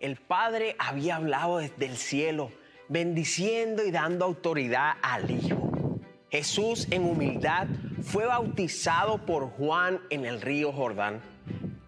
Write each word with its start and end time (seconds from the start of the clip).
el 0.00 0.16
Padre 0.16 0.76
había 0.78 1.16
hablado 1.16 1.58
desde 1.58 1.84
el 1.84 1.96
cielo, 1.98 2.50
bendiciendo 2.88 3.84
y 3.84 3.90
dando 3.90 4.24
autoridad 4.24 4.94
al 5.02 5.30
Hijo. 5.30 5.70
Jesús 6.30 6.88
en 6.90 7.04
humildad 7.04 7.68
fue 8.02 8.24
bautizado 8.24 9.26
por 9.26 9.50
Juan 9.50 10.00
en 10.08 10.24
el 10.24 10.40
río 10.40 10.72
Jordán. 10.72 11.20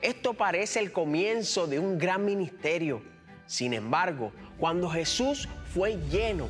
Esto 0.02 0.34
parece 0.34 0.80
el 0.80 0.92
comienzo 0.92 1.66
de 1.66 1.78
un 1.78 1.96
gran 1.96 2.24
ministerio. 2.24 3.02
Sin 3.46 3.72
embargo, 3.72 4.32
cuando 4.58 4.90
Jesús 4.90 5.48
fue 5.72 5.96
lleno 6.10 6.48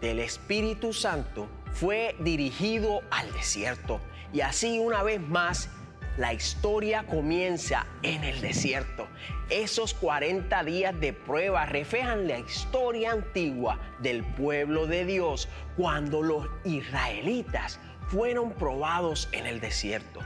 del 0.00 0.20
Espíritu 0.20 0.92
Santo, 0.92 1.48
fue 1.72 2.14
dirigido 2.20 3.00
al 3.10 3.32
desierto. 3.32 4.00
Y 4.32 4.42
así 4.42 4.78
una 4.78 5.02
vez 5.02 5.20
más 5.20 5.70
la 6.18 6.34
historia 6.34 7.04
comienza 7.04 7.86
en 8.02 8.24
el 8.24 8.40
desierto. 8.40 9.06
Esos 9.50 9.94
40 9.94 10.64
días 10.64 10.98
de 10.98 11.12
prueba 11.12 11.64
reflejan 11.64 12.26
la 12.26 12.40
historia 12.40 13.12
antigua 13.12 13.78
del 14.00 14.24
pueblo 14.24 14.88
de 14.88 15.04
Dios 15.04 15.48
cuando 15.76 16.20
los 16.22 16.48
israelitas 16.64 17.78
fueron 18.08 18.50
probados 18.52 19.28
en 19.30 19.46
el 19.46 19.60
desierto. 19.60 20.20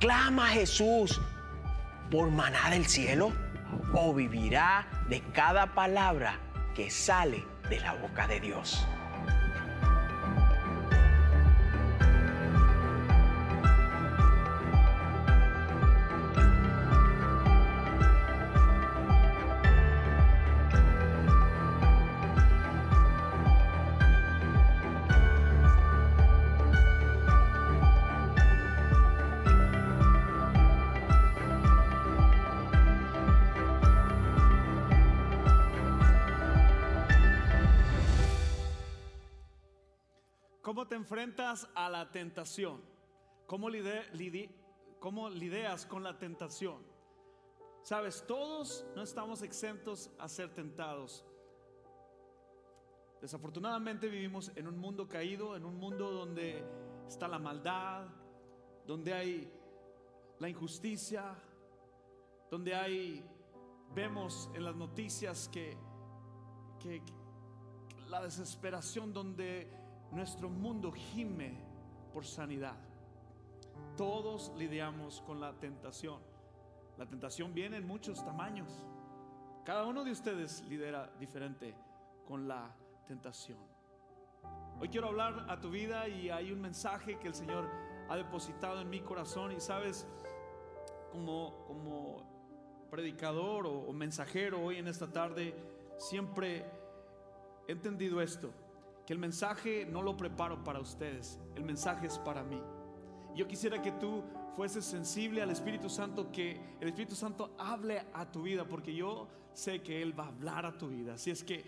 ¿Clama 0.00 0.48
Jesús 0.48 1.20
por 2.10 2.28
maná 2.30 2.70
del 2.70 2.86
cielo 2.86 3.32
o 3.94 4.12
vivirá 4.12 4.88
de 5.08 5.20
cada 5.32 5.72
palabra 5.72 6.40
que 6.74 6.90
sale 6.90 7.44
de 7.68 7.78
la 7.78 7.92
boca 7.92 8.26
de 8.26 8.40
Dios? 8.40 8.84
A 41.74 41.90
la 41.90 42.10
tentación? 42.10 42.80
¿Cómo, 43.46 43.68
lidias 43.68 45.86
con 45.86 46.04
la 46.04 46.16
tentación? 46.16 46.84
Sabes, 47.82 48.24
todos 48.26 48.86
no 48.94 49.02
estamos 49.02 49.42
exentos 49.42 50.10
a 50.18 50.28
ser 50.28 50.54
tentados. 50.54 51.26
Desafortunadamente 53.20 54.08
vivimos 54.08 54.52
en 54.54 54.68
un 54.68 54.78
mundo 54.78 55.08
caído, 55.08 55.56
en 55.56 55.64
un 55.64 55.76
mundo 55.76 56.12
donde 56.12 56.64
está 57.08 57.26
la 57.26 57.40
maldad, 57.40 58.06
donde 58.86 59.12
hay 59.12 59.52
la 60.38 60.48
injusticia, 60.48 61.34
donde 62.48 62.76
hay, 62.76 63.24
vemos 63.92 64.48
en 64.54 64.64
las 64.64 64.76
noticias 64.76 65.48
que, 65.48 65.76
que 66.78 67.02
la 68.06 68.22
desesperación, 68.22 69.12
donde 69.12 69.79
nuestro 70.12 70.48
mundo 70.48 70.92
gime 70.92 71.54
por 72.12 72.24
sanidad. 72.24 72.76
Todos 73.96 74.52
lidiamos 74.56 75.22
con 75.22 75.40
la 75.40 75.52
tentación. 75.52 76.20
La 76.96 77.06
tentación 77.06 77.54
viene 77.54 77.76
en 77.76 77.86
muchos 77.86 78.24
tamaños. 78.24 78.68
Cada 79.64 79.86
uno 79.86 80.04
de 80.04 80.10
ustedes 80.10 80.62
lidera 80.62 81.10
diferente 81.18 81.74
con 82.26 82.48
la 82.48 82.74
tentación. 83.06 83.58
Hoy 84.80 84.88
quiero 84.88 85.08
hablar 85.08 85.46
a 85.48 85.60
tu 85.60 85.70
vida 85.70 86.08
y 86.08 86.30
hay 86.30 86.52
un 86.52 86.60
mensaje 86.60 87.18
que 87.18 87.28
el 87.28 87.34
Señor 87.34 87.68
ha 88.08 88.16
depositado 88.16 88.80
en 88.80 88.90
mi 88.90 89.00
corazón 89.00 89.52
y 89.52 89.60
sabes, 89.60 90.06
como, 91.12 91.64
como 91.66 92.88
predicador 92.90 93.66
o, 93.66 93.80
o 93.80 93.92
mensajero 93.92 94.62
hoy 94.62 94.78
en 94.78 94.88
esta 94.88 95.12
tarde, 95.12 95.54
siempre 95.98 96.64
he 97.68 97.72
entendido 97.72 98.20
esto 98.20 98.50
el 99.12 99.18
mensaje 99.18 99.86
no 99.86 100.02
lo 100.02 100.16
preparo 100.16 100.62
para 100.62 100.80
ustedes, 100.80 101.40
el 101.56 101.64
mensaje 101.64 102.06
es 102.06 102.18
para 102.18 102.42
mí. 102.42 102.60
Yo 103.34 103.46
quisiera 103.46 103.80
que 103.80 103.92
tú 103.92 104.24
fueses 104.56 104.84
sensible 104.84 105.42
al 105.42 105.50
Espíritu 105.50 105.88
Santo, 105.88 106.30
que 106.30 106.60
el 106.80 106.88
Espíritu 106.88 107.14
Santo 107.14 107.54
hable 107.58 108.04
a 108.12 108.30
tu 108.30 108.42
vida, 108.42 108.66
porque 108.66 108.94
yo 108.94 109.28
sé 109.52 109.82
que 109.82 110.02
Él 110.02 110.18
va 110.18 110.24
a 110.24 110.28
hablar 110.28 110.66
a 110.66 110.76
tu 110.76 110.88
vida. 110.88 111.14
Así 111.14 111.30
es 111.30 111.44
que, 111.44 111.64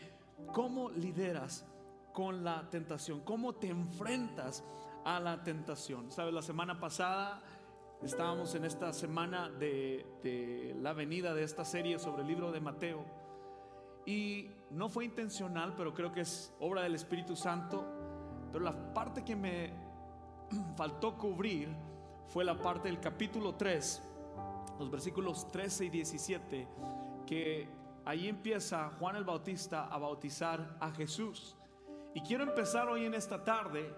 ¿cómo 0.53 0.91
lideras 0.91 1.67
con 2.13 2.45
la 2.45 2.69
tentación? 2.71 3.21
¿Cómo 3.21 3.55
te 3.55 3.69
enfrentas 3.69 4.65
a 5.05 5.21
la 5.21 5.43
tentación? 5.43 6.11
Sabes, 6.11 6.35
la 6.35 6.43
semana 6.43 6.79
pasada 6.81 7.43
estábamos 8.03 8.55
en 8.55 8.65
esta 8.65 8.93
semana 8.93 9.49
de 9.49 10.77
la 10.81 10.93
venida 10.93 11.35
de 11.35 11.45
esta 11.45 11.65
serie 11.65 11.99
sobre 11.99 12.23
el 12.23 12.29
libro 12.29 12.53
de 12.53 12.61
Mateo. 12.61 13.05
Y 14.05 14.51
no 14.73 14.89
fue 14.89 15.05
intencional, 15.05 15.75
pero 15.77 15.93
creo 15.93 16.13
que 16.13 16.23
es 16.23 16.55
obra 16.61 16.83
del 16.83 16.95
Espíritu 16.95 17.37
Santo. 17.37 17.85
Pero 18.51 18.65
la 18.65 18.95
parte 18.95 19.25
que 19.25 19.37
me 19.37 19.73
faltó 20.77 21.17
cubrir 21.17 21.69
fue 22.29 22.45
la 22.45 22.57
parte 22.61 22.89
del 22.89 23.01
capítulo 23.01 23.55
3, 23.55 24.03
los 24.79 24.91
versículos 24.91 25.51
13 25.51 25.87
y 25.87 25.91
17, 25.91 26.69
que 27.27 27.69
ahí 28.05 28.29
empieza 28.29 28.91
Juan 28.99 29.17
el 29.17 29.25
Bautista 29.25 29.87
a 29.87 29.99
bautizar 29.99 30.77
a 30.81 30.91
Jesús. 30.91 31.57
Y 32.15 32.21
quiero 32.21 32.45
empezar 32.45 32.89
hoy 32.89 33.05
en 33.05 33.15
esta 33.15 33.45
tarde 33.45 33.95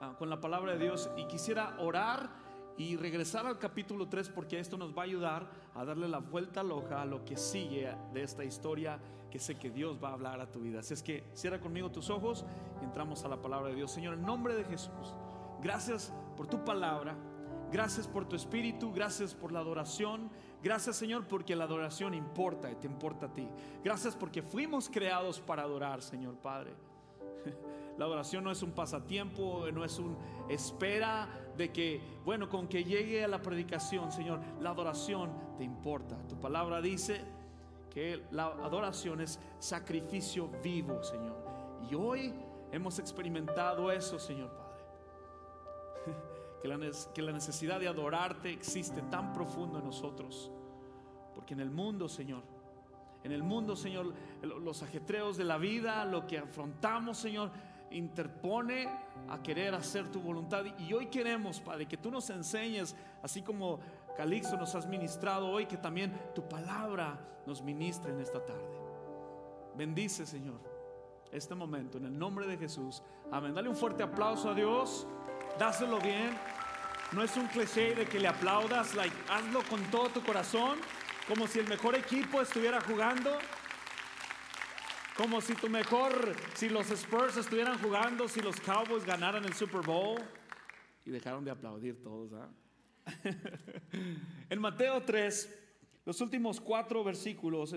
ah, 0.00 0.14
con 0.18 0.30
la 0.30 0.40
palabra 0.40 0.72
de 0.72 0.78
Dios 0.78 1.10
y 1.16 1.26
quisiera 1.26 1.76
orar 1.78 2.30
y 2.78 2.96
regresar 2.96 3.44
al 3.44 3.58
capítulo 3.58 4.08
3 4.08 4.30
porque 4.30 4.60
esto 4.60 4.78
nos 4.78 4.96
va 4.96 5.02
a 5.02 5.04
ayudar 5.04 5.50
a 5.74 5.84
darle 5.84 6.08
la 6.08 6.18
vuelta 6.18 6.62
loja 6.62 7.02
a 7.02 7.04
lo 7.04 7.24
que 7.24 7.36
sigue 7.36 7.92
de 8.14 8.22
esta 8.22 8.44
historia 8.44 9.00
que 9.30 9.40
sé 9.40 9.56
que 9.56 9.68
Dios 9.68 9.98
va 10.02 10.10
a 10.10 10.12
hablar 10.12 10.40
a 10.40 10.50
tu 10.50 10.60
vida. 10.60 10.78
Así 10.78 10.94
es 10.94 11.02
que 11.02 11.24
cierra 11.34 11.60
conmigo 11.60 11.90
tus 11.90 12.08
ojos 12.08 12.46
y 12.80 12.84
entramos 12.84 13.24
a 13.24 13.28
la 13.28 13.42
palabra 13.42 13.68
de 13.68 13.74
Dios. 13.74 13.90
Señor, 13.90 14.14
en 14.14 14.22
nombre 14.22 14.54
de 14.54 14.64
Jesús, 14.64 15.14
gracias 15.60 16.14
por 16.36 16.46
tu 16.46 16.64
palabra, 16.64 17.16
gracias 17.72 18.06
por 18.06 18.26
tu 18.26 18.36
espíritu, 18.36 18.92
gracias 18.92 19.34
por 19.34 19.50
la 19.50 19.58
adoración. 19.58 20.30
Gracias 20.62 20.96
Señor 20.96 21.26
porque 21.26 21.56
la 21.56 21.64
adoración 21.64 22.14
importa 22.14 22.70
y 22.70 22.76
te 22.76 22.86
importa 22.86 23.26
a 23.26 23.34
ti. 23.34 23.48
Gracias 23.82 24.14
porque 24.14 24.40
fuimos 24.40 24.88
creados 24.88 25.40
para 25.40 25.62
adorar, 25.62 26.00
Señor 26.00 26.36
Padre. 26.36 26.74
La 27.98 28.04
adoración 28.04 28.44
no 28.44 28.52
es 28.52 28.62
un 28.62 28.70
pasatiempo, 28.70 29.66
no 29.72 29.84
es 29.84 29.98
un 29.98 30.16
espera 30.48 31.28
de 31.58 31.72
que, 31.72 32.00
bueno, 32.24 32.48
con 32.48 32.68
que 32.68 32.84
llegue 32.84 33.24
a 33.24 33.28
la 33.28 33.42
predicación, 33.42 34.12
Señor, 34.12 34.40
la 34.60 34.70
adoración 34.70 35.30
te 35.58 35.64
importa. 35.64 36.16
Tu 36.28 36.38
palabra 36.38 36.80
dice 36.80 37.20
que 37.90 38.24
la 38.30 38.46
adoración 38.46 39.20
es 39.20 39.40
sacrificio 39.58 40.48
vivo, 40.62 41.02
Señor. 41.02 41.36
Y 41.90 41.94
hoy 41.96 42.32
hemos 42.70 42.98
experimentado 43.00 43.90
eso, 43.90 44.18
Señor 44.18 44.50
Padre. 44.50 44.68
Que 46.58 46.66
la, 46.66 46.76
que 47.14 47.22
la 47.22 47.30
necesidad 47.30 47.78
de 47.78 47.86
adorarte 47.86 48.50
existe 48.50 49.00
tan 49.02 49.32
profundo 49.32 49.78
en 49.78 49.84
nosotros. 49.84 50.50
Porque 51.32 51.54
en 51.54 51.60
el 51.60 51.70
mundo, 51.70 52.08
Señor, 52.08 52.42
en 53.22 53.30
el 53.30 53.44
mundo, 53.44 53.76
Señor, 53.76 54.12
los 54.42 54.82
ajetreos 54.82 55.36
de 55.36 55.44
la 55.44 55.56
vida, 55.56 56.04
lo 56.04 56.26
que 56.26 56.38
afrontamos, 56.38 57.16
Señor, 57.16 57.52
interpone 57.90 58.88
a 59.28 59.42
querer 59.42 59.74
hacer 59.74 60.08
tu 60.10 60.20
voluntad. 60.20 60.64
Y 60.78 60.92
hoy 60.92 61.06
queremos, 61.06 61.60
Padre, 61.60 61.86
que 61.86 61.96
tú 61.96 62.10
nos 62.10 62.28
enseñes, 62.30 62.94
así 63.22 63.42
como 63.42 63.80
Calixto 64.16 64.56
nos 64.56 64.74
has 64.74 64.86
ministrado 64.86 65.48
hoy, 65.48 65.66
que 65.66 65.76
también 65.76 66.12
tu 66.34 66.48
palabra 66.48 67.18
nos 67.46 67.62
ministre 67.62 68.12
en 68.12 68.20
esta 68.20 68.44
tarde. 68.44 68.78
Bendice, 69.76 70.26
Señor, 70.26 70.60
este 71.30 71.54
momento 71.54 71.98
en 71.98 72.06
el 72.06 72.18
nombre 72.18 72.46
de 72.46 72.56
Jesús. 72.56 73.02
Amén. 73.30 73.54
Dale 73.54 73.68
un 73.68 73.76
fuerte 73.76 74.02
aplauso 74.02 74.50
a 74.50 74.54
Dios. 74.54 75.06
Dáselo 75.58 76.00
bien. 76.00 76.36
No 77.12 77.22
es 77.22 77.36
un 77.36 77.46
cliché 77.46 77.94
de 77.94 78.04
que 78.04 78.20
le 78.20 78.28
aplaudas, 78.28 78.94
like, 78.94 79.14
hazlo 79.30 79.62
con 79.70 79.82
todo 79.90 80.08
tu 80.10 80.22
corazón, 80.22 80.78
como 81.26 81.46
si 81.46 81.58
el 81.58 81.68
mejor 81.68 81.94
equipo 81.94 82.40
estuviera 82.40 82.80
jugando. 82.80 83.38
Como 85.18 85.40
si 85.40 85.56
tu 85.56 85.68
mejor, 85.68 86.12
si 86.54 86.68
los 86.68 86.88
Spurs 86.92 87.36
estuvieran 87.36 87.76
jugando, 87.80 88.28
si 88.28 88.40
los 88.40 88.54
Cowboys 88.60 89.04
ganaran 89.04 89.44
el 89.44 89.52
Super 89.52 89.80
Bowl. 89.84 90.16
Y 91.04 91.10
dejaron 91.10 91.44
de 91.44 91.50
aplaudir 91.50 92.00
todos. 92.00 92.32
¿ah? 92.34 92.48
en 94.48 94.60
Mateo 94.60 95.02
3, 95.02 95.58
los 96.04 96.20
últimos 96.20 96.60
cuatro 96.60 97.02
versículos, 97.02 97.74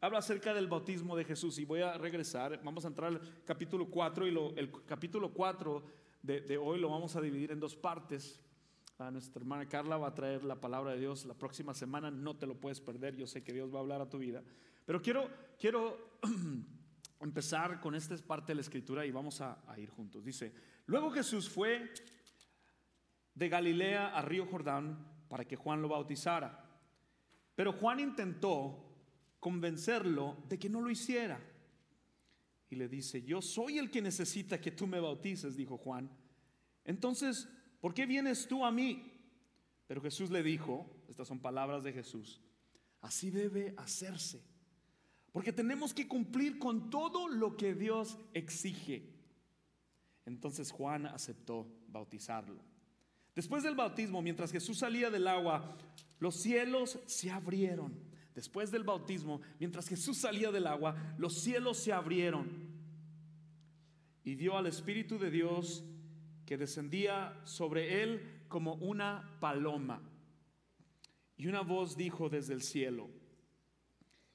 habla 0.00 0.20
acerca 0.20 0.54
del 0.54 0.68
bautismo 0.68 1.14
de 1.18 1.24
Jesús. 1.26 1.58
Y 1.58 1.66
voy 1.66 1.82
a 1.82 1.98
regresar, 1.98 2.58
vamos 2.64 2.86
a 2.86 2.88
entrar 2.88 3.08
al 3.08 3.20
capítulo 3.44 3.90
4 3.90 4.26
y 4.26 4.30
el 4.56 4.72
capítulo 4.86 5.34
4 5.34 5.84
de, 6.22 6.56
hoy 6.56 6.80
lo 6.80 6.88
vamos 6.88 7.14
a 7.14 7.20
dividir 7.20 7.52
en 7.52 7.60
dos 7.60 7.76
partes. 7.76 8.40
A 8.96 9.10
nuestra 9.10 9.42
hermana 9.42 9.68
Carla 9.68 9.98
va 9.98 10.08
a 10.08 10.14
traer 10.14 10.44
la 10.44 10.58
palabra 10.58 10.92
de 10.92 11.00
Dios 11.00 11.26
la 11.26 11.34
próxima 11.34 11.74
semana, 11.74 12.10
no 12.10 12.36
te 12.36 12.46
lo 12.46 12.54
puedes 12.54 12.80
perder, 12.80 13.16
yo 13.16 13.26
sé 13.26 13.44
que 13.44 13.52
Dios 13.52 13.70
va 13.70 13.78
a 13.78 13.82
hablar 13.82 14.00
a 14.00 14.08
tu 14.08 14.16
vida. 14.16 14.42
Pero 14.84 15.00
quiero, 15.00 15.30
quiero 15.58 16.18
empezar 17.20 17.80
con 17.80 17.94
esta 17.94 18.16
parte 18.18 18.52
de 18.52 18.56
la 18.56 18.60
escritura 18.62 19.06
y 19.06 19.10
vamos 19.10 19.40
a, 19.40 19.62
a 19.66 19.78
ir 19.78 19.90
juntos. 19.90 20.24
Dice, 20.24 20.52
luego 20.86 21.10
Jesús 21.10 21.48
fue 21.48 21.92
de 23.34 23.48
Galilea 23.48 24.08
a 24.08 24.22
Río 24.22 24.46
Jordán 24.46 25.06
para 25.28 25.44
que 25.44 25.56
Juan 25.56 25.80
lo 25.80 25.88
bautizara. 25.88 26.66
Pero 27.54 27.72
Juan 27.72 28.00
intentó 28.00 28.90
convencerlo 29.38 30.36
de 30.48 30.58
que 30.58 30.68
no 30.68 30.80
lo 30.80 30.90
hiciera. 30.90 31.40
Y 32.68 32.76
le 32.76 32.88
dice, 32.88 33.22
yo 33.22 33.42
soy 33.42 33.78
el 33.78 33.90
que 33.90 34.00
necesita 34.00 34.60
que 34.60 34.70
tú 34.70 34.86
me 34.86 35.00
bautices, 35.00 35.56
dijo 35.56 35.76
Juan. 35.76 36.10
Entonces, 36.84 37.48
¿por 37.80 37.94
qué 37.94 38.06
vienes 38.06 38.46
tú 38.46 38.64
a 38.64 38.70
mí? 38.70 39.12
Pero 39.86 40.00
Jesús 40.00 40.30
le 40.30 40.42
dijo, 40.42 40.88
estas 41.08 41.26
son 41.26 41.40
palabras 41.40 41.82
de 41.82 41.92
Jesús, 41.92 42.40
así 43.00 43.30
debe 43.30 43.74
hacerse. 43.76 44.44
Porque 45.32 45.52
tenemos 45.52 45.94
que 45.94 46.08
cumplir 46.08 46.58
con 46.58 46.90
todo 46.90 47.28
lo 47.28 47.56
que 47.56 47.74
Dios 47.74 48.18
exige. 48.34 49.04
Entonces 50.26 50.70
Juan 50.70 51.06
aceptó 51.06 51.66
bautizarlo. 51.88 52.62
Después 53.34 53.62
del 53.62 53.76
bautismo, 53.76 54.22
mientras 54.22 54.50
Jesús 54.50 54.78
salía 54.78 55.10
del 55.10 55.28
agua, 55.28 55.76
los 56.18 56.42
cielos 56.42 56.98
se 57.06 57.30
abrieron. 57.30 57.94
Después 58.34 58.70
del 58.70 58.84
bautismo, 58.84 59.40
mientras 59.58 59.88
Jesús 59.88 60.18
salía 60.18 60.50
del 60.50 60.66
agua, 60.66 60.96
los 61.18 61.42
cielos 61.42 61.78
se 61.78 61.92
abrieron. 61.92 62.48
Y 64.24 64.34
dio 64.34 64.56
al 64.56 64.66
Espíritu 64.66 65.18
de 65.18 65.30
Dios 65.30 65.84
que 66.44 66.56
descendía 66.56 67.40
sobre 67.44 68.02
él 68.02 68.42
como 68.48 68.74
una 68.74 69.38
paloma. 69.40 70.02
Y 71.36 71.46
una 71.46 71.62
voz 71.62 71.96
dijo 71.96 72.28
desde 72.28 72.54
el 72.54 72.62
cielo, 72.62 73.08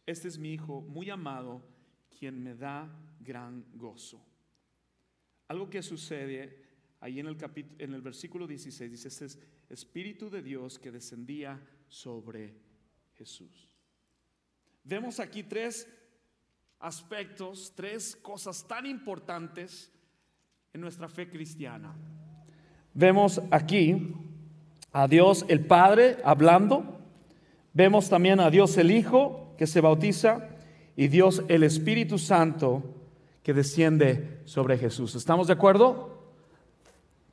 este 0.06 0.28
es 0.28 0.38
mi 0.38 0.54
Hijo 0.54 0.82
muy 0.82 1.10
amado, 1.10 1.62
quien 2.18 2.42
me 2.44 2.56
da 2.56 2.90
gran 3.20 3.66
gozo. 3.74 4.24
Algo 5.48 5.70
que 5.70 5.82
sucede 5.82 6.64
ahí 7.00 7.20
en 7.20 7.28
el, 7.28 7.38
en 7.80 7.94
el 7.94 8.02
versículo 8.02 8.48
16, 8.48 8.92
dice, 8.92 9.08
este 9.08 9.26
es 9.26 9.40
Espíritu 9.70 10.30
de 10.30 10.42
Dios 10.42 10.80
que 10.80 10.92
descendía 10.92 11.60
sobre 11.88 12.56
Jesús. 13.16 13.76
Vemos 14.84 15.20
aquí 15.20 15.44
tres 15.44 15.88
aspectos, 16.80 17.74
tres 17.76 18.16
cosas 18.16 18.68
tan 18.68 18.86
importantes 18.86 19.92
en 20.72 20.82
nuestra 20.82 21.10
fe 21.10 21.30
cristiana. 21.30 21.96
Vemos 22.94 23.42
aquí 23.50 24.14
a 24.92 25.08
Dios 25.08 25.46
el 25.48 25.66
Padre 25.66 26.18
hablando, 26.24 27.00
vemos 27.74 28.08
también 28.10 28.40
a 28.40 28.50
Dios 28.50 28.78
el 28.78 28.92
Hijo 28.92 29.45
que 29.58 29.68
se 29.68 29.82
bautiza 29.82 30.50
y 30.96 31.08
Dios 31.08 31.44
el 31.48 31.64
Espíritu 31.64 32.18
Santo 32.18 32.84
que 33.44 33.54
desciende 33.54 34.42
sobre 34.46 34.78
Jesús. 34.78 35.16
¿Estamos 35.16 35.48
de 35.48 35.54
acuerdo? 35.54 36.20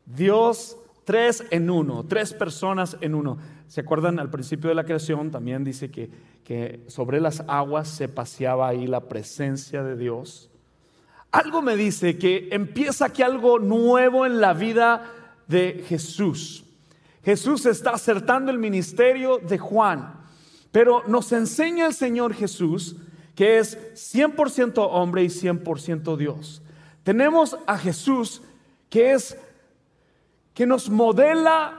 Dios 0.05 0.77
tres 1.05 1.45
en 1.51 1.71
uno, 1.71 2.05
tres 2.07 2.33
personas 2.33 2.97
en 3.01 3.15
uno. 3.15 3.39
¿Se 3.67 3.81
acuerdan 3.81 4.19
al 4.19 4.31
principio 4.31 4.69
de 4.69 4.75
la 4.75 4.85
creación? 4.85 5.31
También 5.31 5.65
dice 5.65 5.91
que, 5.91 6.11
que 6.45 6.85
sobre 6.89 7.21
las 7.21 7.41
aguas 7.49 7.89
se 7.89 8.09
paseaba 8.09 8.69
ahí 8.69 8.87
la 8.87 9.09
presencia 9.09 9.83
de 9.83 9.97
Dios. 9.97 10.51
Algo 11.31 11.63
me 11.63 11.77
dice 11.77 12.19
que 12.19 12.49
empieza 12.53 13.07
aquí 13.07 13.23
algo 13.23 13.59
nuevo 13.59 14.27
en 14.27 14.41
la 14.41 14.53
vida 14.53 15.11
de 15.49 15.85
Jesús. 15.89 16.65
Jesús 17.25 17.65
está 17.67 17.93
acertando 17.93 18.51
el 18.51 18.59
ministerio 18.59 19.39
de 19.39 19.57
Juan, 19.57 20.22
pero 20.73 21.05
nos 21.07 21.31
enseña 21.33 21.87
el 21.87 21.95
Señor 21.95 22.35
Jesús 22.35 22.97
que 23.35 23.59
es 23.59 23.79
100% 23.95 24.89
hombre 24.91 25.23
y 25.23 25.29
100% 25.29 26.17
Dios. 26.17 26.63
Tenemos 27.03 27.57
a 27.67 27.79
Jesús 27.79 28.43
que 28.91 29.13
es 29.13 29.37
que 30.55 30.67
nos 30.67 30.91
modela 30.91 31.79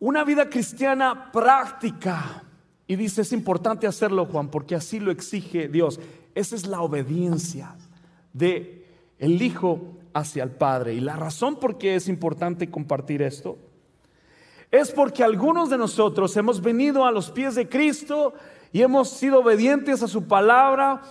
una 0.00 0.24
vida 0.24 0.48
cristiana 0.50 1.30
práctica. 1.32 2.42
Y 2.86 2.96
dice, 2.96 3.22
es 3.22 3.32
importante 3.32 3.86
hacerlo, 3.86 4.26
Juan, 4.26 4.50
porque 4.50 4.74
así 4.74 5.00
lo 5.00 5.10
exige 5.10 5.68
Dios. 5.68 6.00
Esa 6.34 6.56
es 6.56 6.66
la 6.66 6.82
obediencia 6.82 7.76
de 8.32 8.84
el 9.18 9.40
Hijo 9.40 9.96
hacia 10.12 10.42
el 10.42 10.50
Padre. 10.50 10.94
Y 10.94 11.00
la 11.00 11.16
razón 11.16 11.58
por 11.58 11.78
qué 11.78 11.94
es 11.94 12.08
importante 12.08 12.70
compartir 12.70 13.22
esto 13.22 13.58
es 14.80 14.90
porque 14.90 15.22
algunos 15.22 15.70
de 15.70 15.78
nosotros 15.78 16.36
hemos 16.36 16.60
venido 16.60 17.04
a 17.04 17.12
los 17.12 17.30
pies 17.30 17.54
de 17.54 17.68
Cristo 17.68 18.34
y 18.72 18.82
hemos 18.82 19.08
sido 19.08 19.40
obedientes 19.40 20.02
a 20.02 20.08
su 20.08 20.26
palabra, 20.26 21.02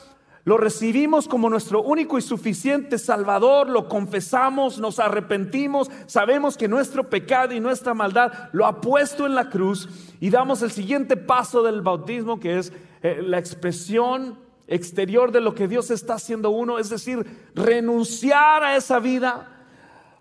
lo 0.44 0.58
recibimos 0.58 1.30
como 1.30 1.50
nuestro 1.50 1.82
único 1.82 2.18
y 2.18 2.22
suficiente 2.22 2.98
Salvador, 2.98 3.70
lo 3.70 3.88
confesamos, 3.88 4.80
nos 4.80 5.00
arrepentimos, 5.00 5.90
sabemos 6.06 6.58
que 6.58 6.68
nuestro 6.68 7.10
pecado 7.10 7.54
y 7.54 7.62
nuestra 7.62 7.94
maldad 7.94 8.50
lo 8.52 8.66
ha 8.66 8.82
puesto 8.82 9.26
en 9.26 9.36
la 9.36 9.50
cruz 9.50 9.88
y 10.20 10.30
damos 10.30 10.62
el 10.62 10.72
siguiente 10.72 11.16
paso 11.16 11.64
del 11.64 11.82
bautismo 11.82 12.42
que 12.42 12.58
es 12.58 12.74
eh, 13.02 13.22
la 13.26 13.40
expresión 13.40 14.38
exterior 14.68 15.32
de 15.32 15.40
lo 15.40 15.56
que 15.56 15.70
Dios 15.70 15.90
está 15.90 16.16
haciendo 16.16 16.50
uno, 16.50 16.80
es 16.80 16.90
decir, 16.90 17.26
renunciar 17.56 18.64
a 18.64 18.76
esa 18.76 19.00
vida, 19.00 19.66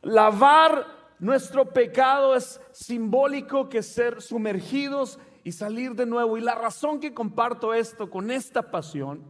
lavar 0.02 1.01
nuestro 1.22 1.72
pecado 1.72 2.34
es 2.34 2.60
simbólico 2.72 3.68
que 3.68 3.80
ser 3.80 4.20
sumergidos 4.20 5.20
y 5.44 5.52
salir 5.52 5.94
de 5.94 6.04
nuevo. 6.04 6.36
Y 6.36 6.40
la 6.40 6.56
razón 6.56 6.98
que 6.98 7.14
comparto 7.14 7.72
esto 7.72 8.10
con 8.10 8.28
esta 8.28 8.72
pasión 8.72 9.22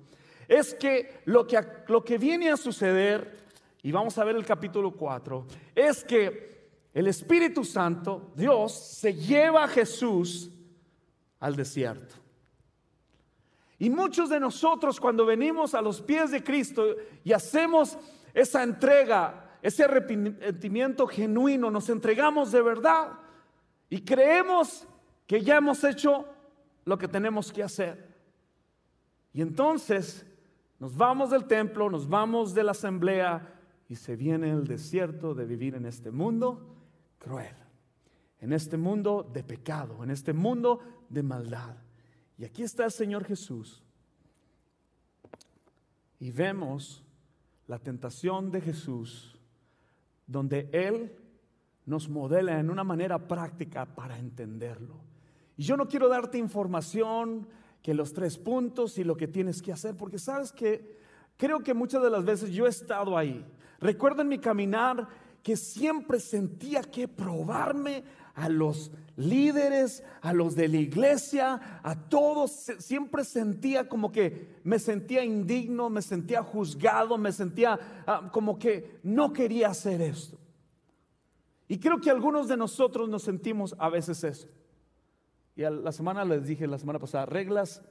es 0.49 0.73
que 0.73 1.21
lo 1.27 1.47
que, 1.47 1.61
lo 1.89 2.03
que 2.03 2.17
viene 2.17 2.51
a 2.51 2.57
suceder, 2.57 3.45
y 3.83 3.93
vamos 3.93 4.17
a 4.17 4.25
ver 4.25 4.37
el 4.37 4.47
capítulo 4.47 4.93
4, 4.93 5.47
es 5.75 6.03
que 6.03 6.71
el 6.95 7.09
Espíritu 7.09 7.63
Santo, 7.63 8.33
Dios, 8.37 8.73
se 8.73 9.13
lleva 9.13 9.65
a 9.65 9.69
Jesús 9.69 10.51
al 11.41 11.55
desierto. 11.57 12.15
Y 13.79 13.91
muchos 13.91 14.31
de 14.31 14.41
nosotros 14.41 14.99
cuando 14.99 15.27
venimos 15.27 15.75
a 15.75 15.83
los 15.83 16.01
pies 16.01 16.31
de 16.31 16.43
Cristo 16.43 16.87
y 17.23 17.35
hacemos 17.35 17.99
esa 18.33 18.63
entrega, 18.63 19.52
ese 19.63 19.85
arrepentimiento 19.85 21.07
genuino, 21.07 21.71
nos 21.71 21.89
entregamos 21.89 22.53
de 22.53 22.61
verdad 22.61 23.13
y 23.89 24.03
creemos 24.03 24.87
que 25.27 25.41
ya 25.41 25.57
hemos 25.57 25.83
hecho 25.85 26.27
lo 26.85 26.99
que 26.99 27.09
tenemos 27.09 27.53
que 27.53 27.63
hacer. 27.63 28.13
Y 29.33 29.41
entonces 29.41 30.27
nos 30.81 30.97
vamos 30.97 31.31
del 31.31 31.45
templo, 31.45 31.89
nos 31.89 32.09
vamos 32.09 32.55
de 32.55 32.65
la 32.65 32.73
asamblea 32.73 33.55
y 33.89 33.95
se 33.95 34.17
viene 34.17 34.51
el 34.51 34.67
desierto 34.67 35.33
de 35.35 35.45
vivir 35.45 35.77
en 35.77 35.87
este 35.87 36.11
mundo 36.11 36.75
cruel, 37.19 37.55
en 38.41 38.53
este 38.53 38.77
mundo 38.77 39.31
de 39.33 39.45
pecado, 39.45 40.03
en 40.03 40.11
este 40.11 40.33
mundo 40.33 40.81
de 41.09 41.23
maldad. 41.23 41.77
Y 42.37 42.45
aquí 42.45 42.65
está 42.65 42.85
el 42.85 42.91
Señor 42.91 43.25
Jesús. 43.25 43.85
Y 46.19 46.33
vemos 46.33 47.05
la 47.69 47.79
tentación 47.79 48.51
de 48.51 48.61
Jesús, 48.61 49.32
donde 50.27 50.69
Él 50.73 51.15
nos 51.87 52.09
modela 52.09 52.59
en 52.59 52.71
una 52.71 52.85
manera 52.85 53.27
práctica 53.27 53.87
para 53.87 54.19
entenderlo. 54.19 55.01
Y 55.57 55.65
yo 55.65 55.77
no 55.77 55.89
quiero 55.89 56.09
darte 56.09 56.39
información 56.39 57.49
que 57.83 57.95
los 57.95 58.13
tres 58.13 58.39
puntos 58.39 58.99
y 58.99 59.05
lo 59.05 59.17
que 59.17 59.29
tienes 59.29 59.61
que 59.61 59.73
hacer, 59.73 59.97
porque 59.97 60.19
sabes 60.19 60.53
que 60.53 60.99
creo 61.37 61.61
que 61.61 61.75
muchas 61.75 62.03
de 62.03 62.11
las 62.11 62.25
veces 62.25 62.51
yo 62.51 62.67
he 62.67 62.71
estado 62.71 63.19
ahí. 63.19 63.45
Recuerdo 63.81 64.23
en 64.23 64.29
mi 64.29 64.39
caminar 64.39 65.09
que 65.43 65.57
siempre 65.57 66.21
sentía 66.21 66.83
que 66.83 67.09
probarme 67.09 68.05
a 68.35 68.49
los 68.49 68.91
líderes, 69.17 70.03
a 70.21 70.33
los 70.33 70.55
de 70.55 70.69
la 70.69 70.79
iglesia, 70.79 71.81
a 71.83 72.09
todos, 72.09 72.51
siempre 72.79 73.25
sentía 73.25 73.89
como 73.89 74.11
que 74.11 74.57
me 74.65 74.79
sentía 74.79 75.25
indigno, 75.25 75.91
me 75.91 76.03
sentía 76.03 76.43
juzgado, 76.43 77.19
me 77.19 77.33
sentía 77.33 77.79
ah, 78.07 78.31
como 78.33 78.59
que 78.59 78.99
no 79.03 79.33
quería 79.33 79.69
hacer 79.69 80.01
esto. 80.01 80.39
Y 81.69 81.79
creo 81.79 82.01
que 82.01 82.11
algunos 82.11 82.49
de 82.49 82.57
nosotros 82.57 83.09
nos 83.09 83.23
sentimos 83.23 83.75
a 83.79 83.89
veces 83.89 84.25
eso. 84.25 84.49
Y 85.55 85.65
a 85.65 85.71
la 85.71 85.93
semana 85.93 86.25
les 86.25 86.47
dije, 86.47 86.67
la 86.67 86.79
semana 86.79 86.99
pasada, 86.99 87.27
reglas 87.27 87.83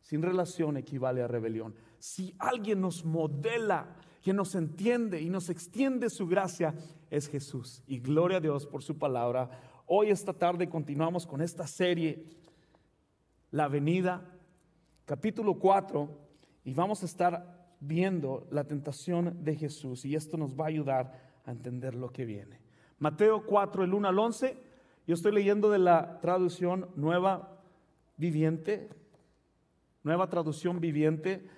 sin 0.00 0.22
relación 0.22 0.76
equivale 0.76 1.22
a 1.22 1.28
rebelión. 1.28 1.74
Si 1.98 2.34
alguien 2.38 2.80
nos 2.80 3.04
modela, 3.04 3.96
que 4.22 4.32
nos 4.32 4.54
entiende 4.54 5.20
y 5.20 5.28
nos 5.28 5.50
extiende 5.50 6.08
su 6.08 6.26
gracia, 6.26 6.74
es 7.10 7.28
Jesús. 7.28 7.82
Y 7.86 7.98
gloria 7.98 8.38
a 8.38 8.40
Dios 8.40 8.66
por 8.66 8.82
su 8.82 8.96
palabra. 8.96 9.50
Hoy, 9.86 10.10
esta 10.10 10.32
tarde, 10.32 10.68
continuamos 10.68 11.26
con 11.26 11.42
esta 11.42 11.66
serie, 11.66 12.24
La 13.50 13.66
Venida, 13.66 14.22
capítulo 15.04 15.54
4, 15.58 16.08
y 16.64 16.72
vamos 16.72 17.02
a 17.02 17.06
estar 17.06 17.74
viendo 17.80 18.46
la 18.50 18.64
tentación 18.64 19.42
de 19.42 19.56
Jesús. 19.56 20.04
Y 20.04 20.14
esto 20.14 20.36
nos 20.36 20.58
va 20.58 20.66
a 20.66 20.68
ayudar 20.68 21.20
a 21.44 21.50
entender 21.50 21.96
lo 21.96 22.10
que 22.10 22.24
viene. 22.24 22.60
Mateo 23.00 23.44
4, 23.44 23.82
el 23.82 23.92
1 23.92 24.08
al 24.08 24.18
11. 24.18 24.56
Yo 25.08 25.14
estoy 25.14 25.32
leyendo 25.32 25.68
de 25.68 25.80
la 25.80 26.20
traducción 26.20 26.88
nueva 26.94 27.60
viviente, 28.16 28.88
nueva 30.04 30.28
traducción 30.28 30.80
viviente. 30.80 31.50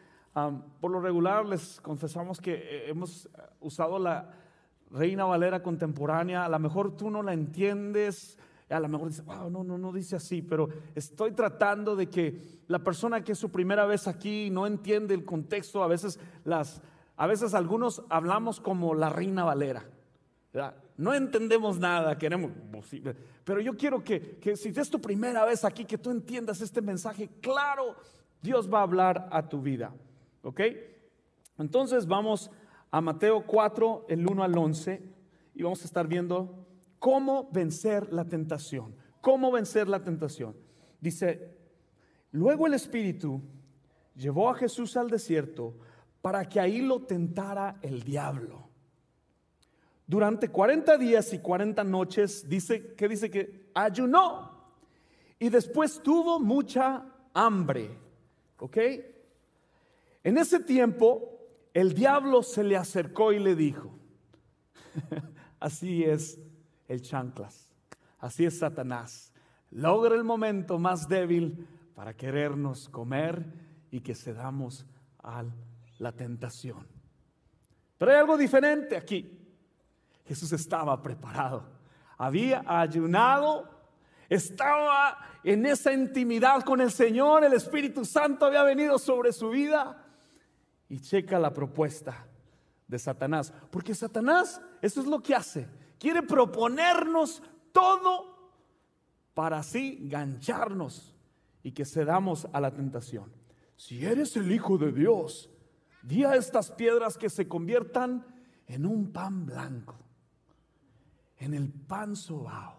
por 0.80 0.90
lo 0.90 1.00
regular 1.00 1.44
les 1.44 1.78
confesamos 1.82 2.40
que 2.40 2.54
eh, 2.54 2.88
hemos 2.88 3.28
usado 3.60 3.98
la 3.98 4.43
Reina 4.90 5.24
Valera 5.24 5.62
contemporánea. 5.62 6.44
A 6.44 6.48
lo 6.48 6.58
mejor 6.58 6.96
tú 6.96 7.10
no 7.10 7.22
la 7.22 7.32
entiendes, 7.32 8.38
a 8.70 8.80
lo 8.80 8.88
mejor 8.88 9.08
dices, 9.08 9.24
wow, 9.24 9.50
no, 9.50 9.62
no, 9.62 9.78
no 9.78 9.92
dice 9.92 10.16
así, 10.16 10.42
pero 10.42 10.68
estoy 10.94 11.32
tratando 11.32 11.96
de 11.96 12.08
que 12.08 12.40
la 12.66 12.78
persona 12.78 13.22
que 13.22 13.32
es 13.32 13.38
su 13.38 13.50
primera 13.50 13.86
vez 13.86 14.08
aquí 14.08 14.50
no 14.50 14.66
entiende 14.66 15.14
el 15.14 15.24
contexto, 15.24 15.82
a 15.82 15.86
veces 15.86 16.18
las, 16.44 16.80
a 17.16 17.26
veces 17.26 17.54
algunos 17.54 18.02
hablamos 18.08 18.60
como 18.60 18.94
la 18.94 19.10
Reina 19.10 19.44
Valera. 19.44 19.84
No 20.96 21.12
entendemos 21.12 21.78
nada, 21.78 22.16
queremos, 22.16 22.52
pero 23.44 23.60
yo 23.60 23.76
quiero 23.76 24.04
que, 24.04 24.38
que 24.38 24.56
si 24.56 24.68
es 24.68 24.88
tu 24.88 25.00
primera 25.00 25.44
vez 25.44 25.64
aquí, 25.64 25.84
que 25.84 25.98
tú 25.98 26.10
entiendas 26.10 26.60
este 26.60 26.80
mensaje, 26.80 27.28
claro, 27.40 27.96
Dios 28.40 28.72
va 28.72 28.78
a 28.78 28.82
hablar 28.82 29.28
a 29.32 29.48
tu 29.48 29.60
vida, 29.60 29.92
¿ok? 30.42 30.60
Entonces 31.58 32.06
vamos 32.06 32.50
a 32.94 33.00
Mateo 33.00 33.44
4, 33.44 34.06
el 34.08 34.24
1 34.24 34.44
al 34.44 34.56
11, 34.56 35.02
y 35.54 35.62
vamos 35.62 35.82
a 35.82 35.84
estar 35.84 36.06
viendo 36.06 36.66
cómo 36.98 37.48
vencer 37.50 38.12
la 38.12 38.24
tentación, 38.24 38.94
cómo 39.20 39.50
vencer 39.50 39.88
la 39.88 40.04
tentación. 40.04 40.54
Dice, 41.00 41.56
luego 42.30 42.66
el 42.66 42.74
Espíritu 42.74 43.40
llevó 44.14 44.48
a 44.48 44.54
Jesús 44.54 44.96
al 44.96 45.10
desierto 45.10 45.74
para 46.22 46.48
que 46.48 46.60
ahí 46.60 46.82
lo 46.82 47.00
tentara 47.00 47.78
el 47.82 48.04
diablo 48.04 48.68
durante 50.06 50.48
40 50.48 50.98
días 50.98 51.32
y 51.32 51.38
40 51.38 51.82
noches, 51.84 52.48
dice 52.48 52.94
que 52.94 53.08
dice 53.08 53.30
que 53.30 53.70
ayunó 53.74 54.52
y 55.38 55.48
después 55.48 56.00
tuvo 56.02 56.38
mucha 56.38 57.06
hambre. 57.32 57.98
¿Ok? 58.58 58.76
En 60.22 60.38
ese 60.38 60.60
tiempo, 60.60 61.33
el 61.74 61.92
diablo 61.92 62.42
se 62.42 62.64
le 62.64 62.76
acercó 62.76 63.32
y 63.32 63.40
le 63.40 63.54
dijo, 63.54 63.90
así 65.60 66.04
es 66.04 66.40
el 66.88 67.02
chanclas, 67.02 67.68
así 68.20 68.46
es 68.46 68.58
Satanás, 68.58 69.32
logra 69.70 70.14
el 70.14 70.24
momento 70.24 70.78
más 70.78 71.08
débil 71.08 71.66
para 71.94 72.16
querernos 72.16 72.88
comer 72.88 73.44
y 73.90 74.00
que 74.00 74.14
cedamos 74.14 74.86
a 75.22 75.44
la 75.98 76.12
tentación. 76.12 76.86
Pero 77.98 78.10
hay 78.12 78.18
algo 78.18 78.36
diferente 78.36 78.96
aquí. 78.96 79.40
Jesús 80.26 80.52
estaba 80.52 81.00
preparado. 81.02 81.64
Había 82.16 82.62
ayunado, 82.66 83.68
estaba 84.28 85.18
en 85.42 85.66
esa 85.66 85.92
intimidad 85.92 86.62
con 86.62 86.80
el 86.80 86.90
Señor, 86.90 87.44
el 87.44 87.52
Espíritu 87.52 88.04
Santo 88.04 88.46
había 88.46 88.62
venido 88.62 88.98
sobre 88.98 89.32
su 89.32 89.50
vida. 89.50 90.04
Y 90.94 91.00
checa 91.00 91.40
la 91.40 91.52
propuesta 91.52 92.24
de 92.86 93.00
Satanás, 93.00 93.52
porque 93.72 93.96
Satanás, 93.96 94.62
eso 94.80 95.00
es 95.00 95.08
lo 95.08 95.20
que 95.20 95.34
hace, 95.34 95.66
quiere 95.98 96.22
proponernos 96.22 97.42
todo 97.72 98.52
para 99.34 99.58
así 99.58 99.98
gancharnos 100.08 101.12
y 101.64 101.72
que 101.72 101.84
cedamos 101.84 102.46
a 102.52 102.60
la 102.60 102.70
tentación. 102.70 103.32
Si 103.74 104.06
eres 104.06 104.36
el 104.36 104.52
Hijo 104.52 104.78
de 104.78 104.92
Dios, 104.92 105.50
di 106.04 106.22
a 106.22 106.36
estas 106.36 106.70
piedras 106.70 107.18
que 107.18 107.28
se 107.28 107.48
conviertan 107.48 108.24
en 108.68 108.86
un 108.86 109.10
pan 109.10 109.46
blanco 109.46 109.98
en 111.38 111.54
el 111.54 111.72
pan 111.72 112.14
sobao. 112.14 112.78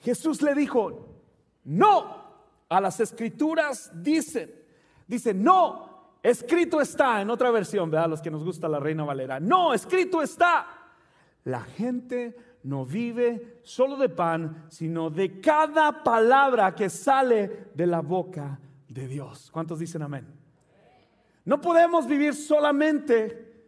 Jesús 0.00 0.42
le 0.42 0.52
dijo, 0.52 1.22
no, 1.62 2.24
a 2.68 2.80
las 2.80 2.98
escrituras 2.98 3.92
dicen, 3.94 4.52
dice, 5.06 5.32
no, 5.32 5.93
escrito 6.24 6.80
está, 6.80 7.20
en 7.20 7.28
otra 7.28 7.50
versión, 7.50 7.90
¿verdad? 7.90 8.08
Los 8.08 8.22
que 8.22 8.30
nos 8.30 8.42
gusta 8.42 8.66
la 8.66 8.80
Reina 8.80 9.04
Valera, 9.04 9.38
no, 9.38 9.74
escrito 9.74 10.22
está. 10.22 10.66
La 11.44 11.60
gente 11.60 12.34
no 12.62 12.86
vive 12.86 13.60
solo 13.62 13.96
de 13.98 14.08
pan, 14.08 14.64
sino 14.70 15.10
de 15.10 15.38
cada 15.38 16.02
palabra 16.02 16.74
que 16.74 16.88
sale 16.88 17.68
de 17.74 17.86
la 17.86 18.00
boca 18.00 18.58
de 18.88 19.06
Dios. 19.06 19.50
¿Cuántos 19.52 19.78
dicen 19.78 20.00
amén? 20.00 20.26
No 21.44 21.60
podemos 21.60 22.06
vivir 22.06 22.34
solamente 22.34 23.66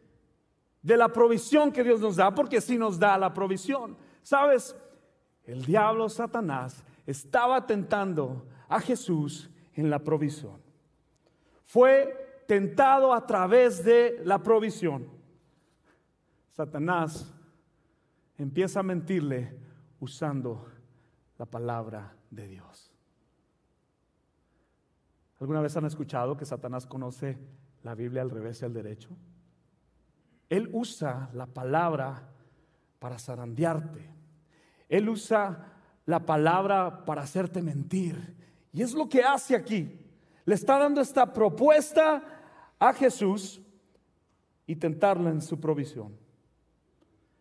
de 0.81 0.97
la 0.97 1.09
provisión 1.09 1.71
que 1.71 1.85
Dios 1.85 2.01
nos 2.01 2.17
da, 2.17 2.35
porque 2.35 2.63
sí 2.63 2.79
nos 2.79 2.99
da 2.99 3.19
la 3.19 3.35
provisión. 3.35 3.99
¿Sabes? 4.23 4.75
El 5.45 5.63
diablo 5.67 6.09
Satanás 6.09 6.83
estaba 7.07 7.67
tentando 7.67 8.47
a 8.67 8.81
Jesús 8.81 9.51
en 9.75 9.91
la 9.91 9.99
provisión. 9.99 10.59
Fue 11.67 12.25
tentado 12.47 13.12
a 13.12 13.26
través 13.26 13.85
de 13.85 14.21
la 14.25 14.43
provisión. 14.43 15.09
Satanás 16.53 17.35
empieza 18.38 18.81
a 18.81 18.83
mentirle 18.83 19.59
usando 20.00 20.67
la 21.38 21.47
palabra 21.47 22.15
de 22.31 22.49
Dios. 22.49 22.93
¿Alguna 25.41 25.61
vez 25.61 25.76
han 25.76 25.85
escuchado 25.85 26.37
que 26.37 26.47
Satanás 26.47 26.87
conoce 26.87 27.38
la 27.83 27.95
Biblia 27.95 28.23
al 28.23 28.31
revés 28.31 28.62
y 28.62 28.65
al 28.65 28.73
derecho? 28.73 29.11
Él 30.49 30.71
usa 30.73 31.29
la 31.35 31.47
palabra 31.47 32.31
para 32.99 33.19
zarandearte. 33.19 34.09
Él 34.88 35.09
usa 35.09 35.73
la 36.07 36.25
palabra 36.25 37.05
para 37.05 37.23
hacerte 37.23 37.61
mentir. 37.61 38.35
Y 38.73 38.83
es 38.83 38.95
lo 38.95 39.09
que 39.09 39.23
hace 39.23 39.55
aquí. 39.55 40.00
Le 40.45 40.55
está 40.55 40.79
dando 40.79 41.00
esta 41.00 41.33
propuesta 41.33 42.36
a 42.78 42.92
Jesús 42.92 43.61
y 44.66 44.76
tentarle 44.76 45.30
en 45.30 45.42
su 45.42 45.59
provisión. 45.61 46.16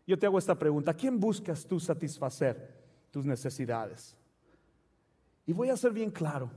Yo 0.07 0.17
te 0.17 0.25
hago 0.25 0.37
esta 0.37 0.57
pregunta. 0.57 0.91
¿A 0.91 0.95
quién 0.95 1.19
buscas 1.19 1.65
tú 1.65 1.79
satisfacer 1.79 2.83
tus 3.11 3.25
necesidades? 3.25 4.15
Y 5.45 5.53
voy 5.53 5.69
a 5.69 5.77
ser 5.77 5.91
bien 5.91 6.11
claro. 6.11 6.51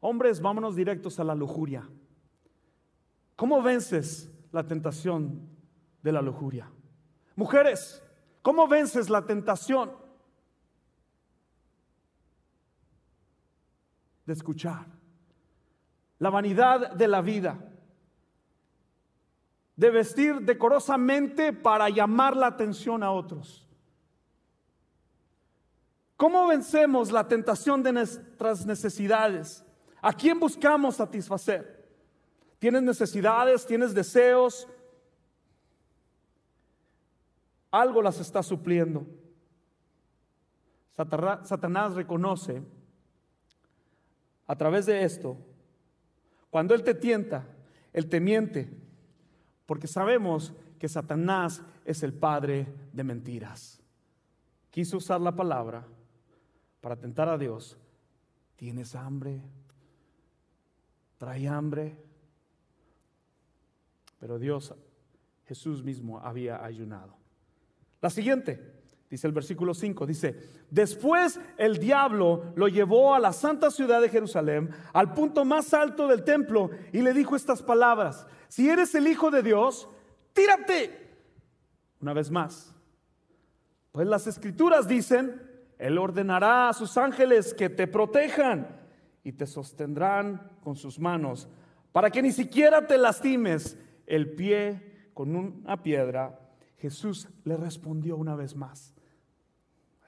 Hombres, 0.00 0.40
vámonos 0.40 0.76
directos 0.76 1.18
a 1.20 1.24
la 1.24 1.34
lujuria. 1.34 1.88
¿Cómo 3.36 3.62
vences 3.62 4.30
la 4.52 4.66
tentación 4.66 5.50
de 6.02 6.12
la 6.12 6.20
lujuria. 6.20 6.70
Mujeres, 7.36 8.02
¿cómo 8.42 8.68
vences 8.68 9.08
la 9.08 9.24
tentación 9.24 9.92
de 14.26 14.32
escuchar? 14.32 14.86
La 16.18 16.30
vanidad 16.30 16.92
de 16.92 17.08
la 17.08 17.20
vida. 17.22 17.71
De 19.76 19.90
vestir 19.90 20.40
decorosamente 20.42 21.52
para 21.52 21.88
llamar 21.88 22.36
la 22.36 22.48
atención 22.48 23.02
a 23.02 23.10
otros. 23.10 23.66
¿Cómo 26.16 26.46
vencemos 26.46 27.10
la 27.10 27.26
tentación 27.26 27.82
de 27.82 27.92
nuestras 27.92 28.64
necesidades? 28.64 29.64
¿A 30.00 30.12
quién 30.12 30.38
buscamos 30.38 30.96
satisfacer? 30.96 31.88
¿Tienes 32.58 32.82
necesidades? 32.82 33.66
¿Tienes 33.66 33.92
deseos? 33.94 34.68
algo 37.72 38.02
las 38.02 38.20
está 38.20 38.42
supliendo. 38.42 39.04
Satanás 40.92 41.94
reconoce 41.94 42.62
a 44.46 44.54
través 44.54 44.86
de 44.86 45.02
esto, 45.02 45.38
cuando 46.50 46.74
Él 46.74 46.84
te 46.84 46.94
tienta, 46.94 47.46
Él 47.94 48.08
te 48.08 48.20
miente, 48.20 48.70
porque 49.72 49.86
sabemos 49.86 50.52
que 50.78 50.86
Satanás 50.86 51.62
es 51.86 52.02
el 52.02 52.12
padre 52.12 52.66
de 52.92 53.02
mentiras. 53.02 53.80
Quiso 54.70 54.98
usar 54.98 55.18
la 55.18 55.34
palabra 55.34 55.86
para 56.82 56.94
tentar 56.94 57.26
a 57.30 57.38
Dios. 57.38 57.78
¿Tienes 58.54 58.94
hambre? 58.94 59.40
¿Trae 61.16 61.48
hambre? 61.48 61.96
Pero 64.20 64.38
Dios, 64.38 64.74
Jesús 65.46 65.82
mismo 65.82 66.18
había 66.18 66.62
ayunado. 66.62 67.16
La 68.02 68.10
siguiente, 68.10 68.81
dice 69.12 69.26
el 69.26 69.34
versículo 69.34 69.74
5, 69.74 70.06
dice, 70.06 70.34
después 70.70 71.38
el 71.58 71.76
diablo 71.76 72.44
lo 72.56 72.66
llevó 72.66 73.14
a 73.14 73.18
la 73.18 73.34
santa 73.34 73.70
ciudad 73.70 74.00
de 74.00 74.08
Jerusalén, 74.08 74.70
al 74.94 75.12
punto 75.12 75.44
más 75.44 75.74
alto 75.74 76.08
del 76.08 76.24
templo, 76.24 76.70
y 76.94 77.02
le 77.02 77.12
dijo 77.12 77.36
estas 77.36 77.62
palabras, 77.62 78.26
si 78.48 78.70
eres 78.70 78.94
el 78.94 79.06
Hijo 79.06 79.30
de 79.30 79.42
Dios, 79.42 79.86
tírate. 80.32 81.10
Una 82.00 82.14
vez 82.14 82.30
más, 82.30 82.74
pues 83.92 84.06
las 84.06 84.26
escrituras 84.26 84.88
dicen, 84.88 85.42
Él 85.76 85.98
ordenará 85.98 86.70
a 86.70 86.72
sus 86.72 86.96
ángeles 86.96 87.52
que 87.52 87.68
te 87.68 87.86
protejan 87.86 88.66
y 89.22 89.32
te 89.32 89.46
sostendrán 89.46 90.40
con 90.64 90.74
sus 90.74 90.98
manos, 90.98 91.50
para 91.92 92.08
que 92.08 92.22
ni 92.22 92.32
siquiera 92.32 92.86
te 92.86 92.96
lastimes 92.96 93.76
el 94.06 94.32
pie 94.32 95.10
con 95.12 95.36
una 95.36 95.82
piedra 95.82 96.38
Jesús 96.82 97.28
le 97.44 97.56
respondió 97.56 98.16
una 98.16 98.34
vez 98.34 98.56
más. 98.56 98.92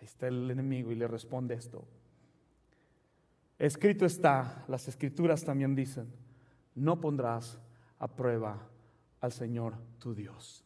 Está 0.04 0.28
el 0.28 0.50
enemigo 0.50 0.92
y 0.92 0.94
le 0.94 1.08
responde 1.08 1.54
esto. 1.54 1.84
Escrito 3.58 4.04
está, 4.04 4.64
las 4.68 4.86
escrituras 4.86 5.44
también 5.44 5.74
dicen, 5.74 6.12
no 6.74 7.00
pondrás 7.00 7.58
a 7.98 8.08
prueba 8.08 8.68
al 9.20 9.32
Señor 9.32 9.74
tu 9.98 10.14
Dios. 10.14 10.64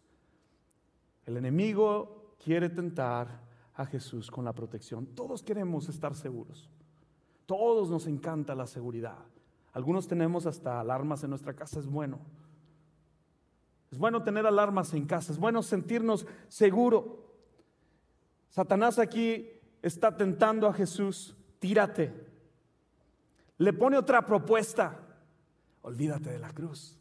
El 1.25 1.37
enemigo 1.37 2.35
quiere 2.43 2.69
tentar 2.69 3.43
a 3.75 3.87
Jesús 3.87 4.31
con 4.31 4.45
la 4.45 4.53
protección. 4.53 5.07
Todos 5.07 5.43
queremos 5.43 5.89
estar 5.89 6.15
seguros. 6.17 6.69
Todos 7.47 7.91
nos 7.91 8.07
encanta 8.07 8.55
la 8.55 8.67
seguridad. 8.67 9.19
Algunos 9.73 10.09
tenemos 10.09 10.47
hasta 10.47 10.81
alarmas 10.81 11.23
en 11.23 11.31
nuestra 11.31 11.55
casa, 11.55 11.79
es 11.79 11.87
bueno. 11.87 12.19
Es 13.93 13.99
bueno 13.99 14.23
tener 14.23 14.47
alarmas 14.47 14.93
en 14.95 15.07
casa, 15.07 15.33
es 15.33 15.39
bueno 15.39 15.63
sentirnos 15.63 16.27
seguro. 16.49 17.28
Satanás 18.49 18.99
aquí 18.99 19.51
está 19.83 20.17
tentando 20.17 20.67
a 20.67 20.73
Jesús, 20.73 21.37
tírate. 21.59 22.13
Le 23.59 23.73
pone 23.73 23.97
otra 23.97 24.25
propuesta, 24.25 24.99
olvídate 25.83 26.31
de 26.31 26.39
la 26.39 26.51
cruz. 26.51 26.99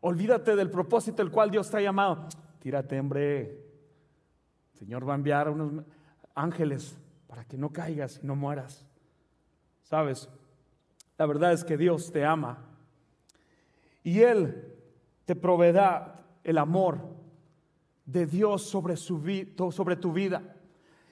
Olvídate 0.00 0.56
del 0.56 0.68
propósito 0.68 1.22
el 1.22 1.30
cual 1.30 1.50
Dios 1.50 1.70
te 1.70 1.76
ha 1.76 1.80
llamado. 1.80 2.26
Tírate, 2.58 2.98
hombre. 2.98 3.40
El 4.72 4.78
Señor 4.78 5.08
va 5.08 5.12
a 5.12 5.16
enviar 5.16 5.46
a 5.46 5.50
unos 5.52 5.84
ángeles 6.34 6.98
para 7.28 7.44
que 7.44 7.56
no 7.56 7.72
caigas 7.72 8.18
y 8.22 8.26
no 8.26 8.34
mueras. 8.34 8.84
¿Sabes? 9.84 10.28
La 11.18 11.26
verdad 11.26 11.52
es 11.52 11.64
que 11.64 11.76
Dios 11.76 12.10
te 12.10 12.24
ama. 12.24 12.58
Y 14.02 14.20
Él 14.22 14.74
te 15.24 15.36
proveerá 15.36 16.24
el 16.42 16.58
amor 16.58 16.98
de 18.04 18.26
Dios 18.26 18.62
sobre, 18.62 18.96
su 18.96 19.20
sobre 19.70 19.96
tu 19.96 20.12
vida. 20.12 20.56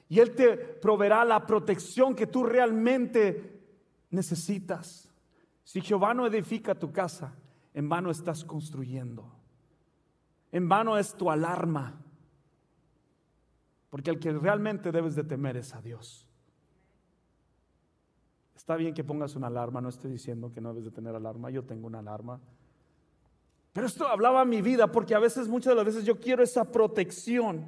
Y 0.09 0.19
Él 0.19 0.35
te 0.35 0.57
proveerá 0.57 1.25
la 1.25 1.47
protección 1.47 2.15
que 2.15 2.27
tú 2.27 2.45
realmente 2.45 3.61
necesitas. 4.11 5.09
Si 5.63 5.81
Jehová 5.81 6.15
no 6.15 6.27
edifica 6.27 6.75
tu 6.75 6.93
casa, 6.93 7.33
en 7.75 7.89
vano 7.89 8.11
estás 8.11 8.45
construyendo. 8.45 9.33
En 10.51 10.69
vano 10.69 10.99
es 10.99 11.15
tu 11.15 11.31
alarma. 11.31 12.01
Porque 13.89 14.11
el 14.11 14.19
que 14.19 14.33
realmente 14.33 14.91
debes 14.91 15.15
de 15.15 15.25
temer 15.25 15.57
es 15.57 15.75
a 15.75 15.81
Dios. 15.81 16.27
Está 18.57 18.77
bien 18.77 18.95
que 18.95 19.05
pongas 19.05 19.37
una 19.37 19.47
alarma, 19.47 19.81
no 19.81 19.89
estoy 19.89 20.11
diciendo 20.11 20.53
que 20.53 20.61
no 20.61 20.71
debes 20.71 20.85
de 20.85 20.91
tener 20.91 21.15
alarma, 21.15 21.51
yo 21.51 21.65
tengo 21.65 21.87
una 21.87 22.01
alarma. 22.01 22.41
Pero 23.73 23.87
esto 23.87 24.07
hablaba 24.09 24.45
mi 24.45 24.63
vida 24.63 24.91
porque 24.91 25.15
a 25.15 25.19
veces, 25.19 25.49
muchas 25.49 25.73
de 25.73 25.77
las 25.77 25.85
veces 25.85 26.05
yo 26.05 26.19
quiero 26.19 26.43
esa 26.43 26.71
protección. 26.73 27.67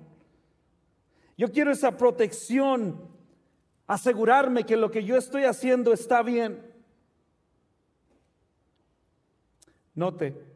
Yo 1.36 1.50
quiero 1.50 1.70
esa 1.70 1.96
protección, 1.96 3.00
asegurarme 3.86 4.64
que 4.64 4.76
lo 4.76 4.90
que 4.90 5.04
yo 5.04 5.16
estoy 5.16 5.44
haciendo 5.44 5.92
está 5.92 6.22
bien. 6.22 6.60
Note 9.94 10.52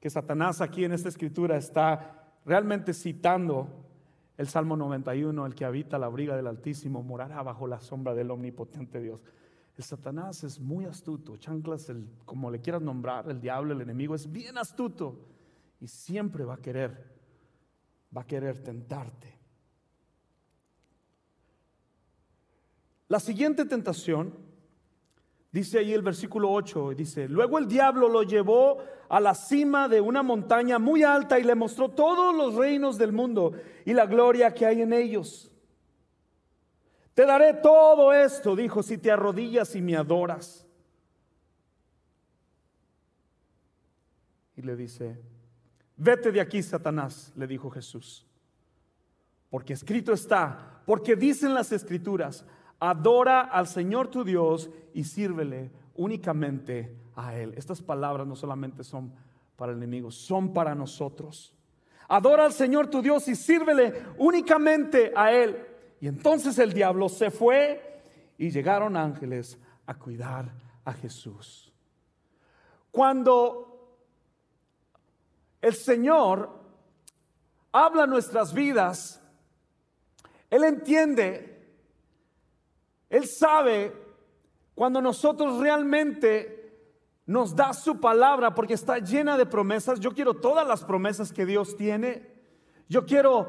que 0.00 0.10
Satanás 0.10 0.60
aquí 0.60 0.84
en 0.84 0.92
esta 0.92 1.08
escritura 1.08 1.56
está 1.56 2.32
realmente 2.44 2.94
citando 2.94 3.68
el 4.36 4.46
Salmo 4.48 4.76
91, 4.76 5.46
el 5.46 5.54
que 5.54 5.64
habita 5.64 5.98
la 5.98 6.06
abriga 6.06 6.36
del 6.36 6.46
Altísimo 6.46 7.02
morará 7.02 7.42
bajo 7.42 7.66
la 7.66 7.80
sombra 7.80 8.14
del 8.14 8.30
omnipotente 8.30 9.00
Dios. 9.00 9.20
Satanás 9.82 10.44
es 10.44 10.58
muy 10.58 10.84
astuto, 10.84 11.36
chanclas, 11.36 11.88
el, 11.88 12.08
como 12.24 12.50
le 12.50 12.60
quieras 12.60 12.82
nombrar, 12.82 13.30
el 13.30 13.40
diablo, 13.40 13.72
el 13.72 13.80
enemigo, 13.80 14.14
es 14.14 14.30
bien 14.30 14.58
astuto 14.58 15.26
y 15.80 15.88
siempre 15.88 16.44
va 16.44 16.54
a 16.54 16.58
querer, 16.58 17.16
va 18.16 18.22
a 18.22 18.26
querer 18.26 18.62
tentarte. 18.62 19.38
La 23.08 23.20
siguiente 23.20 23.64
tentación 23.64 24.48
Dice 25.50 25.78
ahí 25.78 25.94
el 25.94 26.02
versículo 26.02 26.50
8, 26.50 26.92
dice, 26.94 27.26
luego 27.26 27.58
el 27.58 27.66
diablo 27.66 28.08
lo 28.08 28.22
llevó 28.22 28.78
a 29.08 29.18
la 29.18 29.34
cima 29.34 29.88
de 29.88 29.98
una 29.98 30.22
montaña 30.22 30.78
muy 30.78 31.02
alta 31.02 31.38
y 31.38 31.42
le 31.42 31.54
mostró 31.54 31.88
todos 31.88 32.34
los 32.34 32.54
reinos 32.54 32.98
del 32.98 33.12
mundo 33.12 33.52
y 33.86 33.94
la 33.94 34.04
gloria 34.04 34.52
que 34.52 34.66
hay 34.66 34.82
en 34.82 34.92
ellos. 34.92 35.50
Te 37.18 37.26
daré 37.26 37.52
todo 37.54 38.12
esto, 38.12 38.54
dijo, 38.54 38.80
si 38.80 38.96
te 38.96 39.10
arrodillas 39.10 39.74
y 39.74 39.82
me 39.82 39.96
adoras. 39.96 40.64
Y 44.54 44.62
le 44.62 44.76
dice, 44.76 45.20
vete 45.96 46.30
de 46.30 46.40
aquí, 46.40 46.62
Satanás, 46.62 47.32
le 47.34 47.48
dijo 47.48 47.70
Jesús, 47.70 48.24
porque 49.50 49.72
escrito 49.72 50.12
está, 50.12 50.80
porque 50.86 51.16
dicen 51.16 51.54
las 51.54 51.72
escrituras, 51.72 52.44
Adora 52.78 53.40
al 53.40 53.66
Señor 53.66 54.06
tu 54.06 54.22
Dios 54.22 54.70
y 54.94 55.02
sírvele 55.02 55.72
únicamente 55.96 56.96
a 57.16 57.34
Él. 57.34 57.52
Estas 57.56 57.82
palabras 57.82 58.28
no 58.28 58.36
solamente 58.36 58.84
son 58.84 59.12
para 59.56 59.72
el 59.72 59.78
enemigo, 59.78 60.12
son 60.12 60.54
para 60.54 60.72
nosotros. 60.72 61.52
Adora 62.06 62.44
al 62.44 62.52
Señor 62.52 62.86
tu 62.86 63.02
Dios 63.02 63.26
y 63.26 63.34
sírvele 63.34 64.04
únicamente 64.18 65.12
a 65.16 65.32
Él. 65.32 65.67
Y 66.00 66.08
entonces 66.08 66.58
el 66.58 66.72
diablo 66.72 67.08
se 67.08 67.30
fue 67.30 68.02
y 68.36 68.50
llegaron 68.50 68.96
ángeles 68.96 69.58
a 69.86 69.94
cuidar 69.94 70.52
a 70.84 70.92
Jesús. 70.92 71.72
Cuando 72.90 73.96
el 75.60 75.74
Señor 75.74 76.58
habla 77.72 78.06
nuestras 78.06 78.52
vidas, 78.52 79.20
Él 80.50 80.64
entiende 80.64 81.58
él 83.10 83.26
sabe 83.26 83.92
cuando 84.74 85.00
nosotros 85.00 85.58
realmente 85.58 86.56
nos 87.26 87.54
da 87.54 87.72
su 87.72 88.00
palabra 88.00 88.54
porque 88.54 88.74
está 88.74 88.98
llena 88.98 89.36
de 89.36 89.46
promesas. 89.46 90.00
Yo 90.00 90.12
quiero 90.12 90.34
todas 90.34 90.66
las 90.66 90.84
promesas 90.84 91.32
que 91.32 91.46
Dios 91.46 91.76
tiene. 91.76 92.30
Yo 92.88 93.04
quiero 93.04 93.48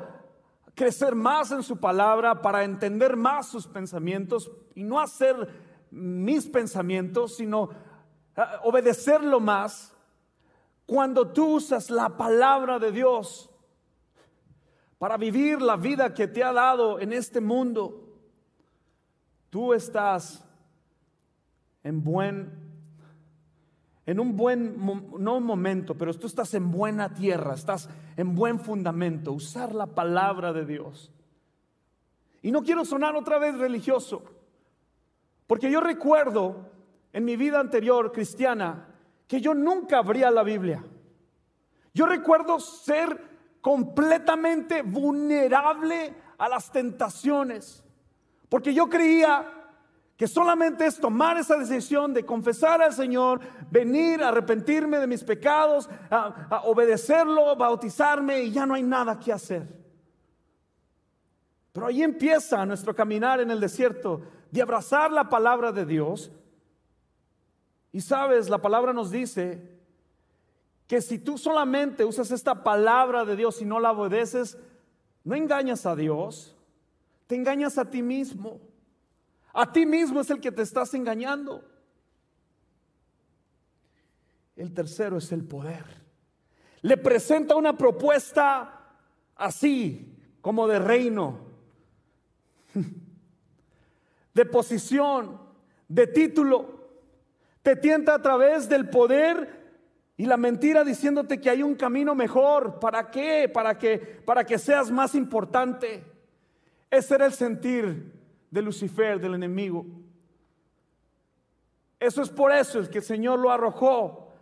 crecer 0.76 1.16
más 1.16 1.52
en 1.52 1.64
su 1.64 1.78
palabra 1.78 2.42
para 2.42 2.64
entender 2.64 3.16
más 3.16 3.48
sus 3.48 3.68
pensamientos 3.68 4.52
y 4.76 4.84
no 4.84 5.00
hacer 5.00 5.36
mis 5.92 6.48
pensamientos, 6.48 7.36
sino 7.36 7.70
ah, 8.36 8.60
obedecerlo 8.64 9.40
más. 9.40 9.94
Cuando 10.86 11.28
tú 11.28 11.56
usas 11.56 11.90
la 11.90 12.18
palabra 12.18 12.80
de 12.80 12.92
Dios 12.92 13.50
para 14.98 15.18
vivir 15.18 15.62
la 15.62 15.76
vida 15.76 16.14
que 16.14 16.28
te 16.28 16.44
ha 16.44 16.52
dado 16.52 17.00
en 17.00 17.14
este 17.14 17.42
mundo, 17.42 18.10
Tú 19.50 19.74
estás 19.74 20.46
en 21.84 22.04
buen, 22.04 22.69
en 24.10 24.20
un 24.20 24.36
buen, 24.36 24.76
no 25.20 25.38
un 25.38 25.44
momento, 25.44 25.96
pero 25.96 26.12
tú 26.16 26.26
estás 26.26 26.56
en 26.56 26.72
buena 26.72 27.14
tierra, 27.14 27.54
estás 27.54 27.88
en 28.18 28.34
buen 28.34 28.60
fundamento, 28.60 29.32
usar 29.32 29.76
la 29.76 29.86
palabra 29.86 30.52
de 30.52 30.66
Dios. 30.66 31.12
Y 32.42 32.52
no 32.52 32.64
quiero 32.64 32.86
sonar 32.86 33.16
otra 33.16 33.38
vez 33.38 33.56
religioso, 33.56 34.24
porque 35.46 35.70
yo 35.70 35.80
recuerdo 35.80 36.72
en 37.14 37.24
mi 37.24 37.36
vida 37.36 37.60
anterior 37.60 38.12
cristiana 38.12 38.88
que 39.28 39.42
yo 39.42 39.54
nunca 39.54 40.00
abría 40.00 40.32
la 40.32 40.42
Biblia. 40.42 40.84
Yo 41.94 42.08
recuerdo 42.08 42.60
ser 42.60 43.30
completamente 43.62 44.82
vulnerable 44.82 46.16
a 46.40 46.50
las 46.50 46.72
tentaciones. 46.72 47.84
Porque 48.50 48.74
yo 48.74 48.90
creía 48.90 49.59
que 50.20 50.28
solamente 50.28 50.86
es 50.86 51.00
tomar 51.00 51.38
esa 51.38 51.56
decisión 51.56 52.14
de 52.14 52.26
confesar 52.26 52.82
al 52.82 52.92
Señor, 52.92 53.40
venir, 53.72 54.22
a 54.22 54.28
arrepentirme 54.28 55.00
de 55.00 55.08
mis 55.08 55.24
pecados, 55.24 55.90
a, 56.10 56.64
obedecerlo, 56.66 57.56
bautizarme 57.56 58.42
y 58.42 58.52
ya 58.52 58.66
no 58.66 58.74
hay 58.74 58.84
nada 58.84 59.18
que 59.18 59.32
hacer. 59.32 59.66
Pero 61.72 61.86
ahí 61.88 62.04
empieza 62.04 62.66
nuestro 62.66 62.94
caminar 62.94 63.40
en 63.40 63.50
el 63.50 63.62
desierto 63.62 64.22
de 64.52 64.62
abrazar 64.62 65.10
la 65.10 65.30
palabra 65.30 65.72
de 65.72 65.86
Dios. 65.86 66.30
Y 67.94 68.02
sabes, 68.02 68.50
la 68.50 68.58
palabra 68.58 68.92
nos 68.92 69.12
dice 69.12 69.80
que 70.86 71.00
si 71.00 71.18
tú 71.18 71.38
solamente 71.38 72.04
usas 72.04 72.30
esta 72.32 72.62
palabra 72.62 73.24
de 73.24 73.38
Dios 73.38 73.62
y 73.62 73.66
no 73.66 73.80
la 73.80 73.94
obedeces, 73.94 74.58
no 75.24 75.34
engañas 75.34 75.86
a 75.86 75.96
Dios, 75.96 76.58
te 77.26 77.36
engañas 77.36 77.78
a 77.78 77.90
ti 77.90 78.02
mismo. 78.02 78.60
A 79.54 79.72
ti 79.72 79.86
mismo 79.86 80.22
es 80.22 80.30
el 80.30 80.40
que 80.40 80.52
te 80.52 80.62
estás 80.62 80.94
engañando. 80.94 81.64
El 84.56 84.74
tercero 84.74 85.18
es 85.18 85.32
el 85.32 85.44
poder. 85.44 85.86
Le 86.82 86.98
presenta 86.98 87.56
una 87.56 87.78
propuesta 87.78 88.98
así, 89.36 90.16
como 90.42 90.68
de 90.68 90.80
reino, 90.80 91.40
de 94.34 94.46
posición, 94.46 95.40
de 95.88 96.08
título. 96.08 96.80
Te 97.62 97.76
tienta 97.76 98.16
a 98.16 98.22
través 98.22 98.70
del 98.70 98.90
poder 98.90 99.60
y 100.16 100.26
la 100.26 100.38
mentira 100.38 100.84
diciéndote 100.84 101.40
que 101.40 101.50
hay 101.50 101.64
un 101.64 101.76
camino 101.76 102.14
mejor. 102.14 102.80
¿Para 102.80 103.10
qué? 103.10 103.50
Para 103.50 103.78
que, 103.78 103.98
para 103.98 104.46
que 104.46 104.58
seas 104.58 104.92
más 104.92 105.16
importante. 105.16 106.04
Ese 106.92 107.16
era 107.16 107.26
el 107.26 107.34
sentir 107.34 108.19
de 108.50 108.62
Lucifer, 108.62 109.20
del 109.20 109.36
enemigo. 109.36 109.86
Eso 112.00 112.22
es 112.22 112.30
por 112.30 112.52
eso 112.52 112.80
es 112.80 112.90
que 112.90 113.00
el 113.00 113.04
Señor 113.04 113.40
lo 113.40 113.52
arrojó 113.52 114.34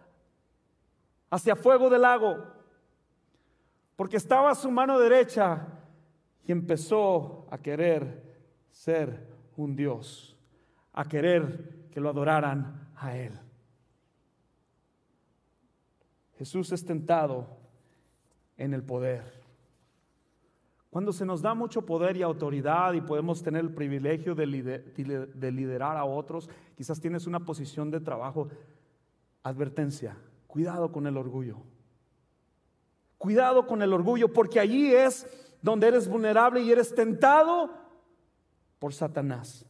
hacia 1.29 1.55
fuego 1.55 1.89
del 1.89 2.01
lago, 2.01 2.37
porque 3.95 4.17
estaba 4.17 4.51
a 4.51 4.55
su 4.55 4.71
mano 4.71 4.99
derecha 4.99 5.67
y 6.45 6.51
empezó 6.51 7.47
a 7.49 7.57
querer 7.57 8.37
ser 8.71 9.27
un 9.57 9.75
Dios, 9.75 10.37
a 10.93 11.03
querer 11.05 11.87
que 11.91 11.99
lo 11.99 12.09
adoraran 12.09 12.89
a 12.95 13.17
Él. 13.17 13.33
Jesús 16.37 16.71
es 16.71 16.85
tentado 16.85 17.57
en 18.55 18.73
el 18.73 18.83
poder. 18.83 19.36
Cuando 20.89 21.11
se 21.11 21.25
nos 21.25 21.41
da 21.41 21.53
mucho 21.53 21.85
poder 21.85 22.15
y 22.17 22.21
autoridad 22.21 22.93
y 22.93 23.01
podemos 23.01 23.43
tener 23.43 23.61
el 23.61 23.73
privilegio 23.73 24.35
de, 24.35 24.47
liderar 24.47 25.97
a 25.97 26.05
otros, 26.05 26.49
quizás 26.75 26.99
tienes 26.99 27.27
una 27.27 27.41
posición 27.41 27.91
de 27.91 27.99
trabajo, 27.99 28.47
advertencia, 29.43 30.17
cuidado 30.47 30.91
con 30.91 31.05
el 31.05 31.17
orgullo. 31.17 31.57
Cuidado 33.17 33.67
con 33.67 33.81
el 33.81 33.91
orgullo, 33.91 34.31
porque 34.31 34.59
allí 34.59 34.93
es 34.93 35.27
donde 35.61 35.87
eres 35.87 36.07
vulnerable 36.07 36.61
y 36.61 36.71
eres 36.71 36.95
tentado 36.95 37.69
por 38.79 38.93
Satanás. 38.93 39.65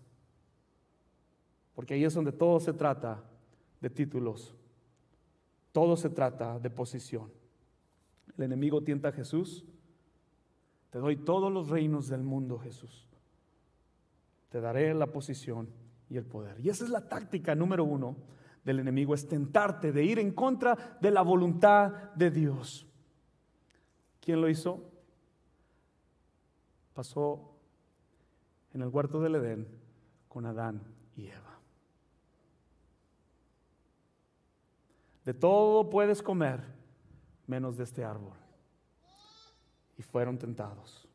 Porque 1.73 1.95
ahí 1.95 2.03
es 2.03 2.13
donde 2.13 2.31
todo 2.31 2.59
se 2.59 2.73
trata 2.73 3.23
de 3.79 3.89
títulos, 3.89 4.55
todo 5.71 5.95
se 5.95 6.09
trata 6.09 6.59
de 6.59 6.69
posición. 6.69 7.31
El 8.37 8.43
enemigo 8.43 8.83
tienta 8.83 9.09
a 9.09 9.11
Jesús. 9.11 9.65
Te 10.89 10.99
doy 10.99 11.17
todos 11.17 11.51
los 11.51 11.69
reinos 11.69 12.07
del 12.07 12.23
mundo, 12.23 12.57
Jesús. 12.59 13.07
Te 14.49 14.61
daré 14.61 14.93
la 14.93 15.07
posición 15.07 15.69
y 16.09 16.17
el 16.17 16.25
poder. 16.25 16.59
Y 16.59 16.69
esa 16.69 16.83
es 16.83 16.89
la 16.89 17.07
táctica 17.07 17.55
número 17.55 17.83
uno 17.83 18.15
del 18.63 18.79
enemigo, 18.79 19.13
es 19.13 19.27
tentarte 19.27 19.91
de 19.91 20.03
ir 20.03 20.19
en 20.19 20.31
contra 20.31 20.97
de 21.01 21.11
la 21.11 21.21
voluntad 21.21 22.13
de 22.15 22.31
Dios. 22.31 22.85
¿Quién 24.19 24.41
lo 24.41 24.49
hizo? 24.49 24.83
Pasó 26.93 27.53
en 28.73 28.81
el 28.81 28.89
huerto 28.89 29.21
del 29.21 29.35
Edén 29.35 29.67
con 30.27 30.45
Adán 30.45 30.81
y 31.15 31.27
Eva. 31.27 31.59
De 35.23 35.33
todo 35.33 35.89
puedes 35.89 36.21
comer, 36.23 36.63
menos 37.47 37.77
de 37.77 37.83
este 37.83 38.03
árbol. 38.03 38.33
Y 39.97 40.03
fueron 40.03 40.37
tentados. 40.37 41.07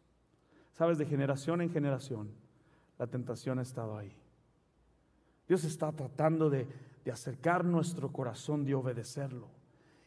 Sabes, 0.73 0.99
de 0.99 1.07
generación 1.07 1.61
en 1.61 1.71
generación, 1.71 2.31
la 2.99 3.07
tentación 3.07 3.59
ha 3.59 3.63
estado 3.63 3.97
ahí. 3.97 4.17
Dios 5.47 5.65
está 5.65 5.93
tratando 5.93 6.51
de, 6.51 6.67
acercar 7.11 7.65
nuestro 7.65 8.13
corazón, 8.13 8.65
de 8.65 8.75
obedecerlo. 8.75 9.49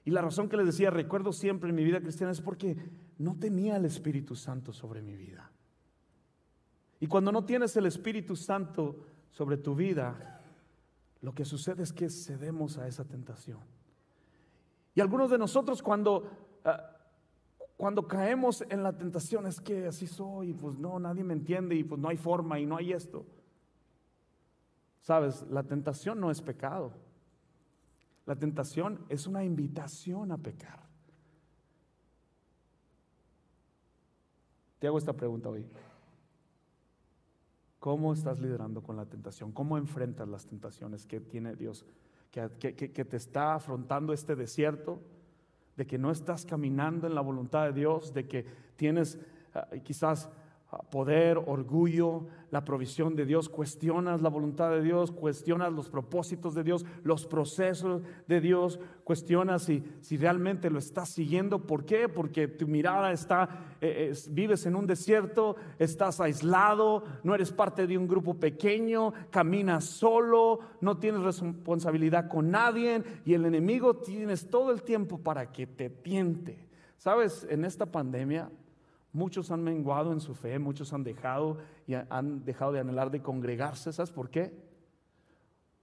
Y 0.06 0.12
la 0.12 0.22
razón 0.22 0.48
que 0.48 0.58
les 0.58 0.66
decía, 0.66 0.90
recuerdo 0.90 1.34
siempre 1.34 1.70
en 1.70 1.76
mi 1.76 1.84
vida 1.84 2.00
cristiana, 2.00 2.32
es 2.32 2.42
porque 2.42 2.78
no 3.18 3.36
tenía 3.38 3.76
el 3.76 3.86
Espíritu 3.86 4.36
Santo 4.36 4.72
sobre 4.72 5.02
mi 5.02 5.16
vida. 5.16 5.52
Y 7.00 7.08
cuando 7.08 7.32
no 7.32 7.44
tienes 7.44 7.76
el 7.76 7.86
Espíritu 7.86 8.36
Santo 8.36 9.06
sobre 9.30 9.58
tu 9.58 9.76
vida, 9.76 10.42
lo 11.22 11.34
que 11.34 11.44
sucede 11.44 11.84
es 11.84 11.92
que 11.92 12.10
cedemos 12.10 12.78
a 12.78 12.88
esa 12.88 13.04
tentación. 13.04 13.60
Y 14.94 15.02
algunos 15.02 15.30
de 15.30 15.38
nosotros 15.38 15.84
cuando, 15.84 16.30
ah, 16.64 16.95
cuando 17.78 18.08
caemos 18.08 18.64
en 18.70 18.84
la 18.84 18.98
tentación 18.98 19.46
es 19.48 19.60
que 19.60 19.88
así 19.88 20.08
soy, 20.08 20.54
pues 20.54 20.78
no, 20.78 21.00
nadie 21.00 21.24
me 21.24 21.34
entiende 21.34 21.76
y 21.76 21.84
pues 21.84 22.00
no 22.00 22.10
hay 22.10 22.18
forma 22.18 22.60
y 22.60 22.66
no 22.66 22.78
hay 22.78 22.94
esto. 22.94 23.26
Sabes, 25.02 25.46
la 25.50 25.64
tentación 25.64 26.20
no 26.20 26.32
es 26.32 26.42
pecado. 26.42 26.94
La 28.26 28.36
tentación 28.36 29.06
es 29.10 29.28
una 29.28 29.44
invitación 29.44 30.32
a 30.32 30.38
pecar. 30.38 30.84
Te 34.80 34.88
hago 34.88 34.98
esta 34.98 35.14
pregunta 35.14 35.50
hoy. 35.50 35.68
¿Cómo 37.80 38.14
estás 38.14 38.40
liderando 38.40 38.82
con 38.82 38.96
la 38.96 39.06
tentación? 39.06 39.52
¿Cómo 39.52 39.78
enfrentas 39.78 40.28
las 40.28 40.48
tentaciones 40.48 41.06
que 41.06 41.20
tiene 41.20 41.56
Dios 41.56 41.86
que, 42.36 43.06
te 43.06 43.18
está 43.18 43.56
afrontando 43.56 44.12
este 44.12 44.36
desierto, 44.36 45.00
de 45.76 45.86
que 45.86 45.98
no 45.98 46.12
estás 46.12 46.46
caminando 46.46 47.08
en 47.08 47.16
la 47.16 47.22
voluntad 47.22 47.66
de 47.66 47.74
Dios, 47.74 48.14
de 48.14 48.28
que 48.28 48.46
tienes 48.76 49.20
ah, 49.54 49.68
quizás 49.84 50.30
poder, 50.90 51.38
orgullo, 51.38 52.26
la 52.52 52.64
provisión 52.64 53.16
de 53.16 53.26
Dios, 53.26 53.50
cuestionas 53.50 54.22
la 54.22 54.30
voluntad 54.30 54.72
de 54.72 54.82
Dios, 54.82 55.12
cuestionas 55.12 55.72
los 55.74 55.90
propósitos 55.90 56.54
de 56.56 56.64
Dios, 56.64 56.86
los 57.04 57.26
procesos 57.26 58.02
de 58.28 58.42
Dios, 58.42 58.80
cuestionas 59.04 59.64
si, 59.64 59.84
si 60.02 60.18
realmente 60.18 60.70
lo 60.70 60.80
estás 60.80 61.10
siguiendo. 61.10 61.66
¿Por 61.66 61.86
qué? 61.86 62.08
Porque 62.10 62.48
tu 62.48 62.68
mirada 62.68 63.12
está, 63.12 63.76
eh, 63.82 64.14
vives 64.30 64.66
en 64.66 64.76
un 64.76 64.88
desierto, 64.88 65.56
estás 65.80 66.20
aislado, 66.20 67.04
no 67.24 67.36
eres 67.36 67.52
parte 67.52 67.88
de 67.88 67.98
un 67.98 68.08
grupo 68.08 68.36
pequeño, 68.36 69.14
caminas 69.32 69.86
solo, 69.86 70.60
no 70.82 70.98
tienes 70.98 71.22
responsabilidad 71.22 72.30
con 72.30 72.52
nadie 72.52 73.04
y 73.26 73.34
el 73.34 73.46
enemigo 73.46 73.98
tienes 73.98 74.50
todo 74.50 74.72
el 74.72 74.84
tiempo 74.84 75.18
para 75.18 75.52
que 75.52 75.68
te 75.68 75.90
tiente. 75.90 76.68
Sabes, 76.98 77.46
en 77.50 77.66
esta 77.66 77.86
pandemia 77.86 78.50
Muchos 79.16 79.50
han 79.50 79.64
menguado 79.64 80.12
en 80.12 80.20
su 80.20 80.36
fe, 80.36 80.60
muchos 80.60 80.92
han 80.92 81.06
dejado 81.06 81.58
y 81.88 81.94
han 81.94 82.44
dejado 82.44 82.74
de 82.74 82.82
anhelar 82.82 83.12
de 83.12 83.22
congregarse. 83.22 83.94
¿Sabes 83.94 84.12
por 84.12 84.30
qué? 84.30 84.54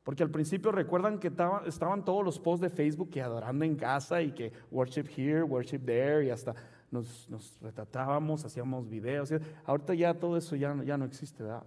Porque 0.05 0.23
al 0.23 0.29
principio 0.29 0.71
recuerdan 0.71 1.19
que 1.19 1.33
estaban 1.65 2.05
todos 2.05 2.23
los 2.23 2.39
posts 2.39 2.61
de 2.61 2.69
Facebook 2.69 3.09
que 3.09 3.23
adorando 3.23 3.65
en 3.65 3.77
casa 3.77 4.21
y 4.21 4.33
que 4.33 4.53
worship 4.71 5.07
here, 5.17 5.43
worship 5.43 5.79
there 5.79 6.27
y 6.27 6.29
hasta 6.29 6.55
nos, 6.91 7.59
retratábamos, 7.63 8.45
hacíamos 8.45 8.87
videos. 8.87 9.33
Ahorita 9.65 9.95
ya 9.95 10.13
todo 10.13 10.37
eso 10.37 10.55
ya, 10.55 10.77
ya 10.85 10.99
no 10.99 11.07
existe, 11.07 11.43
¿verdad? 11.43 11.65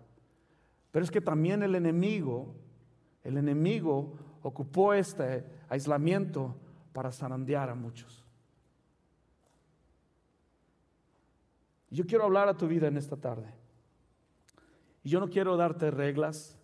Pero 0.91 1.04
es 1.04 1.10
que 1.10 1.19
también 1.19 1.63
el 1.63 1.73
enemigo, 1.73 2.54
el 3.23 3.38
enemigo 3.38 4.13
ocupó 4.43 4.93
este 4.93 5.43
aislamiento 5.67 6.56
para 6.93 7.12
zarandear 7.12 7.71
a 7.71 7.73
muchos. 7.73 8.25
Yo 11.95 12.05
quiero 12.05 12.25
hablar 12.25 12.49
a 12.49 12.58
tu 12.58 12.67
vida 12.67 12.88
en 12.88 12.97
esta 12.97 13.15
tarde. 13.15 13.47
Y 15.01 15.10
yo 15.10 15.21
no 15.21 15.29
quiero 15.29 15.55
darte 15.55 15.91
reglas, 15.91 16.60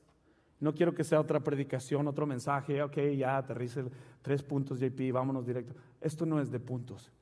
no 0.60 0.74
quiero 0.74 0.94
que 0.94 1.06
sea 1.06 1.22
otra 1.22 1.40
predicación, 1.40 2.06
otro 2.08 2.28
mensaje, 2.28 2.84
ok, 2.84 2.98
ya 3.18 3.38
aterrice 3.38 3.86
tres 4.22 4.44
puntos 4.44 4.80
JP, 4.82 5.14
vámonos 5.14 5.46
directo. 5.46 5.74
Esto 6.02 6.26
no 6.26 6.42
es 6.42 6.52
de 6.52 6.60
puntos. 6.60 7.14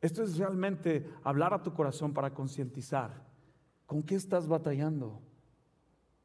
Esto 0.00 0.22
es 0.22 0.38
realmente 0.38 1.06
hablar 1.24 1.52
a 1.52 1.62
tu 1.62 1.74
corazón 1.74 2.14
para 2.14 2.32
concientizar. 2.32 3.22
¿Con 3.84 4.02
qué 4.02 4.14
estás 4.14 4.48
batallando? 4.48 5.20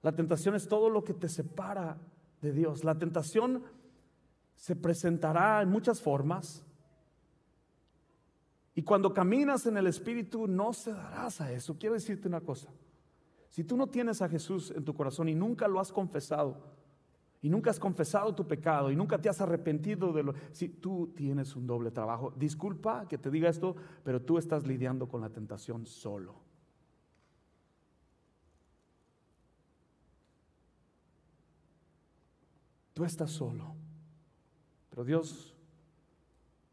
La 0.01 0.13
tentación 0.13 0.55
es 0.55 0.65
todo 0.69 0.89
lo 0.89 1.03
que 1.03 1.13
te 1.13 1.27
separa 1.27 1.97
de 2.41 2.53
Dios. 2.53 2.85
La 2.85 2.97
tentación 2.97 3.63
se 4.55 4.77
presentará 4.77 5.61
en 5.61 5.69
muchas 5.69 6.01
formas. 6.01 6.65
Y 8.79 8.81
cuando 8.81 9.13
caminas 9.13 9.65
en 9.65 9.75
el 9.75 9.87
Espíritu 9.87 10.47
no 10.47 10.71
cederás 10.71 11.41
a 11.41 11.51
eso. 11.51 11.77
Quiero 11.77 11.95
decirte 11.95 12.29
una 12.29 12.39
cosa. 12.39 12.71
Si 13.49 13.65
tú 13.65 13.75
no 13.75 13.87
tienes 13.87 14.21
a 14.21 14.29
Jesús 14.29 14.71
en 14.71 14.85
tu 14.85 14.93
corazón 14.93 15.27
y 15.27 15.35
nunca 15.35 15.67
lo 15.67 15.81
has 15.81 15.91
confesado, 15.91 16.63
y 17.41 17.49
nunca 17.49 17.71
has 17.71 17.77
confesado 17.77 18.33
tu 18.33 18.47
pecado 18.47 18.89
y 18.89 18.95
nunca 18.95 19.17
te 19.17 19.27
has 19.27 19.41
arrepentido 19.41 20.13
de 20.13 20.23
lo... 20.23 20.33
Si 20.53 20.69
tú 20.69 21.11
tienes 21.13 21.57
un 21.57 21.67
doble 21.67 21.91
trabajo, 21.91 22.31
disculpa 22.37 23.05
que 23.05 23.17
te 23.17 23.29
diga 23.29 23.49
esto, 23.49 23.75
pero 24.05 24.21
tú 24.21 24.37
estás 24.37 24.65
lidiando 24.65 25.09
con 25.09 25.19
la 25.19 25.29
tentación 25.29 25.85
solo. 25.85 26.35
Tú 32.93 33.03
estás 33.03 33.29
solo. 33.29 33.75
Pero 34.89 35.03
Dios, 35.03 35.53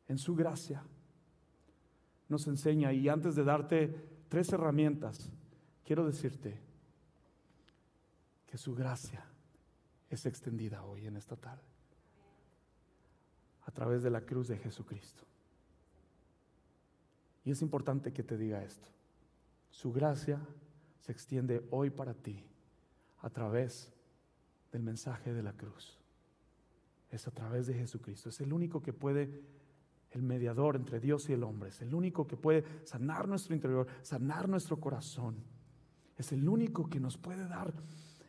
en 0.07 0.19
su 0.19 0.37
gracia, 0.37 0.85
nos 2.29 2.47
enseña. 2.47 2.93
Y 2.93 3.09
antes 3.09 3.35
de 3.35 3.45
darte 3.45 4.09
tres 4.29 4.53
herramientas, 4.53 5.31
quiero 5.85 6.07
decirte 6.07 6.61
que 8.47 8.59
su 8.59 8.75
gracia 8.75 9.25
es 10.11 10.27
extendida 10.27 10.85
hoy 10.85 11.07
en 11.07 11.17
esta 11.17 11.37
tarde 11.37 11.63
a 13.65 13.71
través 13.73 14.03
de 14.03 14.11
la 14.11 14.21
cruz 14.21 14.49
de 14.49 14.59
Jesucristo. 14.59 15.25
Y 17.45 17.51
es 17.51 17.63
importante 17.63 18.13
que 18.13 18.23
te 18.23 18.37
diga 18.37 18.63
esto. 18.63 18.89
Su 19.71 19.93
gracia 19.93 20.41
se 21.01 21.13
extiende 21.13 21.67
hoy 21.71 21.91
para 21.91 22.15
ti 22.15 22.45
a 23.21 23.31
través 23.31 23.93
del 24.73 24.83
mensaje 24.83 25.33
de 25.33 25.43
la 25.43 25.53
cruz. 25.53 25.99
Es 27.11 27.27
a 27.27 27.31
través 27.31 27.67
de 27.67 27.75
Jesucristo. 27.75 28.29
Es 28.29 28.41
el 28.41 28.53
único 28.53 28.83
que 28.83 28.93
puede 28.93 29.43
el 30.11 30.23
mediador 30.23 30.77
entre 30.77 31.01
Dios 31.01 31.29
y 31.29 31.33
el 31.33 31.43
hombre, 31.43 31.71
es 31.71 31.83
el 31.83 31.95
único 31.95 32.27
que 32.27 32.37
puede 32.37 32.65
sanar 32.85 33.29
nuestro 33.29 33.55
interior, 33.55 33.87
sanar 34.03 34.49
nuestro 34.49 34.79
corazón. 34.79 35.37
Es 36.17 36.33
el 36.33 36.49
único 36.49 36.89
que 36.89 37.01
nos 37.01 37.19
puede 37.19 37.47
dar 37.47 37.75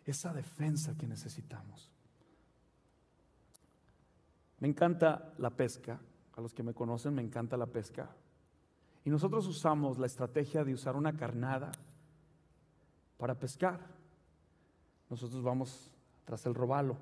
esa 0.06 0.34
defensa 0.34 0.98
que 0.98 1.08
necesitamos. 1.08 1.92
Me 4.60 4.68
encanta 4.68 5.34
la 5.38 5.52
pesca, 5.52 6.00
a 6.36 6.42
los 6.42 6.54
que 6.54 6.64
me 6.64 6.74
conocen 6.74 7.14
me 7.14 7.22
encanta 7.22 7.58
la 7.58 7.68
pesca. 7.68 8.10
Y 9.06 9.10
nosotros 9.10 9.48
usamos 9.48 9.98
la 9.98 10.08
estrategia 10.08 10.64
de 10.64 10.74
usar 10.74 10.96
una 10.96 11.16
carnada 11.16 11.72
para 13.18 13.36
pescar. 13.36 13.80
Nosotros 15.10 15.42
vamos 15.44 15.92
tras 16.26 16.46
el 16.46 16.54
robalo. 16.54 16.98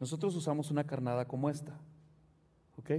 Nosotros 0.00 0.34
usamos 0.34 0.70
una 0.70 0.84
carnada 0.84 1.26
como 1.26 1.48
esta. 1.48 1.78
¿Ok? 2.76 2.90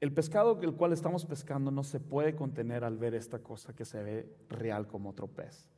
El 0.00 0.12
pescado 0.12 0.58
el 0.62 0.74
cual 0.74 0.92
estamos 0.92 1.24
pescando 1.24 1.70
no 1.70 1.84
se 1.84 2.00
puede 2.00 2.34
contener 2.34 2.82
al 2.82 2.98
ver 2.98 3.14
esta 3.14 3.38
cosa 3.38 3.72
que 3.72 3.84
se 3.84 4.02
ve 4.02 4.36
real 4.48 4.88
como 4.88 5.10
otro 5.10 5.28
pez. 5.28 5.68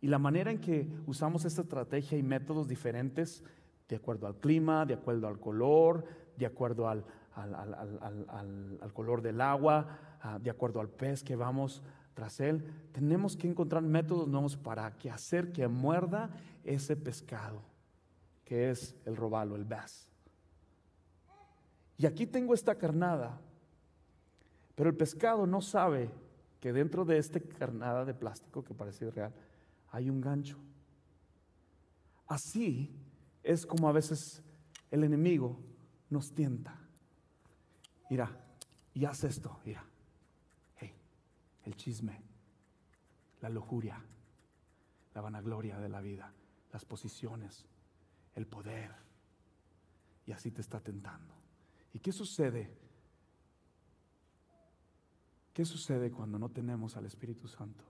Y 0.00 0.08
la 0.08 0.18
manera 0.18 0.50
en 0.50 0.60
que 0.60 0.88
usamos 1.06 1.44
esta 1.44 1.62
estrategia 1.62 2.18
y 2.18 2.22
métodos 2.22 2.68
diferentes, 2.68 3.44
de 3.88 3.96
acuerdo 3.96 4.26
al 4.26 4.36
clima, 4.36 4.86
de 4.86 4.94
acuerdo 4.94 5.28
al 5.28 5.38
color, 5.38 6.04
de 6.36 6.46
acuerdo 6.46 6.88
al, 6.88 7.04
color 8.92 9.22
del 9.22 9.40
agua, 9.40 10.18
ah, 10.20 10.38
de 10.40 10.50
acuerdo 10.50 10.80
al 10.80 10.88
pez 10.88 11.22
que 11.22 11.36
vamos 11.36 11.82
tras 12.14 12.40
él, 12.40 12.64
tenemos 12.92 13.36
que 13.36 13.48
encontrar 13.48 13.82
métodos 13.82 14.26
nuevos 14.28 14.56
para 14.56 14.90
que 14.98 15.10
hacer 15.10 15.52
que 15.52 15.68
muerda 15.68 16.30
ese 16.64 16.96
pescado, 16.96 17.62
que 18.48 18.70
es 18.70 18.96
el 19.04 19.14
robalo, 19.14 19.56
el 19.56 19.66
bass. 19.66 20.08
Y 21.98 22.06
aquí 22.06 22.26
tengo 22.26 22.54
esta 22.54 22.76
carnada, 22.76 23.38
pero 24.74 24.88
el 24.88 24.96
pescado 24.96 25.46
no 25.46 25.60
sabe 25.60 26.10
que 26.58 26.72
dentro 26.72 27.04
de 27.04 27.18
esta 27.18 27.40
carnada 27.40 28.06
de 28.06 28.14
plástico 28.14 28.64
que 28.64 28.72
parece 28.72 29.10
real 29.10 29.34
hay 29.90 30.08
un 30.08 30.22
gancho. 30.22 30.56
Así 32.26 32.90
es 33.42 33.66
como 33.66 33.86
a 33.86 33.92
veces 33.92 34.42
el 34.90 35.04
enemigo 35.04 35.60
nos 36.08 36.32
tienta. 36.32 36.74
Mira, 38.08 38.34
y 38.94 39.04
haz 39.04 39.24
esto, 39.24 39.60
mira. 39.62 39.84
Hey, 40.76 40.94
el 41.64 41.76
chisme, 41.76 42.22
la 43.42 43.50
lujuria, 43.50 44.02
la 45.14 45.20
vanagloria 45.20 45.78
de 45.78 45.90
la 45.90 46.00
vida, 46.00 46.32
las 46.72 46.86
posiciones, 46.86 47.66
el 48.34 48.46
poder. 48.46 48.94
Y 50.26 50.32
así 50.32 50.50
te 50.50 50.60
está 50.60 50.80
tentando. 50.80 51.34
¿Y 51.92 51.98
qué 51.98 52.12
sucede? 52.12 52.76
¿Qué 55.52 55.64
sucede 55.64 56.10
cuando 56.10 56.38
no 56.38 56.50
tenemos 56.50 56.96
al 56.96 57.06
Espíritu 57.06 57.48
Santo? 57.48 57.84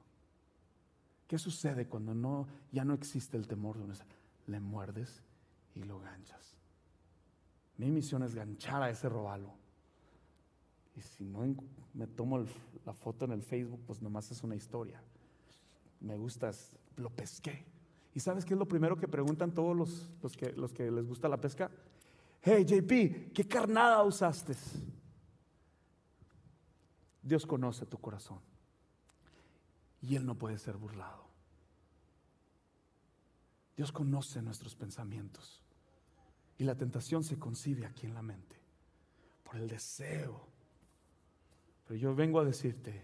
¿Qué 1.26 1.38
sucede 1.38 1.86
cuando 1.86 2.14
no, 2.14 2.46
ya 2.72 2.84
no 2.84 2.94
existe 2.94 3.36
el 3.36 3.46
temor 3.46 3.76
de 3.76 3.94
Le 4.46 4.60
muerdes 4.60 5.22
y 5.74 5.82
lo 5.82 6.00
ganchas. 6.00 6.56
Mi 7.76 7.90
misión 7.90 8.22
es 8.22 8.34
ganchar 8.34 8.82
a 8.82 8.90
ese 8.90 9.08
robalo. 9.08 9.52
Y 10.96 11.02
si 11.02 11.24
no 11.24 11.54
me 11.94 12.06
tomo 12.06 12.44
la 12.84 12.94
foto 12.94 13.26
en 13.26 13.32
el 13.32 13.42
Facebook, 13.42 13.80
pues 13.86 14.02
nomás 14.02 14.30
es 14.30 14.42
una 14.42 14.56
historia. 14.56 15.00
Me 16.00 16.16
gusta, 16.16 16.50
lo 16.96 17.10
pesqué. 17.10 17.64
¿Y 18.18 18.20
sabes 18.20 18.44
qué 18.44 18.54
es 18.54 18.58
lo 18.58 18.66
primero 18.66 18.96
que 18.96 19.06
preguntan 19.06 19.54
todos 19.54 19.76
los, 19.76 20.10
los, 20.20 20.36
que, 20.36 20.50
los 20.54 20.72
que 20.72 20.90
les 20.90 21.06
gusta 21.06 21.28
la 21.28 21.40
pesca? 21.40 21.70
Hey 22.42 22.64
JP, 22.64 23.32
¿qué 23.32 23.46
carnada 23.48 24.02
usaste? 24.02 24.56
Dios 27.22 27.46
conoce 27.46 27.86
tu 27.86 27.96
corazón 27.98 28.40
y 30.02 30.16
Él 30.16 30.26
no 30.26 30.34
puede 30.34 30.58
ser 30.58 30.76
burlado. 30.76 31.28
Dios 33.76 33.92
conoce 33.92 34.42
nuestros 34.42 34.74
pensamientos 34.74 35.62
y 36.58 36.64
la 36.64 36.74
tentación 36.74 37.22
se 37.22 37.38
concibe 37.38 37.86
aquí 37.86 38.08
en 38.08 38.14
la 38.14 38.22
mente 38.22 38.56
por 39.44 39.54
el 39.54 39.68
deseo. 39.68 40.44
Pero 41.86 42.00
yo 42.00 42.16
vengo 42.16 42.40
a 42.40 42.44
decirte 42.44 43.00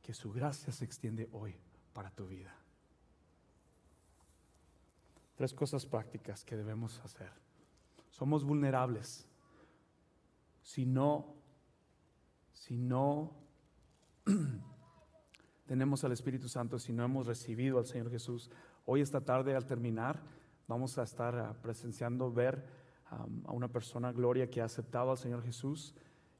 que 0.00 0.14
su 0.14 0.32
gracia 0.32 0.72
se 0.72 0.86
extiende 0.86 1.28
hoy 1.32 1.54
para 1.92 2.10
tu 2.10 2.26
vida. 2.26 2.57
Tres 5.38 5.54
cosas 5.54 5.86
prácticas 5.86 6.44
que 6.44 6.56
debemos 6.56 6.98
hacer. 7.04 7.30
Somos 8.10 8.42
vulnerables. 8.42 9.24
Si 10.62 10.84
no, 10.84 11.36
si 12.52 12.76
no 12.76 13.36
tenemos 15.66 16.02
al 16.02 16.10
Espíritu 16.10 16.48
Santo, 16.48 16.80
si 16.80 16.92
no 16.92 17.04
hemos 17.04 17.28
recibido 17.28 17.78
al 17.78 17.86
Señor 17.86 18.10
Jesús, 18.10 18.50
hoy 18.84 19.00
esta 19.00 19.20
tarde 19.20 19.54
al 19.54 19.64
terminar 19.64 20.20
vamos 20.66 20.98
a 20.98 21.04
estar 21.04 21.36
ah, 21.36 21.56
presenciando 21.62 22.32
ver 22.32 22.66
a 23.06 23.52
una 23.52 23.68
persona, 23.68 24.10
Gloria, 24.10 24.50
que 24.50 24.60
ha 24.60 24.64
aceptado 24.64 25.12
al 25.12 25.18
Señor 25.18 25.44
Jesús 25.44 25.94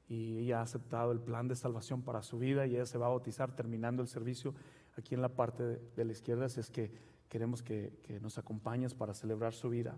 y 0.09 0.39
ella 0.39 0.59
ha 0.59 0.63
aceptado 0.63 1.13
el 1.13 1.21
plan 1.21 1.47
de 1.47 1.55
salvación 1.55 2.01
para 2.01 2.21
su 2.21 2.37
vida 2.37 2.67
y 2.67 2.75
ella 2.75 2.85
se 2.85 2.97
va 2.97 3.05
a 3.05 3.09
bautizar 3.09 3.55
terminando 3.55 4.01
el 4.01 4.09
servicio 4.09 4.53
aquí 4.97 5.15
en 5.15 5.21
la 5.21 5.29
parte 5.29 5.63
de, 5.95 6.05
la 6.05 6.11
izquierda, 6.11 6.47
así 6.47 6.59
es 6.59 6.69
que 6.69 6.91
queremos 7.29 7.61
que, 7.61 7.99
que 8.03 8.19
nos 8.19 8.37
acompañes 8.37 8.93
para 8.93 9.13
celebrar 9.13 9.53
su 9.53 9.69
vida. 9.69 9.95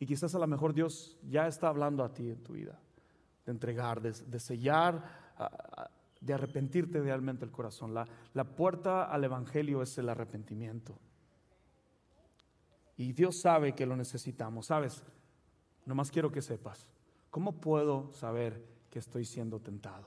Y 0.00 0.06
quizás 0.06 0.34
a 0.34 0.38
lo 0.38 0.46
mejor 0.46 0.74
Dios 0.74 1.16
ya 1.28 1.46
está 1.46 1.68
hablando 1.68 2.04
a 2.04 2.12
ti 2.12 2.30
en 2.30 2.42
tu 2.42 2.52
vida, 2.52 2.78
de 3.46 3.52
entregar, 3.52 4.00
de, 4.00 4.40
sellar, 4.40 5.02
de 6.20 6.34
arrepentirte 6.34 7.00
realmente 7.00 7.44
el 7.44 7.50
corazón. 7.50 7.94
La, 7.94 8.06
la 8.34 8.44
puerta 8.44 9.04
al 9.04 9.24
Evangelio 9.24 9.82
es 9.82 9.96
el 9.98 10.08
arrepentimiento. 10.08 10.96
Y 12.96 13.12
Dios 13.12 13.40
sabe 13.40 13.74
que 13.74 13.86
lo 13.86 13.96
necesitamos. 13.96 14.66
Sabes, 14.66 15.02
nomás 15.84 16.10
quiero 16.10 16.30
que 16.30 16.42
sepas, 16.42 16.86
¿cómo 17.30 17.60
puedo 17.60 18.12
saber 18.12 18.64
que 18.90 18.98
estoy 18.98 19.24
siendo 19.24 19.60
tentado? 19.60 20.06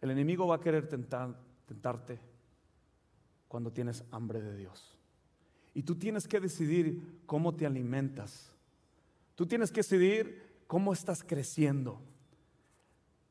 El 0.00 0.10
enemigo 0.10 0.48
va 0.48 0.56
a 0.56 0.60
querer 0.60 0.88
tentarte 0.88 2.31
cuando 3.52 3.70
tienes 3.70 4.02
hambre 4.10 4.40
de 4.40 4.56
Dios. 4.56 4.96
Y 5.74 5.82
tú 5.82 5.96
tienes 5.96 6.26
que 6.26 6.40
decidir 6.40 7.20
cómo 7.26 7.54
te 7.54 7.66
alimentas. 7.66 8.50
Tú 9.34 9.44
tienes 9.44 9.70
que 9.70 9.80
decidir 9.80 10.64
cómo 10.66 10.90
estás 10.90 11.22
creciendo. 11.22 12.00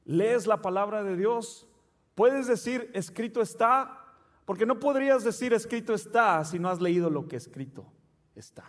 Lees 0.06 0.46
la 0.46 0.62
palabra 0.62 1.02
de 1.04 1.18
Dios. 1.18 1.68
Puedes 2.14 2.46
decir, 2.46 2.92
escrito 2.94 3.42
está, 3.42 4.14
porque 4.46 4.68
no 4.68 4.80
podrías 4.80 5.24
decir, 5.24 5.54
escrito 5.54 5.96
está, 5.96 6.46
si 6.46 6.60
no 6.60 6.70
has 6.70 6.80
leído 6.80 7.10
lo 7.10 7.28
que 7.28 7.38
escrito 7.38 7.92
está. 8.36 8.66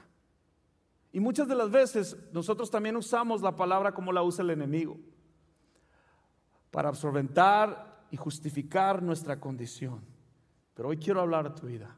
Y 1.13 1.21
muchas 1.21 1.49
de 1.49 1.55
las 1.55 1.71
veces 1.71 2.17
nosotros 2.33 2.71
también 2.71 2.97
usamos 2.97 3.43
la 3.43 3.55
palabra 3.57 3.93
como 3.93 4.11
la 4.11 4.23
usa 4.23 4.43
el 4.43 4.49
enemigo, 4.49 4.99
para 6.71 6.89
absorbentar 6.89 8.07
y 8.11 8.17
justificar 8.17 9.03
nuestra 9.03 9.39
condición. 9.39 10.12
Pero 10.75 10.89
hoy 10.89 10.99
quiero 10.99 11.21
hablar 11.21 11.47
a 11.47 11.55
tu 11.55 11.67
vida. 11.67 11.95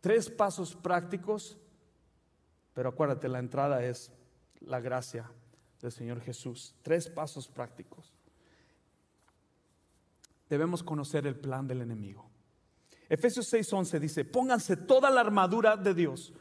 Tres 0.00 0.30
pasos 0.30 0.74
prácticos, 0.76 1.56
pero 2.74 2.90
acuérdate, 2.90 3.28
la 3.28 3.38
entrada 3.38 3.84
es 3.84 4.12
la 4.60 4.80
gracia 4.80 5.30
del 5.80 5.92
Señor 5.92 6.20
Jesús. 6.20 6.74
Tres 6.82 7.08
pasos 7.08 7.48
prácticos. 7.48 8.12
Debemos 10.48 10.82
conocer 10.82 11.26
el 11.26 11.36
plan 11.36 11.66
del 11.66 11.80
enemigo. 11.80 12.28
Efesios 13.08 13.52
6:11 13.52 13.98
dice, 13.98 14.24
pónganse 14.24 14.76
toda 14.76 15.10
la 15.10 15.20
armadura 15.20 15.76
de 15.76 15.94
Dios 15.94 16.32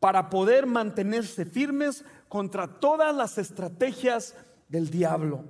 para 0.00 0.28
poder 0.28 0.66
mantenerse 0.66 1.44
firmes 1.44 2.04
contra 2.28 2.80
todas 2.80 3.14
las 3.14 3.38
estrategias 3.38 4.36
del 4.68 4.90
diablo. 4.90 5.44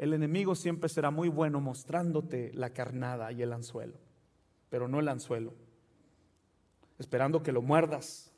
El 0.00 0.14
enemigo 0.14 0.56
siempre 0.56 0.88
será 0.88 1.12
muy 1.12 1.28
bueno 1.28 1.60
mostrándote 1.60 2.50
la 2.54 2.70
carnada 2.70 3.30
y 3.30 3.42
el 3.42 3.52
anzuelo 3.52 4.10
pero 4.70 4.88
no 4.88 5.00
el 5.00 5.08
anzuelo, 5.08 5.52
esperando 6.98 7.42
que 7.42 7.52
lo 7.52 7.60
muerdas 7.60 8.32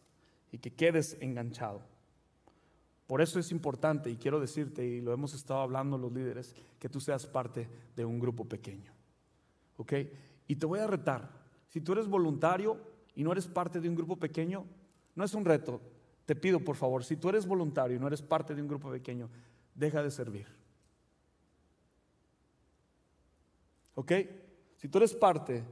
y 0.51 0.59
que 0.59 0.73
quedes 0.73 1.17
enganchado. 1.21 1.83
Por 3.07 3.21
eso 3.21 3.39
es 3.39 3.53
importante, 3.53 4.11
y 4.11 4.17
quiero 4.17 4.41
decirte, 4.41 4.85
y 4.85 5.01
lo 5.03 5.13
hemos 5.13 5.35
estado 5.35 5.61
hablando 5.61 5.99
los 5.99 6.13
líderes, 6.13 6.57
que 6.79 6.89
tú 6.89 6.99
seas 6.99 7.27
parte 7.27 7.69
de 7.95 8.05
un 8.05 8.19
grupo 8.19 8.47
pequeño. 8.47 8.93
¿Ok? 9.77 9.93
Y 10.49 10.57
te 10.57 10.67
voy 10.67 10.81
a 10.81 10.87
retar, 10.87 11.31
si 11.69 11.83
tú 11.83 11.93
eres 11.93 12.09
voluntario 12.09 12.79
y 13.15 13.23
no 13.23 13.33
eres 13.33 13.47
parte 13.47 13.81
de 13.81 13.89
un 13.89 13.95
grupo 13.95 14.17
pequeño, 14.17 14.65
no 15.15 15.25
es 15.25 15.35
un 15.35 15.45
reto, 15.45 15.81
te 16.25 16.35
pido 16.35 16.61
por 16.61 16.77
favor, 16.77 17.05
si 17.05 17.17
tú 17.17 17.29
eres 17.29 17.47
voluntario 17.47 17.97
y 17.97 18.01
no 18.01 18.07
eres 18.07 18.23
parte 18.23 18.55
de 18.55 18.63
un 18.63 18.69
grupo 18.69 18.91
pequeño, 18.91 19.29
deja 19.75 20.03
de 20.03 20.11
servir. 20.11 20.62
¿Ok? 23.95 24.13
Si 24.77 24.89
tú 24.89 24.99
eres 24.99 25.15
parte 25.15 25.65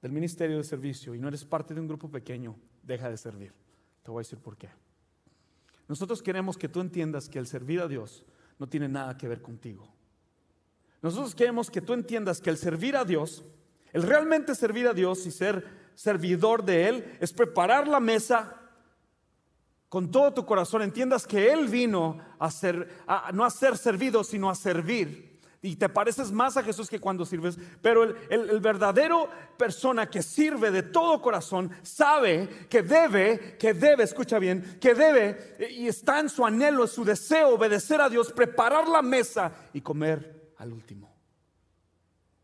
del 0.00 0.12
ministerio 0.12 0.56
de 0.56 0.64
servicio 0.64 1.14
y 1.14 1.18
no 1.18 1.28
eres 1.28 1.44
parte 1.44 1.74
de 1.74 1.80
un 1.80 1.88
grupo 1.88 2.10
pequeño, 2.10 2.56
deja 2.82 3.10
de 3.10 3.16
servir. 3.16 3.52
Te 4.02 4.10
voy 4.10 4.20
a 4.20 4.24
decir 4.24 4.38
por 4.38 4.56
qué. 4.56 4.70
Nosotros 5.88 6.22
queremos 6.22 6.56
que 6.56 6.68
tú 6.68 6.80
entiendas 6.80 7.28
que 7.28 7.38
el 7.38 7.46
servir 7.46 7.80
a 7.80 7.88
Dios 7.88 8.24
no 8.58 8.68
tiene 8.68 8.88
nada 8.88 9.16
que 9.16 9.28
ver 9.28 9.42
contigo. 9.42 9.92
Nosotros 11.02 11.34
queremos 11.34 11.70
que 11.70 11.80
tú 11.80 11.92
entiendas 11.94 12.40
que 12.40 12.50
el 12.50 12.56
servir 12.56 12.96
a 12.96 13.04
Dios, 13.04 13.44
el 13.92 14.02
realmente 14.02 14.54
servir 14.54 14.86
a 14.86 14.94
Dios 14.94 15.26
y 15.26 15.30
ser 15.30 15.66
servidor 15.94 16.64
de 16.64 16.88
Él, 16.88 17.18
es 17.20 17.32
preparar 17.32 17.88
la 17.88 18.00
mesa 18.00 18.56
con 19.88 20.10
todo 20.10 20.32
tu 20.32 20.46
corazón. 20.46 20.82
Entiendas 20.82 21.26
que 21.26 21.52
Él 21.52 21.68
vino 21.68 22.18
a 22.38 22.50
ser, 22.50 22.88
no 23.34 23.44
a 23.44 23.50
ser 23.50 23.76
servido, 23.76 24.22
sino 24.24 24.48
a 24.48 24.54
servir 24.54 25.29
y 25.62 25.76
te 25.76 25.88
pareces 25.88 26.32
más 26.32 26.56
a 26.56 26.62
Jesús 26.62 26.88
que 26.88 27.00
cuando 27.00 27.26
sirves, 27.26 27.58
pero 27.82 28.02
el, 28.04 28.60
verdadero 28.60 29.28
persona 29.58 30.08
que 30.08 30.22
sirve 30.22 30.70
de 30.70 30.82
todo 30.82 31.20
corazón 31.20 31.70
sabe 31.82 32.48
que 32.70 32.82
debe, 32.82 33.58
que 33.58 33.74
debe, 33.74 34.04
escucha 34.04 34.38
bien, 34.38 34.78
que 34.80 34.94
debe 34.94 35.56
y 35.70 35.86
está 35.86 36.18
en 36.20 36.30
su 36.30 36.46
anhelo, 36.46 36.84
en 36.84 36.88
su 36.88 37.04
deseo 37.04 37.56
obedecer 37.56 38.00
a 38.00 38.08
Dios, 38.08 38.32
preparar 38.32 38.88
la 38.88 39.02
mesa 39.02 39.52
y 39.74 39.82
comer 39.82 40.54
al 40.56 40.72
último. 40.72 41.14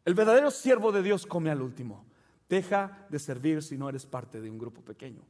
El 0.04 0.14
verdadero 0.14 0.50
siervo 0.50 0.92
de 0.92 1.02
Dios 1.02 1.26
come 1.26 1.50
al 1.50 1.62
último. 1.62 2.04
Deja 2.48 3.06
de 3.08 3.18
servir 3.18 3.62
si 3.62 3.78
no 3.78 3.88
eres 3.88 4.06
parte 4.06 4.40
de 4.40 4.50
un 4.50 4.58
grupo 4.58 4.82
pequeño. 4.82 5.22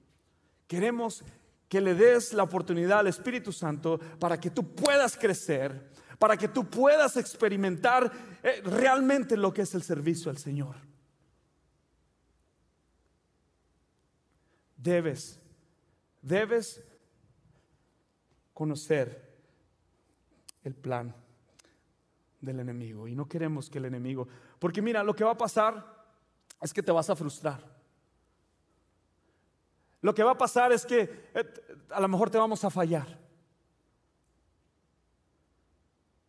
Queremos 0.66 1.25
que 1.68 1.81
le 1.81 1.94
des 1.94 2.33
la 2.33 2.42
oportunidad 2.42 2.99
al 3.01 3.07
Espíritu 3.07 3.53
Santo 3.53 3.99
para 4.18 4.38
que 4.38 4.51
tú 4.51 4.75
puedas 4.75 5.16
crecer 5.16 5.90
para 6.18 6.37
que 6.37 6.48
tú 6.48 6.64
puedas 6.64 7.16
experimentar 7.16 8.11
eh, 8.42 8.62
realmente 8.64 9.37
lo 9.37 9.52
que 9.52 9.62
es 9.62 9.74
el 9.74 9.83
servicio 9.83 10.31
al 10.31 10.38
Señor. 10.38 10.76
Debes, 14.76 15.40
debes 16.22 16.83
conocer 18.55 19.37
el 20.62 20.74
plan 20.74 21.14
del 22.40 22.61
enemigo 22.61 23.09
y 23.09 23.14
no 23.14 23.29
queremos 23.29 23.68
que 23.68 23.79
el 23.79 23.87
enemigo, 23.87 24.29
porque 24.59 24.81
mira, 24.81 25.02
lo 25.02 25.14
que 25.14 25.24
va 25.24 25.33
a 25.33 25.38
pasar 25.38 25.96
es 26.61 26.72
que 26.72 26.83
te 26.83 26.92
vas 26.92 27.11
a 27.11 27.16
frustrar. 27.16 27.76
Lo 30.00 30.14
que 30.14 30.22
va 30.22 30.33
a 30.33 30.38
pasar 30.38 30.72
es 30.72 30.87
que 30.87 31.31
eh, 31.35 31.44
a 31.90 32.00
lo 32.00 32.09
mejor 32.09 32.31
te 32.31 32.38
vamos 32.38 32.62
a 32.64 32.70
fallar. 32.70 33.25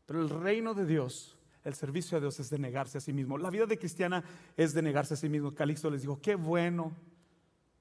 Pero 0.07 0.21
el 0.21 0.29
reino 0.29 0.73
de 0.73 0.85
Dios, 0.85 1.37
el 1.63 1.75
servicio 1.75 2.17
a 2.17 2.21
Dios 2.21 2.39
es 2.39 2.49
de 2.49 2.57
negarse 2.57 2.97
a 2.97 3.01
sí 3.01 3.13
mismo. 3.13 3.37
La 3.37 3.51
vida 3.51 3.67
de 3.67 3.77
cristiana 3.77 4.23
es 4.55 4.73
de 4.73 4.81
negarse 4.81 5.13
a 5.13 5.17
sí 5.17 5.29
mismo. 5.29 5.53
Calixto 5.53 5.91
les 5.91 6.01
dijo, 6.01 6.19
qué 6.19 6.33
bueno 6.33 6.95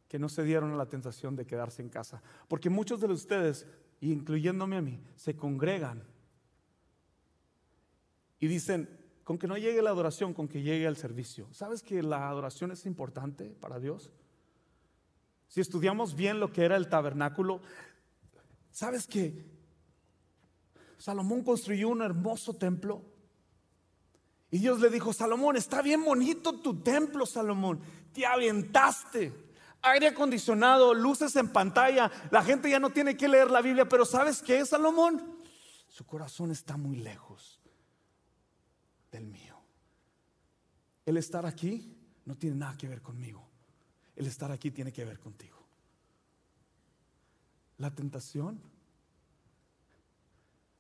que 0.09 0.19
no 0.19 0.29
se 0.29 0.43
dieron 0.43 0.73
a 0.73 0.77
la 0.77 0.87
tentación 0.87 1.37
de 1.37 1.47
quedarse 1.47 1.83
en 1.83 1.89
casa. 1.89 2.21
Porque 2.49 2.69
muchos 2.69 3.01
de 3.01 3.07
ustedes, 3.07 3.67
incluyéndome 4.01 4.77
a 4.77 4.83
mí, 4.83 5.01
se 5.15 5.37
congregan 5.37 6.03
y 8.41 8.49
dicen, 8.49 8.89
con 9.23 9.39
que 9.39 9.47
no 9.47 9.57
llegue 9.57 9.81
la 9.83 9.91
adoración, 9.91 10.35
con 10.35 10.49
que 10.49 10.63
llegue 10.63 10.87
el 10.87 10.97
servicio. 10.97 11.49
¿Sabes 11.53 11.83
que 11.83 12.03
la 12.03 12.29
adoración 12.29 12.73
es 12.73 12.87
importante 12.87 13.57
para 13.61 13.79
Dios? 13.79 14.13
Si 15.49 15.61
estudiamos 15.61 16.17
bien 16.17 16.41
lo 16.41 16.53
que 16.53 16.65
era 16.65 16.77
el 16.77 16.89
tabernáculo, 16.89 17.61
¿sabes 18.71 19.07
que 19.07 19.56
Salomón 20.99 21.43
construyó 21.43 21.89
un 21.89 22.03
hermoso 22.03 22.55
templo. 22.55 23.03
Y 24.51 24.59
Dios 24.59 24.81
le 24.81 24.91
dijo, 24.91 25.13
Salomón, 25.13 25.57
está 25.57 25.83
bien 25.83 26.05
bonito 26.05 26.61
tu 26.61 26.83
templo, 26.83 27.27
Salomón. 27.27 27.81
Te 28.13 28.25
aventaste. 28.25 29.33
Aire 29.83 30.09
acondicionado, 30.09 30.95
luces 30.95 31.37
en 31.37 31.53
pantalla. 31.53 32.11
La 32.31 32.43
gente 32.43 32.71
ya 32.71 32.79
no 32.79 32.91
tiene 32.91 33.17
que 33.17 33.29
leer 33.29 33.51
la 33.51 33.61
Biblia, 33.61 33.89
pero 33.89 34.05
¿sabes 34.05 34.43
qué, 34.43 34.65
Salomón? 34.65 35.37
Su 35.89 36.05
corazón 36.05 36.51
está 36.51 36.77
muy 36.77 36.97
lejos 36.97 37.61
del 39.11 39.27
mío. 39.27 39.57
El 41.05 41.17
estar 41.17 41.47
aquí 41.47 41.97
no 42.25 42.37
tiene 42.37 42.57
nada 42.57 42.77
que 42.77 42.89
ver 42.89 43.03
conmigo. 43.03 43.49
El 44.17 44.27
estar 44.27 44.51
aquí 44.51 44.71
tiene 44.71 44.93
que 44.93 45.05
ver 45.05 45.19
contigo. 45.19 45.57
La 47.79 47.95
tentación 47.95 48.61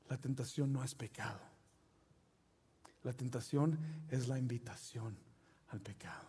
la 0.08 0.16
tentación 0.16 0.72
no 0.72 0.84
es 0.84 0.94
pecado. 0.94 1.40
La 3.02 3.12
tentación 3.12 3.78
es 4.10 4.28
la 4.28 4.38
invitación 4.38 5.16
al 5.68 5.80
pecado. 5.80 6.26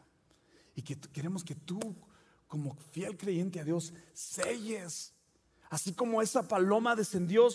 Y 0.75 0.81
que 0.81 0.95
queremos 0.95 1.43
que 1.43 1.55
tú, 1.55 1.79
como 2.47 2.75
fiel 2.91 3.17
creyente 3.17 3.59
a 3.59 3.63
Dios, 3.63 3.93
selles. 4.13 5.13
Así 5.69 5.93
como 5.93 6.21
esa 6.21 6.47
paloma 6.47 6.95
descendió, 6.95 7.47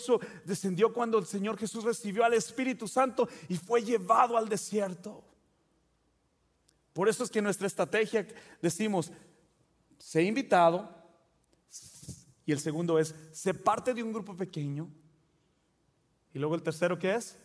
descendió 0.45 0.93
cuando 0.93 1.17
el 1.17 1.25
Señor 1.25 1.57
Jesús 1.57 1.83
recibió 1.83 2.23
al 2.23 2.33
Espíritu 2.33 2.87
Santo 2.87 3.27
y 3.49 3.57
fue 3.57 3.81
llevado 3.81 4.37
al 4.37 4.49
desierto. 4.49 5.23
Por 6.93 7.09
eso 7.09 7.23
es 7.23 7.31
que 7.31 7.41
nuestra 7.41 7.65
estrategia 7.65 8.27
decimos, 8.61 9.11
sé 9.97 10.23
invitado, 10.23 11.03
y 12.45 12.51
el 12.51 12.59
segundo 12.59 12.99
es, 12.99 13.15
sé 13.31 13.53
parte 13.53 13.93
de 13.93 14.03
un 14.03 14.13
grupo 14.13 14.35
pequeño, 14.35 14.91
y 16.33 16.39
luego 16.39 16.55
el 16.55 16.63
tercero, 16.63 16.97
¿qué 16.97 17.15
es? 17.15 17.37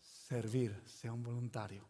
Servir, 0.00 0.80
sea 0.84 1.12
un 1.12 1.22
voluntario. 1.22 1.84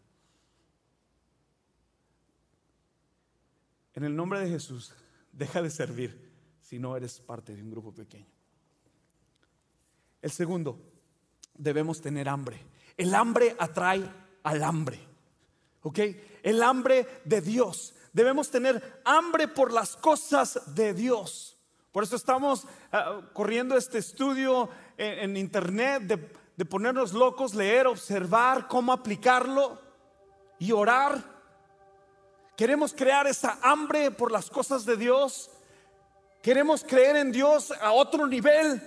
En 3.94 4.04
el 4.04 4.14
nombre 4.14 4.40
de 4.40 4.48
Jesús, 4.48 4.94
deja 5.32 5.60
de 5.60 5.70
servir 5.70 6.30
si 6.60 6.78
no 6.78 6.96
eres 6.96 7.20
parte 7.20 7.54
de 7.54 7.62
un 7.62 7.70
grupo 7.70 7.92
pequeño. 7.92 8.30
El 10.22 10.30
segundo, 10.30 10.78
debemos 11.54 12.00
tener 12.00 12.28
hambre. 12.28 12.64
El 12.96 13.14
hambre 13.14 13.56
atrae 13.58 14.08
al 14.42 14.62
hambre. 14.62 15.00
¿Ok? 15.82 15.98
El 16.42 16.62
hambre 16.62 17.06
de 17.24 17.40
Dios. 17.40 17.94
Debemos 18.12 18.50
tener 18.50 19.02
hambre 19.04 19.48
por 19.48 19.72
las 19.72 19.96
cosas 19.96 20.74
de 20.74 20.94
Dios. 20.94 21.58
Por 21.92 22.04
eso 22.04 22.16
estamos 22.16 22.66
ah, 22.92 23.20
corriendo 23.32 23.76
este 23.76 23.98
estudio 23.98 24.68
en, 25.00 25.36
internet 25.36 26.02
de, 26.02 26.32
de 26.56 26.64
ponernos 26.66 27.14
locos, 27.14 27.54
leer, 27.54 27.86
observar 27.86 28.68
cómo 28.68 28.92
aplicarlo 28.92 29.80
y 30.58 30.72
orar. 30.72 31.24
Queremos 32.54 32.92
crear 32.92 33.26
esa 33.26 33.58
hambre 33.62 34.10
por 34.10 34.30
las 34.30 34.50
cosas 34.50 34.84
de 34.84 34.98
Dios. 34.98 35.50
Queremos 36.42 36.84
creer 36.84 37.16
en 37.16 37.32
Dios 37.32 37.72
a 37.80 37.92
otro 37.92 38.26
nivel. 38.26 38.82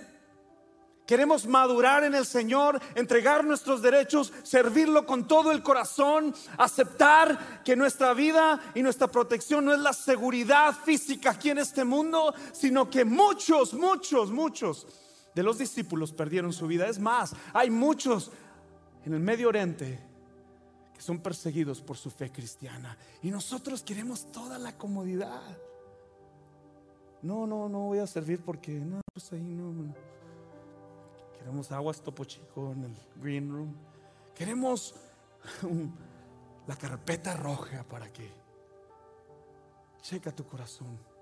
Queremos 1.04 1.46
madurar 1.46 2.04
en 2.04 2.14
el 2.14 2.24
Señor, 2.24 2.80
entregar 2.94 3.44
nuestros 3.44 3.82
derechos, 3.82 4.32
servirlo 4.44 5.04
con 5.04 5.26
todo 5.26 5.50
el 5.50 5.62
corazón, 5.62 6.34
aceptar 6.56 7.62
que 7.62 7.76
nuestra 7.76 8.14
vida 8.14 8.58
y 8.74 8.82
nuestra 8.82 9.08
protección 9.08 9.66
no 9.66 9.74
es 9.74 9.80
la 9.80 9.92
seguridad 9.92 10.72
física 10.72 11.32
aquí 11.32 11.50
en 11.50 11.58
este 11.58 11.84
mundo, 11.84 12.32
sino 12.52 12.88
que 12.88 13.04
muchos, 13.04 13.74
muchos, 13.74 14.30
muchos 14.30 14.86
de 15.34 15.42
los 15.42 15.58
discípulos 15.58 16.12
perdieron 16.12 16.52
su 16.52 16.66
vida. 16.66 16.86
Es 16.86 16.98
más, 16.98 17.34
hay 17.52 17.70
muchos 17.70 18.30
en 19.04 19.14
el 19.14 19.20
Medio 19.20 19.48
Oriente 19.48 20.00
que 20.94 21.00
son 21.00 21.18
perseguidos 21.18 21.80
por 21.80 21.96
su 21.96 22.10
fe 22.10 22.30
cristiana 22.30 22.96
y 23.22 23.30
nosotros 23.30 23.82
queremos 23.82 24.30
toda 24.30 24.58
la 24.58 24.76
comodidad. 24.78 25.58
No, 27.22 27.46
no, 27.46 27.68
no 27.68 27.80
voy 27.80 27.98
a 27.98 28.06
servir 28.06 28.42
porque 28.42 28.72
no, 28.72 29.00
pues 29.12 29.32
ahí 29.32 29.40
no. 29.40 29.94
Queremos 31.38 31.72
aguas 31.72 32.00
topo 32.00 32.24
chico 32.24 32.72
en 32.72 32.84
el 32.84 32.96
green 33.16 33.50
room. 33.50 33.74
Queremos 34.34 34.94
la 36.66 36.76
carpeta 36.76 37.34
roja 37.36 37.82
para 37.84 38.12
que 38.12 38.30
checa 40.02 40.32
tu 40.32 40.44
corazón. 40.44 41.13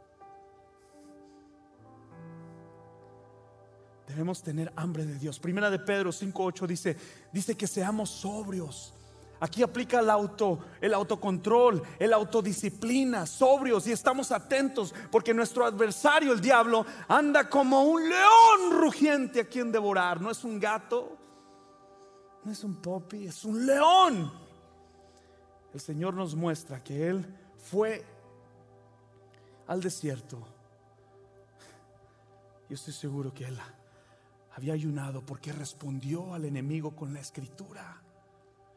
Debemos 4.08 4.42
tener 4.42 4.72
hambre 4.76 5.06
de 5.06 5.18
Dios. 5.18 5.38
Primera 5.38 5.70
de 5.70 5.78
Pedro 5.78 6.10
5:8 6.10 6.66
dice, 6.66 6.96
dice 7.32 7.56
que 7.56 7.66
seamos 7.66 8.10
sobrios 8.10 8.94
Aquí 9.42 9.60
aplica 9.64 9.98
el 9.98 10.08
auto, 10.08 10.60
el 10.80 10.94
autocontrol, 10.94 11.82
el 11.98 12.12
autodisciplina, 12.12 13.26
sobrios 13.26 13.88
y 13.88 13.90
estamos 13.90 14.30
atentos 14.30 14.94
porque 15.10 15.34
nuestro 15.34 15.64
adversario, 15.64 16.32
el 16.32 16.40
diablo, 16.40 16.86
anda 17.08 17.50
como 17.50 17.82
un 17.82 18.08
león 18.08 18.80
rugiente 18.80 19.40
a 19.40 19.48
quien 19.48 19.72
devorar. 19.72 20.20
No 20.20 20.30
es 20.30 20.44
un 20.44 20.60
gato, 20.60 21.18
no 22.44 22.52
es 22.52 22.62
un 22.62 22.76
popi, 22.76 23.26
es 23.26 23.44
un 23.44 23.66
león. 23.66 24.32
El 25.74 25.80
Señor 25.80 26.14
nos 26.14 26.36
muestra 26.36 26.80
que 26.80 27.08
Él 27.08 27.26
fue 27.68 28.04
al 29.66 29.80
desierto. 29.80 30.38
Yo 32.68 32.76
estoy 32.76 32.94
seguro 32.94 33.34
que 33.34 33.44
Él 33.44 33.58
había 34.54 34.74
ayunado 34.74 35.24
porque 35.24 35.52
respondió 35.52 36.34
al 36.34 36.44
enemigo 36.44 36.94
con 36.94 37.12
la 37.12 37.20
escritura 37.20 38.02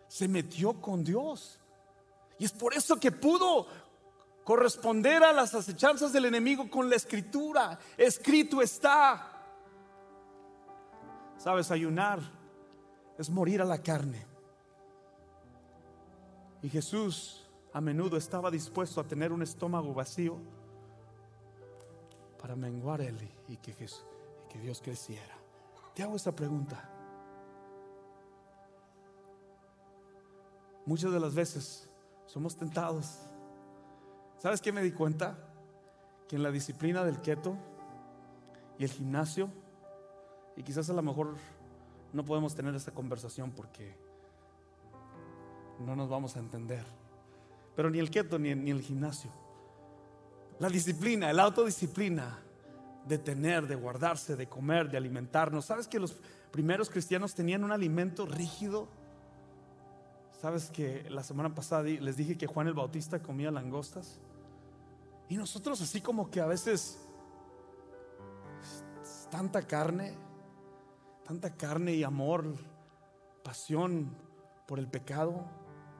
se 0.07 0.27
metió 0.27 0.79
con 0.81 1.03
Dios. 1.03 1.59
Y 2.39 2.45
es 2.45 2.51
por 2.51 2.73
eso 2.73 2.97
que 2.97 3.11
pudo 3.11 3.67
corresponder 4.43 5.23
a 5.23 5.33
las 5.33 5.53
acechanzas 5.53 6.13
del 6.13 6.25
enemigo 6.25 6.69
con 6.69 6.89
la 6.89 6.95
escritura. 6.95 7.77
Escrito 7.97 8.61
está. 8.61 9.31
Sabes, 11.37 11.71
ayunar 11.71 12.19
es 13.17 13.29
morir 13.29 13.61
a 13.61 13.65
la 13.65 13.81
carne. 13.81 14.25
Y 16.61 16.69
Jesús 16.69 17.45
a 17.73 17.81
menudo 17.81 18.17
estaba 18.17 18.49
dispuesto 18.49 19.01
a 19.01 19.03
tener 19.03 19.31
un 19.31 19.43
estómago 19.43 19.93
vacío 19.93 20.37
para 22.39 22.55
menguar 22.55 23.01
él 23.01 23.17
y 23.49 23.57
que, 23.57 23.71
y 23.71 24.49
que 24.49 24.59
Dios 24.59 24.81
creciera. 24.81 25.44
Te 25.95 26.03
hago 26.03 26.17
esta 26.17 26.35
pregunta. 26.35 26.89
Muchas 30.85 31.11
de 31.13 31.19
las 31.21 31.33
veces 31.33 31.89
somos 32.25 32.57
tentados. 32.57 33.17
¿Sabes 34.37 34.61
qué 34.61 34.73
me 34.73 34.83
di 34.83 34.91
cuenta? 34.91 35.37
Que 36.27 36.35
en 36.35 36.43
la 36.43 36.51
disciplina 36.51 37.05
del 37.05 37.21
keto 37.21 37.55
y 38.77 38.83
el 38.83 38.91
gimnasio, 38.91 39.49
y 40.57 40.63
quizás 40.63 40.89
a 40.89 40.93
lo 40.93 41.01
mejor 41.01 41.35
no 42.11 42.25
podemos 42.25 42.53
tener 42.55 42.75
esta 42.75 42.91
conversación 42.91 43.51
porque 43.51 43.97
no 45.79 45.95
nos 45.95 46.09
vamos 46.09 46.35
a 46.35 46.39
entender. 46.39 46.85
Pero 47.73 47.89
ni 47.89 47.99
el 47.99 48.11
keto 48.11 48.37
ni, 48.37 48.53
ni 48.53 48.71
el 48.71 48.81
gimnasio. 48.81 49.31
La 50.59 50.67
disciplina, 50.67 51.31
la 51.31 51.43
autodisciplina 51.43 52.44
de 53.07 53.17
tener, 53.17 53.67
de 53.67 53.75
guardarse, 53.75 54.35
de 54.35 54.47
comer, 54.47 54.89
de 54.89 54.97
alimentarnos. 54.97 55.65
¿Sabes 55.65 55.87
que 55.87 55.99
los 55.99 56.13
primeros 56.51 56.89
cristianos 56.89 57.35
tenían 57.35 57.63
un 57.63 57.71
alimento 57.71 58.25
rígido? 58.25 58.87
¿Sabes 60.41 60.69
que 60.69 61.09
la 61.09 61.23
semana 61.23 61.53
pasada 61.53 61.83
les 61.83 62.17
dije 62.17 62.37
que 62.37 62.47
Juan 62.47 62.67
el 62.67 62.73
Bautista 62.73 63.21
comía 63.21 63.51
langostas? 63.51 64.19
Y 65.29 65.37
nosotros 65.37 65.81
así 65.81 66.01
como 66.01 66.29
que 66.29 66.41
a 66.41 66.45
veces 66.45 66.99
tanta 69.29 69.61
carne, 69.63 70.13
tanta 71.25 71.55
carne 71.55 71.93
y 71.93 72.03
amor, 72.03 72.45
pasión 73.43 74.15
por 74.67 74.79
el 74.79 74.87
pecado. 74.87 75.45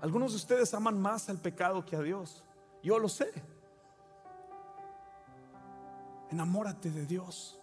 Algunos 0.01 0.31
de 0.31 0.37
ustedes 0.37 0.73
aman 0.73 0.99
más 0.99 1.29
al 1.29 1.39
pecado 1.39 1.85
que 1.85 1.95
a 1.95 2.01
Dios. 2.01 2.43
Yo 2.83 2.99
lo 2.99 3.09
sé. 3.09 3.31
Enamórate 6.35 6.91
de 6.91 7.05
Dios. 7.05 7.57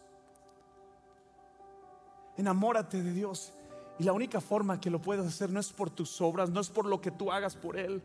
Enamórate 2.39 3.03
de 3.03 3.13
Dios. 3.13 3.53
Y 3.99 4.05
la 4.05 4.15
única 4.15 4.41
forma 4.41 4.81
que 4.81 4.89
lo 4.89 4.99
puedes 4.99 5.27
hacer 5.27 5.51
no 5.51 5.61
es 5.61 5.71
por 5.71 5.91
tus 5.91 6.19
obras, 6.23 6.49
no 6.49 6.59
es 6.59 6.71
por 6.71 6.87
lo 6.87 6.99
que 6.99 7.11
tú 7.11 7.31
hagas 7.31 7.55
por 7.55 7.77
Él, 7.77 8.03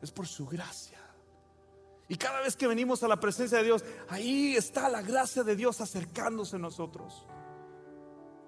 es 0.00 0.10
por 0.10 0.26
su 0.26 0.46
gracia. 0.46 0.98
Y 2.08 2.16
cada 2.16 2.40
vez 2.40 2.56
que 2.56 2.66
venimos 2.66 3.02
a 3.02 3.08
la 3.08 3.20
presencia 3.20 3.58
de 3.58 3.64
Dios, 3.64 3.84
ahí 4.08 4.56
está 4.56 4.88
la 4.88 5.02
gracia 5.02 5.44
de 5.44 5.54
Dios 5.54 5.82
acercándose 5.82 6.56
a 6.56 6.58
nosotros. 6.58 7.26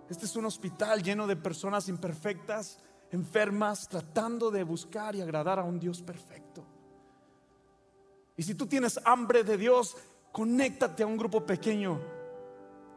Este 0.08 0.24
es 0.24 0.34
un 0.36 0.46
hospital 0.46 1.02
lleno 1.02 1.26
de 1.26 1.36
personas 1.36 1.90
imperfectas, 1.90 2.78
enfermas, 3.11 3.86
tratando 3.86 4.50
de 4.50 4.62
buscar 4.62 5.14
y 5.14 5.20
agradar 5.20 5.58
a 5.58 5.64
un 5.64 5.78
Dios 5.78 6.00
perfecto. 6.00 6.64
Y 8.38 8.44
si 8.44 8.54
tú 8.54 8.66
tienes 8.66 8.98
hambre 9.04 9.44
de 9.44 9.58
Dios, 9.58 9.94
conéctate 10.32 11.02
a 11.02 11.06
un 11.06 11.16
grupo 11.16 11.44
pequeño. 11.44 12.00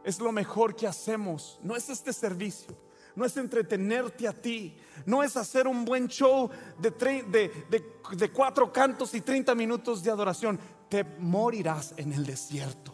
Es 0.04 0.20
lo 0.20 0.32
mejor 0.32 0.76
que 0.76 0.86
hacemos. 0.86 1.58
No 1.62 1.76
es 1.76 1.88
este 1.88 2.12
servicio 2.12 2.76
no 3.16 3.24
es 3.24 3.36
entretenerte 3.36 4.26
a 4.26 4.32
ti, 4.32 4.76
no 5.06 5.22
es 5.22 5.36
hacer 5.36 5.68
un 5.68 5.84
buen 5.84 6.08
show 6.08 6.50
de, 6.78 8.30
cuatro 8.32 8.72
cantos 8.72 9.14
y 9.14 9.20
30 9.20 9.54
minutos 9.54 10.02
de 10.02 10.10
adoración. 10.10 10.58
Te 10.88 11.04
morirás 11.04 11.94
en 11.96 12.12
el 12.12 12.26
desierto. 12.26 12.92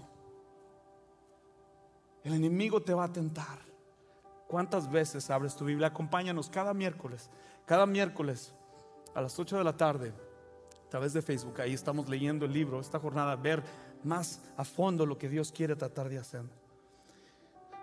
El 2.23 2.35
enemigo 2.35 2.83
te 2.83 2.93
va 2.93 3.05
a 3.05 3.13
tentar. 3.13 3.59
¿Cuántas 4.47 4.91
veces 4.91 5.31
abres 5.31 5.57
tu 5.57 5.65
Biblia? 5.65 5.89
Acompáñanos 5.89 6.51
cada 6.51 6.75
miércoles, 6.75 7.31
cada 7.67 7.87
miércoles 7.87 8.53
a 9.15 9.23
las 9.23 9.39
8 9.39 9.59
de 9.59 9.65
la 9.65 9.77
tarde 9.77 10.13
a 10.87 10.91
través 10.91 11.13
de 11.13 11.23
Facebook. 11.23 11.61
Ahí 11.61 11.73
estamos 11.73 12.09
leyendo 12.09 12.45
el 12.45 12.53
libro, 12.53 12.81
esta 12.81 12.99
jornada, 12.99 13.37
ver 13.37 13.63
más 14.05 14.41
a 14.57 14.65
fondo 14.65 15.07
lo 15.07 15.19
que 15.19 15.29
Dios 15.29 15.53
quiere 15.53 15.77
tratar 15.77 16.09
de 16.09 16.19
hacer. 16.19 16.43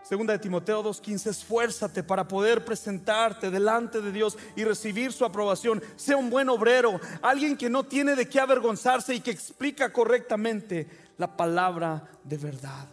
Segunda 0.08 0.32
de 0.32 0.40
Timoteo 0.40 0.82
2:15, 0.82 1.32
esfuérzate 1.32 2.02
para 2.02 2.26
poder 2.26 2.64
presentarte 2.64 3.52
delante 3.52 4.00
de 4.00 4.14
Dios 4.14 4.38
y 4.56 4.64
recibir 4.64 5.12
su 5.12 5.26
aprobación. 5.26 5.84
Sea 5.98 6.16
un 6.16 6.30
buen 6.30 6.48
obrero, 6.48 7.00
alguien 7.22 7.58
que 7.58 7.70
no 7.70 7.84
tiene 7.84 8.16
de 8.16 8.30
qué 8.30 8.40
avergonzarse 8.40 9.14
y 9.14 9.20
que 9.20 9.32
explica 9.32 9.92
correctamente 9.92 10.88
la 11.18 11.36
palabra 11.36 12.10
de 12.24 12.38
verdad. 12.38 12.88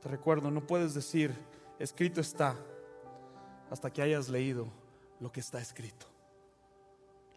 Te 0.00 0.08
recuerdo, 0.08 0.50
no 0.50 0.66
puedes 0.66 0.94
decir, 0.94 1.34
escrito 1.78 2.22
está, 2.22 2.56
hasta 3.70 3.92
que 3.92 4.00
hayas 4.00 4.30
leído 4.30 4.68
lo 5.20 5.30
que 5.30 5.40
está 5.40 5.60
escrito. 5.60 6.06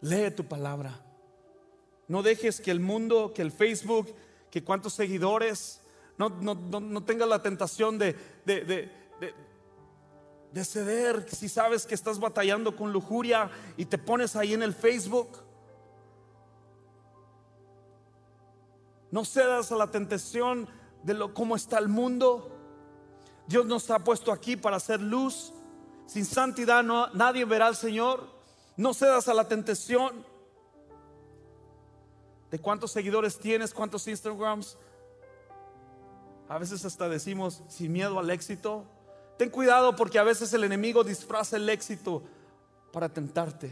Lee 0.00 0.30
tu 0.30 0.44
palabra. 0.44 1.07
No 2.08 2.22
dejes 2.22 2.60
que 2.60 2.70
el 2.70 2.80
mundo, 2.80 3.32
que 3.34 3.42
el 3.42 3.52
Facebook, 3.52 4.14
que 4.50 4.64
cuántos 4.64 4.94
seguidores, 4.94 5.80
no, 6.16 6.30
no, 6.30 7.04
tengas 7.04 7.28
la 7.28 7.42
tentación 7.42 7.98
de, 7.98 8.16
de, 8.44 8.90
de, 10.52 10.64
ceder 10.64 11.28
si 11.30 11.48
sabes 11.48 11.86
que 11.86 11.94
estás 11.94 12.18
batallando 12.18 12.74
con 12.74 12.92
lujuria 12.92 13.50
y 13.76 13.84
te 13.84 13.98
pones 13.98 14.34
ahí 14.34 14.54
en 14.54 14.64
el 14.64 14.74
Facebook. 14.74 15.28
No 19.12 19.24
cedas 19.24 19.70
a 19.70 19.76
la 19.76 19.90
tentación 19.92 20.68
de 21.04 21.14
lo, 21.14 21.32
cómo 21.34 21.54
está 21.54 21.78
el 21.78 21.88
mundo. 21.88 22.50
Dios 23.46 23.64
nos 23.64 23.88
ha 23.90 24.00
puesto 24.00 24.32
aquí 24.32 24.56
para 24.56 24.76
hacer 24.76 25.00
luz. 25.00 25.52
Sin 26.06 26.24
santidad 26.24 26.82
no, 26.82 27.06
nadie 27.14 27.44
verá 27.44 27.68
al 27.68 27.76
Señor. 27.76 28.26
No 28.76 28.92
cedas 28.92 29.28
a 29.28 29.34
la 29.34 29.46
tentación 29.46 30.24
de 32.50 32.58
cuántos 32.58 32.92
seguidores 32.92 33.38
tienes, 33.38 33.74
cuántos 33.74 34.06
Instagrams, 34.08 34.78
a 36.48 36.58
veces 36.58 36.84
hasta 36.84 37.08
decimos 37.08 37.62
sin 37.68 37.92
miedo 37.92 38.18
al 38.18 38.30
éxito. 38.30 38.84
Ten 39.36 39.50
cuidado 39.50 39.94
porque 39.96 40.18
a 40.18 40.22
veces 40.22 40.52
el 40.54 40.64
enemigo 40.64 41.04
disfraza 41.04 41.56
el 41.56 41.68
éxito 41.68 42.22
para 42.90 43.08
tentarte. 43.10 43.70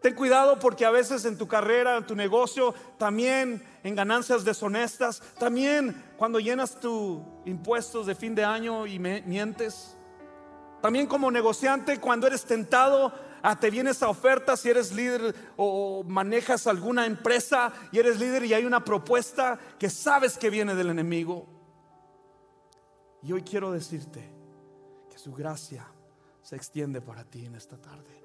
Ten 0.00 0.14
cuidado 0.14 0.58
porque 0.58 0.84
a 0.84 0.90
veces 0.90 1.24
en 1.24 1.38
tu 1.38 1.46
carrera, 1.46 1.96
en 1.96 2.06
tu 2.06 2.14
negocio, 2.14 2.74
también 2.98 3.62
en 3.82 3.94
ganancias 3.94 4.44
deshonestas, 4.44 5.22
también 5.38 6.02
cuando 6.16 6.40
llenas 6.40 6.78
tus 6.80 7.20
impuestos 7.44 8.06
de 8.06 8.14
fin 8.14 8.34
de 8.34 8.44
año 8.44 8.86
y 8.86 8.98
mientes. 8.98 9.96
También 10.82 11.06
como 11.06 11.30
negociante, 11.30 12.00
cuando 12.00 12.26
eres 12.26 12.44
tentado, 12.44 13.14
a 13.44 13.60
te 13.60 13.70
vienes 13.70 14.02
a 14.02 14.08
oferta 14.08 14.56
si 14.56 14.70
eres 14.70 14.90
líder 14.90 15.34
o 15.58 16.02
manejas 16.02 16.66
alguna 16.66 17.04
empresa 17.04 17.74
y 17.92 17.98
eres 17.98 18.18
líder 18.18 18.46
y 18.46 18.54
hay 18.54 18.64
una 18.64 18.82
propuesta 18.82 19.58
que 19.78 19.90
sabes 19.90 20.38
que 20.38 20.48
viene 20.48 20.74
del 20.74 20.88
enemigo. 20.88 21.46
Y 23.22 23.32
hoy 23.32 23.42
quiero 23.42 23.70
decirte 23.70 24.26
que 25.10 25.18
su 25.18 25.34
gracia 25.34 25.86
se 26.40 26.56
extiende 26.56 27.02
para 27.02 27.22
ti 27.24 27.44
en 27.44 27.54
esta 27.54 27.76
tarde 27.76 28.18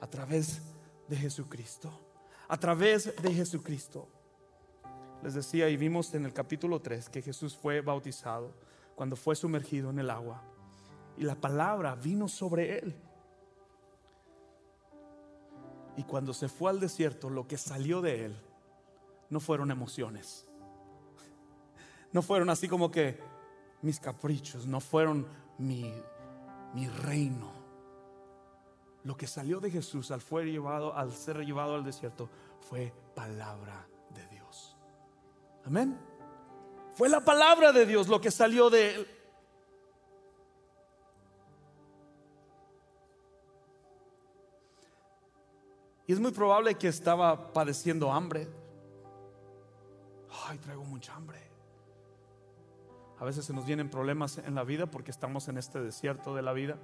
a 0.00 0.06
través 0.06 0.62
de 1.08 1.16
Jesucristo. 1.16 1.90
A 2.46 2.56
través 2.56 3.12
de 3.20 3.34
Jesucristo. 3.34 4.08
Les 5.24 5.34
decía 5.34 5.68
y 5.68 5.76
vimos 5.76 6.14
en 6.14 6.26
el 6.26 6.32
capítulo 6.32 6.80
3 6.80 7.08
que 7.08 7.22
Jesús 7.22 7.58
fue 7.60 7.80
bautizado 7.80 8.54
cuando 8.94 9.16
fue 9.16 9.34
sumergido 9.34 9.90
en 9.90 9.98
el 9.98 10.10
agua. 10.10 10.44
Y 11.18 11.24
la 11.24 11.34
palabra 11.34 11.96
vino 11.96 12.28
sobre 12.28 12.78
él. 12.78 13.09
Y 16.00 16.04
cuando 16.04 16.32
se 16.32 16.48
fue 16.48 16.70
al 16.70 16.80
desierto, 16.80 17.28
lo 17.28 17.46
que 17.46 17.58
salió 17.58 18.00
de 18.00 18.24
él 18.24 18.34
no 19.28 19.38
fueron 19.38 19.70
emociones. 19.70 20.48
No 22.10 22.22
fueron 22.22 22.48
así 22.48 22.68
como 22.68 22.90
que, 22.90 23.20
mis 23.82 24.00
caprichos, 24.00 24.66
no 24.66 24.80
fueron 24.80 25.26
mi, 25.58 25.92
mi 26.72 26.88
reino. 26.88 27.52
Lo 29.04 29.14
que 29.14 29.26
salió 29.26 29.60
de 29.60 29.70
Jesús 29.70 30.10
al, 30.10 30.22
fue 30.22 30.46
llevado, 30.46 30.96
al 30.96 31.12
ser 31.12 31.44
llevado 31.44 31.74
al 31.74 31.84
desierto 31.84 32.30
fue 32.60 32.94
palabra 33.14 33.86
de 34.14 34.26
Dios. 34.28 34.78
Amén. 35.66 36.00
Fue 36.94 37.10
la 37.10 37.22
palabra 37.22 37.72
de 37.72 37.84
Dios 37.84 38.08
lo 38.08 38.22
que 38.22 38.30
salió 38.30 38.70
de 38.70 38.94
él. 38.94 39.19
Y 46.10 46.12
es 46.12 46.18
muy 46.18 46.32
probable 46.32 46.74
que 46.74 46.88
estaba 46.88 47.52
padeciendo 47.52 48.12
hambre. 48.12 48.48
Ay, 50.48 50.58
traigo 50.58 50.82
mucha 50.82 51.14
hambre. 51.14 51.38
A 53.20 53.24
veces 53.24 53.44
se 53.44 53.52
nos 53.52 53.64
vienen 53.64 53.88
problemas 53.88 54.38
en 54.38 54.56
la 54.56 54.64
vida 54.64 54.90
porque 54.90 55.12
estamos 55.12 55.46
en 55.46 55.56
este 55.56 55.80
desierto 55.80 56.34
de 56.34 56.42
la 56.42 56.52
vida. 56.52 56.78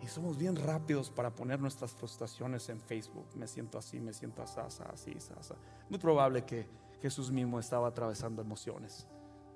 Y 0.00 0.06
somos 0.06 0.38
bien 0.38 0.56
rápidos 0.56 1.10
para 1.10 1.34
poner 1.34 1.60
nuestras 1.60 1.92
frustraciones 1.92 2.66
en 2.70 2.80
Facebook. 2.80 3.26
Me 3.34 3.46
siento 3.46 3.76
así, 3.76 4.00
me 4.00 4.14
siento 4.14 4.42
así, 4.42 4.58
así, 4.58 5.14
así. 5.38 5.54
Muy 5.90 5.98
probable 5.98 6.46
que 6.46 6.66
Jesús 7.02 7.30
mismo 7.30 7.60
estaba 7.60 7.88
atravesando 7.88 8.40
emociones, 8.40 9.06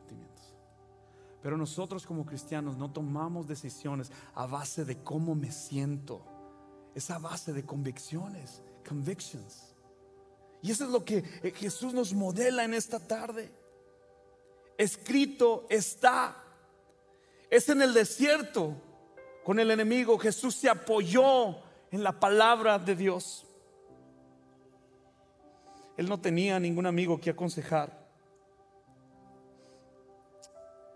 sentimientos. 0.01 0.55
Pero 1.41 1.57
nosotros 1.57 2.05
como 2.05 2.27
cristianos 2.27 2.77
no 2.77 2.93
tomamos 2.93 3.47
decisiones 3.47 4.13
a 4.35 4.47
base 4.47 4.85
de 4.85 5.03
cómo 5.03 5.35
me 5.35 5.51
siento. 5.51 6.36
Es 6.97 7.11
a 7.11 7.19
base 7.19 7.53
de 7.53 7.63
convicciones, 7.63 8.63
convictions. 8.89 9.75
Y 10.63 10.71
eso 10.71 10.87
es 10.87 10.91
lo 10.91 11.05
que 11.05 11.19
eh, 11.43 11.53
Jesús 11.55 11.93
nos 11.93 12.15
modela 12.15 12.65
en 12.65 12.73
esta 12.73 12.99
tarde. 12.99 13.53
Escrito 14.79 15.67
está. 15.69 16.43
Es 17.51 17.69
en 17.69 17.83
el 17.83 17.93
desierto 17.93 18.73
con 19.45 19.61
el 19.61 19.71
enemigo. 19.71 20.19
Jesús 20.19 20.55
se 20.55 20.71
apoyó 20.71 21.59
en 21.91 22.03
la 22.03 22.19
palabra 22.19 22.79
de 22.79 22.97
Dios. 22.97 23.47
Él 25.99 26.09
no 26.09 26.19
tenía 26.19 26.59
ningún 26.59 26.87
amigo 26.87 27.21
que 27.21 27.29
aconsejar. 27.29 28.09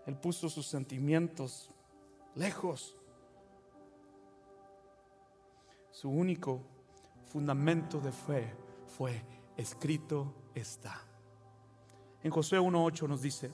Él 0.07 0.17
puso 0.17 0.49
sus 0.49 0.65
sentimientos 0.65 1.69
lejos. 2.33 2.95
Su 6.01 6.09
único 6.09 6.63
fundamento 7.27 7.99
de 7.99 8.11
fe 8.11 8.51
fue 8.87 9.21
escrito 9.55 10.33
está. 10.55 10.99
En 12.23 12.31
Josué 12.31 12.59
1.8 12.59 13.07
nos 13.07 13.21
dice, 13.21 13.51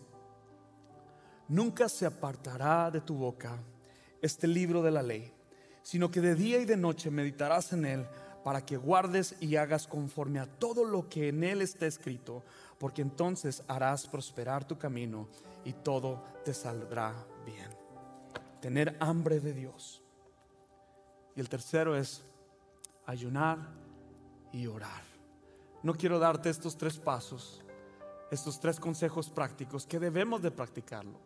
nunca 1.49 1.89
se 1.89 2.05
apartará 2.05 2.89
de 2.89 3.01
tu 3.01 3.15
boca 3.15 3.61
este 4.21 4.47
libro 4.47 4.81
de 4.81 4.91
la 4.91 5.03
ley, 5.03 5.29
sino 5.81 6.09
que 6.09 6.21
de 6.21 6.35
día 6.35 6.57
y 6.59 6.63
de 6.63 6.77
noche 6.77 7.11
meditarás 7.11 7.73
en 7.73 7.83
él 7.83 8.07
para 8.45 8.65
que 8.65 8.77
guardes 8.77 9.35
y 9.41 9.57
hagas 9.57 9.85
conforme 9.85 10.39
a 10.39 10.45
todo 10.45 10.85
lo 10.85 11.09
que 11.09 11.27
en 11.27 11.43
él 11.43 11.61
está 11.61 11.85
escrito, 11.85 12.45
porque 12.77 13.01
entonces 13.01 13.61
harás 13.67 14.07
prosperar 14.07 14.65
tu 14.65 14.77
camino 14.77 15.27
y 15.65 15.73
todo 15.73 16.23
te 16.45 16.53
saldrá 16.53 17.13
bien. 17.45 17.67
Tener 18.61 18.95
hambre 19.01 19.41
de 19.41 19.51
Dios. 19.51 20.01
Y 21.35 21.41
el 21.41 21.49
tercero 21.49 21.97
es 21.97 22.23
ayunar 23.07 23.57
y 24.51 24.67
orar. 24.67 25.01
No 25.81 25.95
quiero 25.95 26.19
darte 26.19 26.49
estos 26.49 26.77
tres 26.77 26.99
pasos, 26.99 27.63
estos 28.29 28.59
tres 28.59 28.79
consejos 28.79 29.29
prácticos 29.29 29.87
que 29.87 29.99
debemos 29.99 30.41
de 30.41 30.51
practicarlo, 30.51 31.19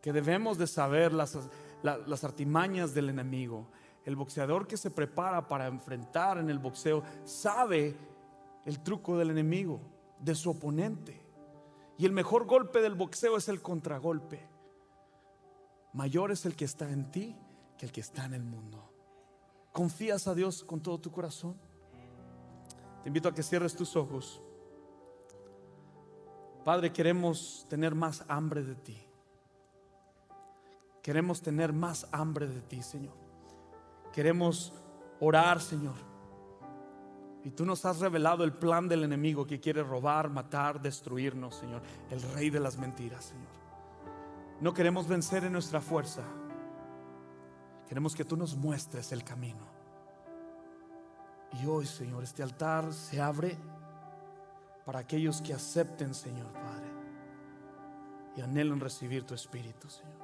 que 0.00 0.12
debemos 0.12 0.58
de 0.58 0.66
saber 0.66 1.12
las, 1.12 1.36
las 1.82 2.24
artimañas 2.24 2.94
del 2.94 3.08
enemigo. 3.08 3.66
El 4.04 4.16
boxeador 4.16 4.66
que 4.66 4.76
se 4.76 4.90
prepara 4.90 5.48
para 5.48 5.66
enfrentar 5.66 6.38
en 6.38 6.50
el 6.50 6.58
boxeo 6.58 7.02
sabe 7.24 7.96
el 8.64 8.82
truco 8.82 9.16
del 9.16 9.30
enemigo, 9.30 9.80
de 10.18 10.34
su 10.34 10.50
oponente. 10.50 11.20
Y 11.96 12.06
el 12.06 12.12
mejor 12.12 12.46
golpe 12.46 12.80
del 12.80 12.94
boxeo 12.94 13.36
es 13.36 13.48
el 13.48 13.62
contragolpe. 13.62 14.48
Mayor 15.92 16.30
es 16.30 16.46
el 16.46 16.54
que 16.54 16.64
está 16.64 16.90
en 16.90 17.10
ti 17.10 17.36
que 17.76 17.86
el 17.86 17.92
que 17.92 18.00
está 18.00 18.26
en 18.26 18.34
el 18.34 18.42
mundo. 18.42 18.89
¿Confías 19.72 20.26
a 20.26 20.34
Dios 20.34 20.64
con 20.64 20.80
todo 20.80 20.98
tu 20.98 21.10
corazón? 21.10 21.56
Te 23.02 23.08
invito 23.08 23.28
a 23.28 23.34
que 23.34 23.42
cierres 23.42 23.74
tus 23.74 23.96
ojos. 23.96 24.42
Padre, 26.64 26.92
queremos 26.92 27.66
tener 27.68 27.94
más 27.94 28.24
hambre 28.28 28.62
de 28.62 28.74
ti. 28.74 28.98
Queremos 31.02 31.40
tener 31.40 31.72
más 31.72 32.06
hambre 32.12 32.46
de 32.46 32.60
ti, 32.60 32.82
Señor. 32.82 33.14
Queremos 34.12 34.72
orar, 35.20 35.60
Señor. 35.60 35.96
Y 37.42 37.50
tú 37.50 37.64
nos 37.64 37.86
has 37.86 38.00
revelado 38.00 38.44
el 38.44 38.52
plan 38.52 38.86
del 38.86 39.04
enemigo 39.04 39.46
que 39.46 39.60
quiere 39.60 39.82
robar, 39.82 40.28
matar, 40.28 40.82
destruirnos, 40.82 41.54
Señor. 41.54 41.80
El 42.10 42.20
rey 42.34 42.50
de 42.50 42.60
las 42.60 42.76
mentiras, 42.76 43.24
Señor. 43.24 43.48
No 44.60 44.74
queremos 44.74 45.08
vencer 45.08 45.44
en 45.44 45.54
nuestra 45.54 45.80
fuerza. 45.80 46.22
Queremos 47.90 48.14
que 48.14 48.24
tú 48.24 48.36
nos 48.36 48.54
muestres 48.56 49.10
el 49.10 49.24
camino. 49.24 49.66
Y 51.60 51.66
hoy, 51.66 51.86
Señor, 51.86 52.22
este 52.22 52.44
altar 52.44 52.92
se 52.92 53.20
abre 53.20 53.58
para 54.84 55.00
aquellos 55.00 55.42
que 55.42 55.52
acepten, 55.52 56.14
Señor 56.14 56.52
Padre, 56.52 56.86
y 58.36 58.42
anhelan 58.42 58.78
recibir 58.78 59.24
tu 59.24 59.34
Espíritu, 59.34 59.90
Señor. 59.90 60.20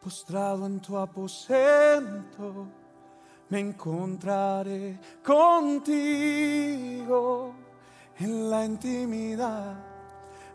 Postrado 0.00 0.64
en 0.66 0.78
tu 0.78 0.96
aposento, 0.96 2.68
me 3.48 3.58
encontraré 3.58 5.00
contigo 5.24 6.32
en 8.16 8.48
la 8.48 8.64
intimidad. 8.64 9.74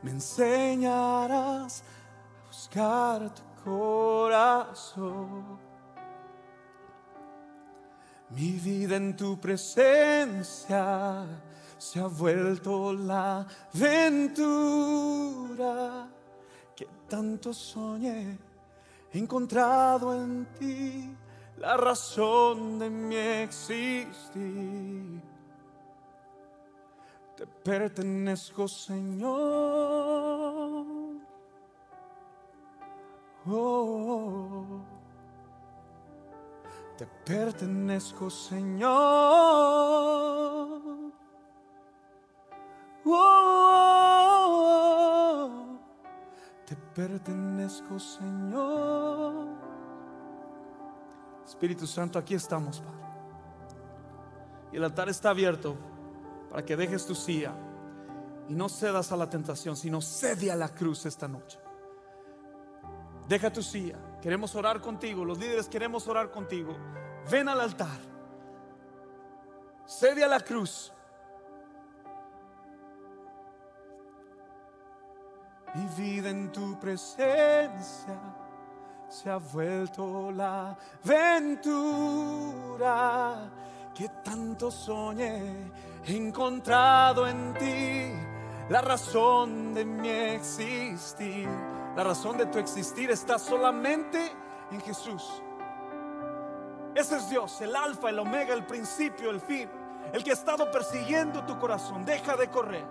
Me 0.01 0.11
enseñarás 0.11 1.83
buscar 2.59 3.33
tu 3.33 3.41
corazón 3.63 5.57
mi 8.31 8.51
vida 8.51 8.97
en 8.97 9.15
tu 9.15 9.39
presencia 9.39 11.25
se 11.77 12.01
ha 12.01 12.07
vuelto 12.07 12.91
la 12.93 13.47
aventura 13.73 14.49
que 16.75 16.85
tanto 17.07 17.53
soñé. 17.53 18.37
He 19.11 19.17
encontrado 19.17 20.13
en 20.13 20.45
ti 20.59 21.09
la 21.57 21.75
razón 21.77 22.77
de 22.77 22.87
mi 22.89 23.15
existir. 23.15 25.21
Te 27.35 27.47
pertenezco, 27.47 28.67
Señor. 28.67 30.18
Oh. 33.45 33.51
oh, 33.51 34.65
oh 34.69 34.99
te 36.99 37.07
pertenezco, 37.23 38.29
Señor. 38.29 38.89
Oh, 43.05 43.39
te 46.65 46.75
pertenezco, 46.75 47.97
Señor. 47.97 49.47
Espíritu 51.45 51.87
Santo, 51.87 52.19
aquí 52.19 52.33
estamos, 52.33 52.81
Padre. 52.81 52.99
Y 54.73 54.75
el 54.75 54.83
altar 54.83 55.07
está 55.07 55.29
abierto 55.29 55.77
para 56.49 56.65
que 56.65 56.75
dejes 56.75 57.05
tu 57.05 57.15
silla 57.15 57.53
y 58.49 58.55
no 58.55 58.67
cedas 58.67 59.13
a 59.13 59.15
la 59.15 59.29
tentación, 59.29 59.77
sino 59.77 60.01
cede 60.01 60.51
a 60.51 60.57
la 60.57 60.67
cruz 60.67 61.05
esta 61.05 61.29
noche. 61.29 61.59
Deja 63.29 63.53
tu 63.53 63.61
silla. 63.61 63.95
Queremos 64.19 64.55
orar 64.55 64.81
contigo. 64.81 65.23
Los 65.23 65.37
líderes 65.37 65.69
queremos 65.69 66.07
orar 66.07 66.31
contigo. 66.31 66.75
Ven 67.29 67.47
al 67.47 67.61
altar. 67.61 67.99
Cede 69.85 70.23
a 70.23 70.27
la 70.27 70.39
cruz. 70.39 70.91
Mi 75.75 75.85
vida 75.95 76.31
en 76.31 76.51
tu 76.51 76.79
presencia 76.79 78.19
se 79.07 79.29
ha 79.29 79.37
vuelto 79.37 80.31
la 80.31 80.75
aventura 81.05 82.17
que 83.93 84.09
tanto 84.23 84.71
soñé. 84.71 85.71
He 86.03 86.15
encontrado 86.15 87.27
en 87.27 87.53
ti 87.53 88.11
la 88.69 88.81
razón 88.81 89.75
de 89.75 89.85
mi 89.85 90.09
existir 90.09 91.47
la 91.95 92.03
razón 92.03 92.37
de 92.37 92.45
tu 92.45 92.59
existir 92.59 93.11
está 93.11 93.39
solamente 93.39 94.31
en 94.71 94.81
Jesús. 94.81 95.41
Ese 96.95 97.17
es 97.17 97.29
Dios, 97.29 97.61
el 97.61 97.75
alfa, 97.75 98.09
el 98.09 98.19
omega, 98.19 98.53
el 98.53 98.65
principio, 98.65 99.29
el 99.29 99.39
fin. 99.39 99.69
El 100.11 100.23
que 100.23 100.31
ha 100.31 100.33
estado 100.33 100.71
persiguiendo 100.71 101.45
tu 101.45 101.57
corazón. 101.59 102.03
Deja 102.05 102.35
de 102.35 102.49
correr. 102.49 102.85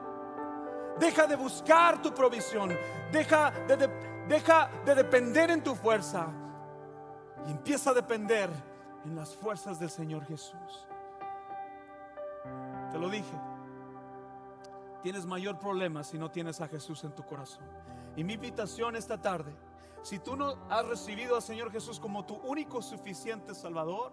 Deja 0.99 1.27
de 1.27 1.37
buscar 1.37 2.01
tu 2.01 2.13
provisión. 2.13 2.77
Deja 3.13 3.51
de, 3.51 3.89
deja 4.29 4.71
de 4.85 4.95
depender 4.95 5.51
en 5.51 5.63
tu 5.63 5.75
fuerza. 5.75 6.29
Y 7.47 7.51
empieza 7.51 7.91
a 7.91 7.95
depender 7.95 8.51
en 9.05 9.17
las 9.17 9.35
fuerzas 9.35 9.79
del 9.79 9.91
Señor 9.91 10.25
Jesús. 10.27 10.87
Te 12.93 12.99
lo 12.99 13.09
dije. 13.09 13.37
Tienes 15.03 15.27
mayor 15.27 15.59
problema 15.59 16.03
si 16.03 16.19
no 16.19 16.31
tienes 16.31 16.61
a 16.61 16.69
Jesús 16.69 17.03
en 17.05 17.13
tu 17.13 17.25
corazón. 17.25 17.65
Y 18.19 18.25
mi 18.25 18.33
invitación 18.33 18.97
esta 18.97 19.23
tarde, 19.23 19.55
si 20.03 20.19
tú 20.19 20.35
no 20.35 20.57
has 20.69 20.85
recibido 20.85 21.37
al 21.37 21.43
Señor 21.43 21.71
Jesús 21.71 22.01
como 22.01 22.27
tu 22.27 22.35
único 22.35 22.83
suficiente 22.83 23.55
Salvador, 23.55 24.11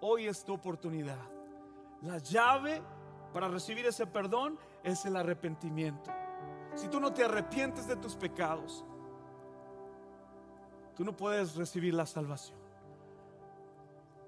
hoy 0.00 0.28
es 0.28 0.42
tu 0.42 0.54
oportunidad. 0.54 1.20
La 2.00 2.16
llave 2.16 2.80
para 3.34 3.48
recibir 3.48 3.84
ese 3.84 4.06
perdón 4.06 4.58
es 4.82 5.04
el 5.04 5.14
arrepentimiento. 5.16 6.10
Si 6.74 6.88
tú 6.88 7.00
no 7.00 7.12
te 7.12 7.22
arrepientes 7.22 7.86
de 7.86 7.96
tus 7.96 8.16
pecados, 8.16 8.82
tú 10.96 11.04
no 11.04 11.14
puedes 11.14 11.54
recibir 11.54 11.92
la 11.92 12.06
salvación. 12.06 12.56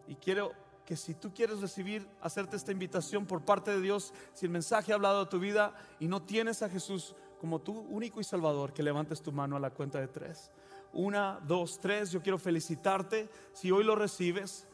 Y 0.06 0.16
quiero 0.16 0.52
que 0.84 0.96
si 0.96 1.14
tú 1.14 1.32
quieres 1.32 1.62
recibir, 1.62 2.06
hacerte 2.20 2.56
esta 2.56 2.70
invitación 2.70 3.24
por 3.24 3.46
parte 3.46 3.70
de 3.70 3.80
Dios, 3.80 4.12
si 4.34 4.44
el 4.44 4.52
mensaje 4.52 4.92
ha 4.92 4.96
hablado 4.96 5.24
de 5.24 5.30
tu 5.30 5.38
vida 5.38 5.72
y 5.98 6.06
no 6.06 6.20
tienes 6.20 6.62
a 6.62 6.68
Jesús 6.68 7.16
como 7.44 7.60
tu 7.60 7.78
único 7.78 8.22
y 8.22 8.24
salvador, 8.24 8.72
que 8.72 8.82
levantes 8.82 9.20
tu 9.20 9.30
mano 9.30 9.54
a 9.54 9.60
la 9.60 9.68
cuenta 9.68 10.00
de 10.00 10.08
tres. 10.08 10.50
Una, 10.94 11.38
dos, 11.46 11.78
tres. 11.78 12.10
Yo 12.10 12.22
quiero 12.22 12.38
felicitarte. 12.38 13.28
Si 13.52 13.70
hoy 13.70 13.84
lo 13.84 13.94
recibes, 13.94 14.66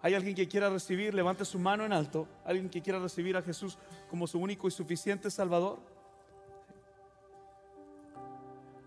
hay 0.00 0.14
alguien 0.14 0.36
que 0.36 0.46
quiera 0.46 0.70
recibir, 0.70 1.14
levante 1.14 1.44
su 1.44 1.58
mano 1.58 1.84
en 1.84 1.92
alto. 1.92 2.28
Alguien 2.44 2.70
que 2.70 2.80
quiera 2.80 3.00
recibir 3.00 3.36
a 3.36 3.42
Jesús 3.42 3.76
como 4.08 4.28
su 4.28 4.38
único 4.38 4.68
y 4.68 4.70
suficiente 4.70 5.32
salvador. 5.32 5.80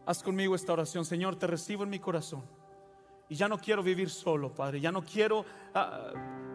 Haz 0.05 0.23
conmigo 0.23 0.55
esta 0.55 0.71
oración. 0.71 1.03
Señor, 1.03 1.35
te 1.35 1.45
recibo 1.45 1.83
en 1.83 1.89
mi 1.89 1.99
corazón. 1.99 2.41
Y 3.27 3.35
ya 3.35 3.49
no 3.49 3.57
quiero 3.57 3.83
vivir 3.83 4.09
solo, 4.09 4.55
Padre. 4.55 4.79
Ya 4.79 4.93
no 4.93 5.03
quiero 5.03 5.43
ah, 5.73 6.13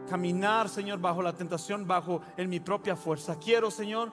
caminar, 0.09 0.70
Señor, 0.70 0.99
bajo 0.99 1.20
la 1.20 1.35
tentación, 1.35 1.87
bajo 1.87 2.22
en 2.39 2.49
mi 2.49 2.59
propia 2.59 2.97
fuerza. 2.97 3.39
Quiero, 3.39 3.70
Señor, 3.70 4.12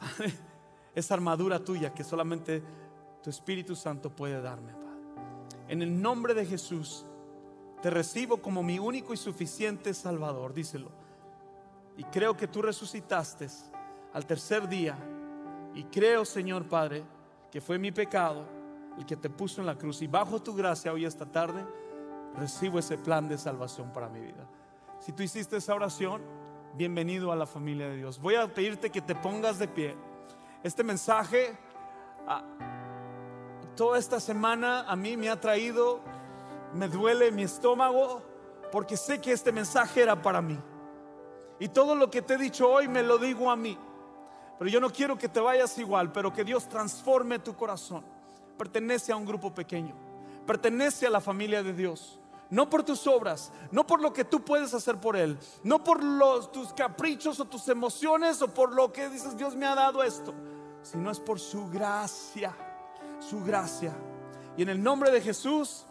esa 0.94 1.14
armadura 1.14 1.64
tuya 1.64 1.94
que 1.94 2.04
solamente 2.04 2.62
tu 3.22 3.30
Espíritu 3.30 3.76
Santo 3.76 4.10
puede 4.10 4.40
darme, 4.40 4.72
Padre. 4.72 4.90
En 5.68 5.82
el 5.82 6.00
nombre 6.00 6.34
de 6.34 6.46
Jesús, 6.46 7.04
te 7.82 7.90
recibo 7.90 8.38
como 8.38 8.62
mi 8.62 8.78
único 8.78 9.14
y 9.14 9.16
suficiente 9.16 9.94
Salvador, 9.94 10.52
díselo. 10.52 10.90
Y 11.96 12.04
creo 12.04 12.36
que 12.36 12.48
tú 12.48 12.62
resucitaste 12.62 13.48
al 14.12 14.26
tercer 14.26 14.68
día. 14.68 14.98
Y 15.74 15.84
creo, 15.84 16.24
Señor 16.24 16.64
Padre, 16.68 17.04
que 17.50 17.60
fue 17.60 17.78
mi 17.78 17.92
pecado 17.92 18.46
el 18.98 19.06
que 19.06 19.16
te 19.16 19.30
puso 19.30 19.60
en 19.60 19.66
la 19.66 19.76
cruz. 19.76 20.02
Y 20.02 20.06
bajo 20.06 20.42
tu 20.42 20.54
gracia 20.54 20.92
hoy 20.92 21.04
esta 21.04 21.26
tarde 21.26 21.64
recibo 22.36 22.78
ese 22.78 22.98
plan 22.98 23.28
de 23.28 23.38
salvación 23.38 23.92
para 23.92 24.08
mi 24.08 24.20
vida. 24.20 24.48
Si 24.98 25.12
tú 25.12 25.22
hiciste 25.22 25.56
esa 25.56 25.74
oración, 25.74 26.22
bienvenido 26.76 27.32
a 27.32 27.36
la 27.36 27.46
familia 27.46 27.88
de 27.88 27.96
Dios. 27.96 28.20
Voy 28.20 28.34
a 28.34 28.52
pedirte 28.52 28.90
que 28.90 29.00
te 29.00 29.14
pongas 29.14 29.58
de 29.58 29.68
pie. 29.68 29.96
Este 30.62 30.84
mensaje 30.84 31.56
ah, 32.26 32.44
toda 33.74 33.98
esta 33.98 34.20
semana 34.20 34.82
a 34.82 34.94
mí 34.94 35.16
me 35.16 35.30
ha 35.30 35.40
traído, 35.40 36.00
me 36.74 36.86
duele 36.86 37.32
mi 37.32 37.44
estómago 37.44 38.22
porque 38.70 38.96
sé 38.96 39.22
que 39.22 39.32
este 39.32 39.52
mensaje 39.52 40.02
era 40.02 40.20
para 40.20 40.42
mí. 40.42 40.58
Y 41.58 41.68
todo 41.68 41.94
lo 41.94 42.10
que 42.10 42.20
te 42.20 42.34
he 42.34 42.38
dicho 42.38 42.70
hoy 42.70 42.88
me 42.88 43.02
lo 43.02 43.16
digo 43.16 43.50
a 43.50 43.56
mí. 43.56 43.78
Pero 44.58 44.70
yo 44.70 44.80
no 44.80 44.90
quiero 44.90 45.16
que 45.16 45.30
te 45.30 45.40
vayas 45.40 45.78
igual, 45.78 46.12
pero 46.12 46.30
que 46.30 46.44
Dios 46.44 46.68
transforme 46.68 47.38
tu 47.38 47.56
corazón. 47.56 48.04
Pertenece 48.58 49.12
a 49.12 49.16
un 49.16 49.24
grupo 49.24 49.54
pequeño. 49.54 49.94
Pertenece 50.46 51.06
a 51.06 51.10
la 51.10 51.22
familia 51.22 51.62
de 51.62 51.72
Dios 51.72 52.20
no 52.50 52.68
por 52.68 52.82
tus 52.82 53.06
obras, 53.06 53.52
no 53.70 53.86
por 53.86 54.02
lo 54.02 54.12
que 54.12 54.24
tú 54.24 54.44
puedes 54.44 54.74
hacer 54.74 54.98
por 54.98 55.16
Él, 55.16 55.38
no 55.62 55.82
por 55.82 56.02
los, 56.02 56.50
tus 56.50 56.72
caprichos 56.72 57.38
o 57.40 57.44
tus 57.44 57.68
emociones 57.68 58.42
o 58.42 58.48
por 58.52 58.72
lo 58.72 58.92
que 58.92 59.08
dices 59.08 59.36
Dios 59.36 59.54
me 59.54 59.66
ha 59.66 59.74
dado 59.74 60.02
esto, 60.02 60.34
sino 60.82 61.10
es 61.10 61.20
por 61.20 61.38
su 61.38 61.68
gracia, 61.68 62.54
su 63.20 63.42
gracia. 63.42 63.92
Y 64.56 64.62
en 64.62 64.68
el 64.68 64.82
nombre 64.82 65.10
de 65.10 65.20
Jesús, 65.20 65.86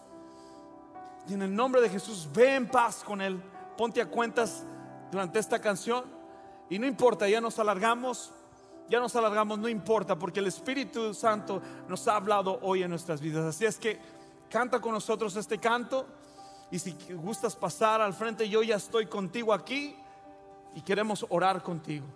y 1.28 1.34
en 1.34 1.42
el 1.42 1.56
nombre 1.56 1.82
de 1.82 1.90
Jesús, 1.90 2.28
ve 2.34 2.56
en 2.56 2.68
paz 2.68 3.04
con 3.04 3.22
Él, 3.22 3.42
ponte 3.78 4.02
a 4.02 4.10
cuentas 4.10 4.64
durante 5.12 5.40
esta 5.40 5.60
canción 5.60 6.20
y 6.70 6.78
no 6.78 6.86
importa, 6.86 7.28
ya 7.28 7.42
nos 7.42 7.58
alargamos. 7.60 8.32
Ya 8.90 9.00
nos 9.00 9.16
alargamos, 9.16 9.60
no 9.60 9.70
importa, 9.70 10.18
porque 10.18 10.40
el 10.40 10.48
Espíritu 10.48 11.14
Santo 11.14 11.62
nos 11.88 12.08
ha 12.08 12.16
hablado 12.16 12.58
hoy 12.64 12.82
en 12.82 12.90
nuestras 12.90 13.22
vidas. 13.22 13.46
Así 13.46 13.64
es 13.64 13.78
que 13.78 14.00
canta 14.50 14.82
con 14.82 14.94
nosotros 14.94 15.36
este 15.36 15.60
canto. 15.60 16.08
Y 16.72 16.80
si 16.80 16.96
gustas 17.14 17.56
pasar 17.56 18.02
al 18.02 18.16
frente, 18.16 18.50
yo 18.50 18.64
ya 18.64 18.78
estoy 18.78 19.06
contigo 19.06 19.54
aquí 19.54 19.96
y 20.74 20.82
queremos 20.82 21.24
orar 21.30 21.62
contigo. 21.62 22.08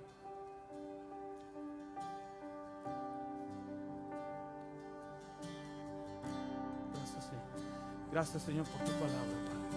Gracias, 8.13 8.43
Señor, 8.43 8.63
por 8.67 8.79
tu 8.85 8.91
palabra, 8.91 9.33
Padre. 9.47 9.73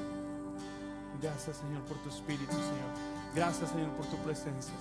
Gracias, 1.23 1.57
Señor, 1.57 1.83
por 1.85 1.97
tu 2.03 2.11
espíritu, 2.11 2.53
Señor. 2.53 2.93
Gracias, 3.35 3.71
Señor, 3.71 3.89
por 3.93 4.05
tu 4.05 4.17
presencia. 4.19 4.75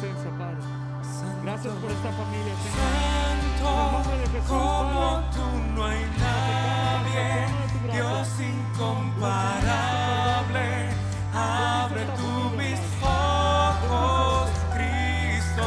Gracias 0.00 1.74
por 1.74 1.90
esta 1.90 2.12
familia, 2.12 2.54
Santo, 2.76 4.04
como 4.46 5.20
tú 5.32 5.42
no 5.74 5.86
hay 5.86 6.06
nadie, 6.20 7.48
Dios 7.92 8.28
incomparable, 8.38 10.90
abre 11.34 12.04
tu 12.16 12.30
mis 12.56 12.78
ojos, 13.02 14.50
Cristo. 14.72 15.66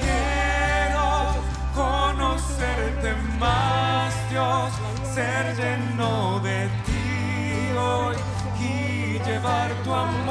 Quiero 0.00 1.36
conocerte 1.76 3.14
más, 3.38 4.12
Dios, 4.30 4.72
ser 5.14 5.54
lleno 5.56 6.40
de 6.40 6.68
ti 6.86 7.70
hoy 7.78 8.16
y 8.60 9.20
llevar 9.24 9.70
tu 9.84 9.94
amor. 9.94 10.23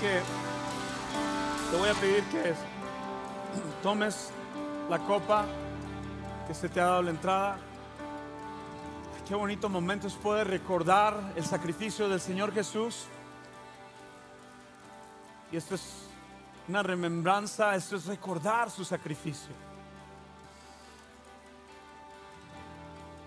Que 0.00 0.20
te 1.70 1.76
voy 1.76 1.88
a 1.88 1.94
pedir 1.94 2.22
que 2.24 2.54
tomes 3.82 4.30
la 4.88 4.98
copa 4.98 5.46
que 6.46 6.54
se 6.54 6.68
te 6.68 6.80
ha 6.80 6.86
dado 6.86 7.02
la 7.02 7.10
entrada. 7.10 7.58
Qué 9.26 9.34
bonito 9.34 9.68
momento 9.68 10.06
es 10.06 10.14
poder 10.14 10.46
recordar 10.48 11.32
el 11.34 11.44
sacrificio 11.44 12.08
del 12.08 12.20
Señor 12.20 12.52
Jesús. 12.52 13.06
Y 15.50 15.56
esto 15.56 15.74
es 15.74 16.08
una 16.68 16.82
remembranza, 16.82 17.74
esto 17.74 17.96
es 17.96 18.06
recordar 18.06 18.70
su 18.70 18.84
sacrificio. 18.84 19.54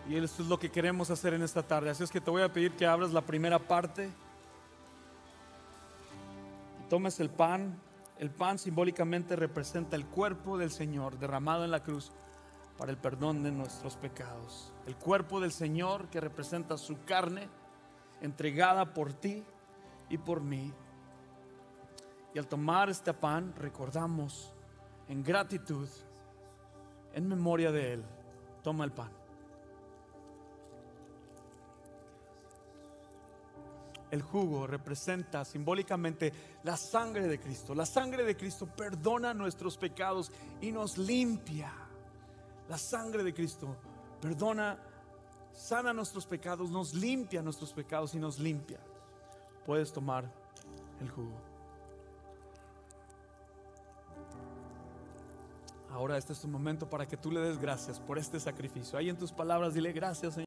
Y 0.07 0.15
esto 0.15 0.41
es 0.41 0.47
lo 0.47 0.57
que 0.57 0.71
queremos 0.71 1.09
hacer 1.09 1.33
en 1.33 1.43
esta 1.43 1.61
tarde. 1.61 1.89
Así 1.89 2.03
es 2.03 2.09
que 2.09 2.21
te 2.21 2.31
voy 2.31 2.41
a 2.41 2.51
pedir 2.51 2.71
que 2.71 2.85
abras 2.85 3.11
la 3.11 3.21
primera 3.21 3.59
parte. 3.59 4.09
Tomes 6.89 7.19
el 7.19 7.29
pan. 7.29 7.79
El 8.17 8.31
pan 8.31 8.57
simbólicamente 8.57 9.35
representa 9.35 9.95
el 9.95 10.05
cuerpo 10.07 10.57
del 10.57 10.71
Señor 10.71 11.19
derramado 11.19 11.63
en 11.63 11.71
la 11.71 11.83
cruz 11.83 12.11
para 12.77 12.91
el 12.91 12.97
perdón 12.97 13.43
de 13.43 13.51
nuestros 13.51 13.95
pecados. 13.95 14.73
El 14.87 14.95
cuerpo 14.95 15.39
del 15.39 15.51
Señor 15.51 16.09
que 16.09 16.19
representa 16.19 16.77
su 16.77 17.03
carne 17.05 17.47
entregada 18.21 18.93
por 18.93 19.13
ti 19.13 19.43
y 20.09 20.17
por 20.17 20.41
mí. 20.41 20.73
Y 22.33 22.39
al 22.39 22.47
tomar 22.47 22.89
este 22.89 23.13
pan 23.13 23.53
recordamos 23.55 24.53
en 25.07 25.23
gratitud, 25.23 25.87
en 27.13 27.27
memoria 27.27 27.71
de 27.71 27.93
Él. 27.93 28.05
Toma 28.63 28.83
el 28.83 28.91
pan. 28.91 29.18
El 34.11 34.21
jugo 34.23 34.65
representa 34.65 35.45
simbólicamente 35.45 36.33
la 36.63 36.77
sangre 36.77 37.27
de 37.27 37.39
Cristo. 37.39 37.75
La 37.75 37.85
sangre 37.85 38.23
de 38.23 38.35
Cristo 38.35 38.65
perdona 38.65 39.33
nuestros 39.33 39.77
pecados 39.77 40.31
y 40.61 40.71
nos 40.71 40.97
limpia. 40.97 41.71
La 42.67 42.77
sangre 42.77 43.23
de 43.23 43.33
Cristo 43.33 43.75
perdona, 44.19 44.77
sana 45.53 45.93
nuestros 45.93 46.25
pecados, 46.25 46.71
nos 46.71 46.93
limpia 46.93 47.41
nuestros 47.41 47.71
pecados 47.71 48.15
y 48.15 48.19
nos 48.19 48.39
limpia. 48.39 48.79
Puedes 49.65 49.93
tomar 49.93 50.25
el 51.01 51.09
jugo. 51.09 51.49
Ahora 55.91 56.17
este 56.17 56.33
es 56.33 56.39
tu 56.39 56.47
momento 56.47 56.87
para 56.89 57.07
que 57.07 57.17
tú 57.17 57.31
le 57.31 57.39
des 57.41 57.59
gracias 57.59 57.99
por 57.99 58.17
este 58.17 58.39
sacrificio. 58.39 58.97
Ahí 58.97 59.09
en 59.09 59.17
tus 59.17 59.31
palabras 59.31 59.73
dile 59.73 59.91
gracias, 59.91 60.35
Señor. 60.35 60.37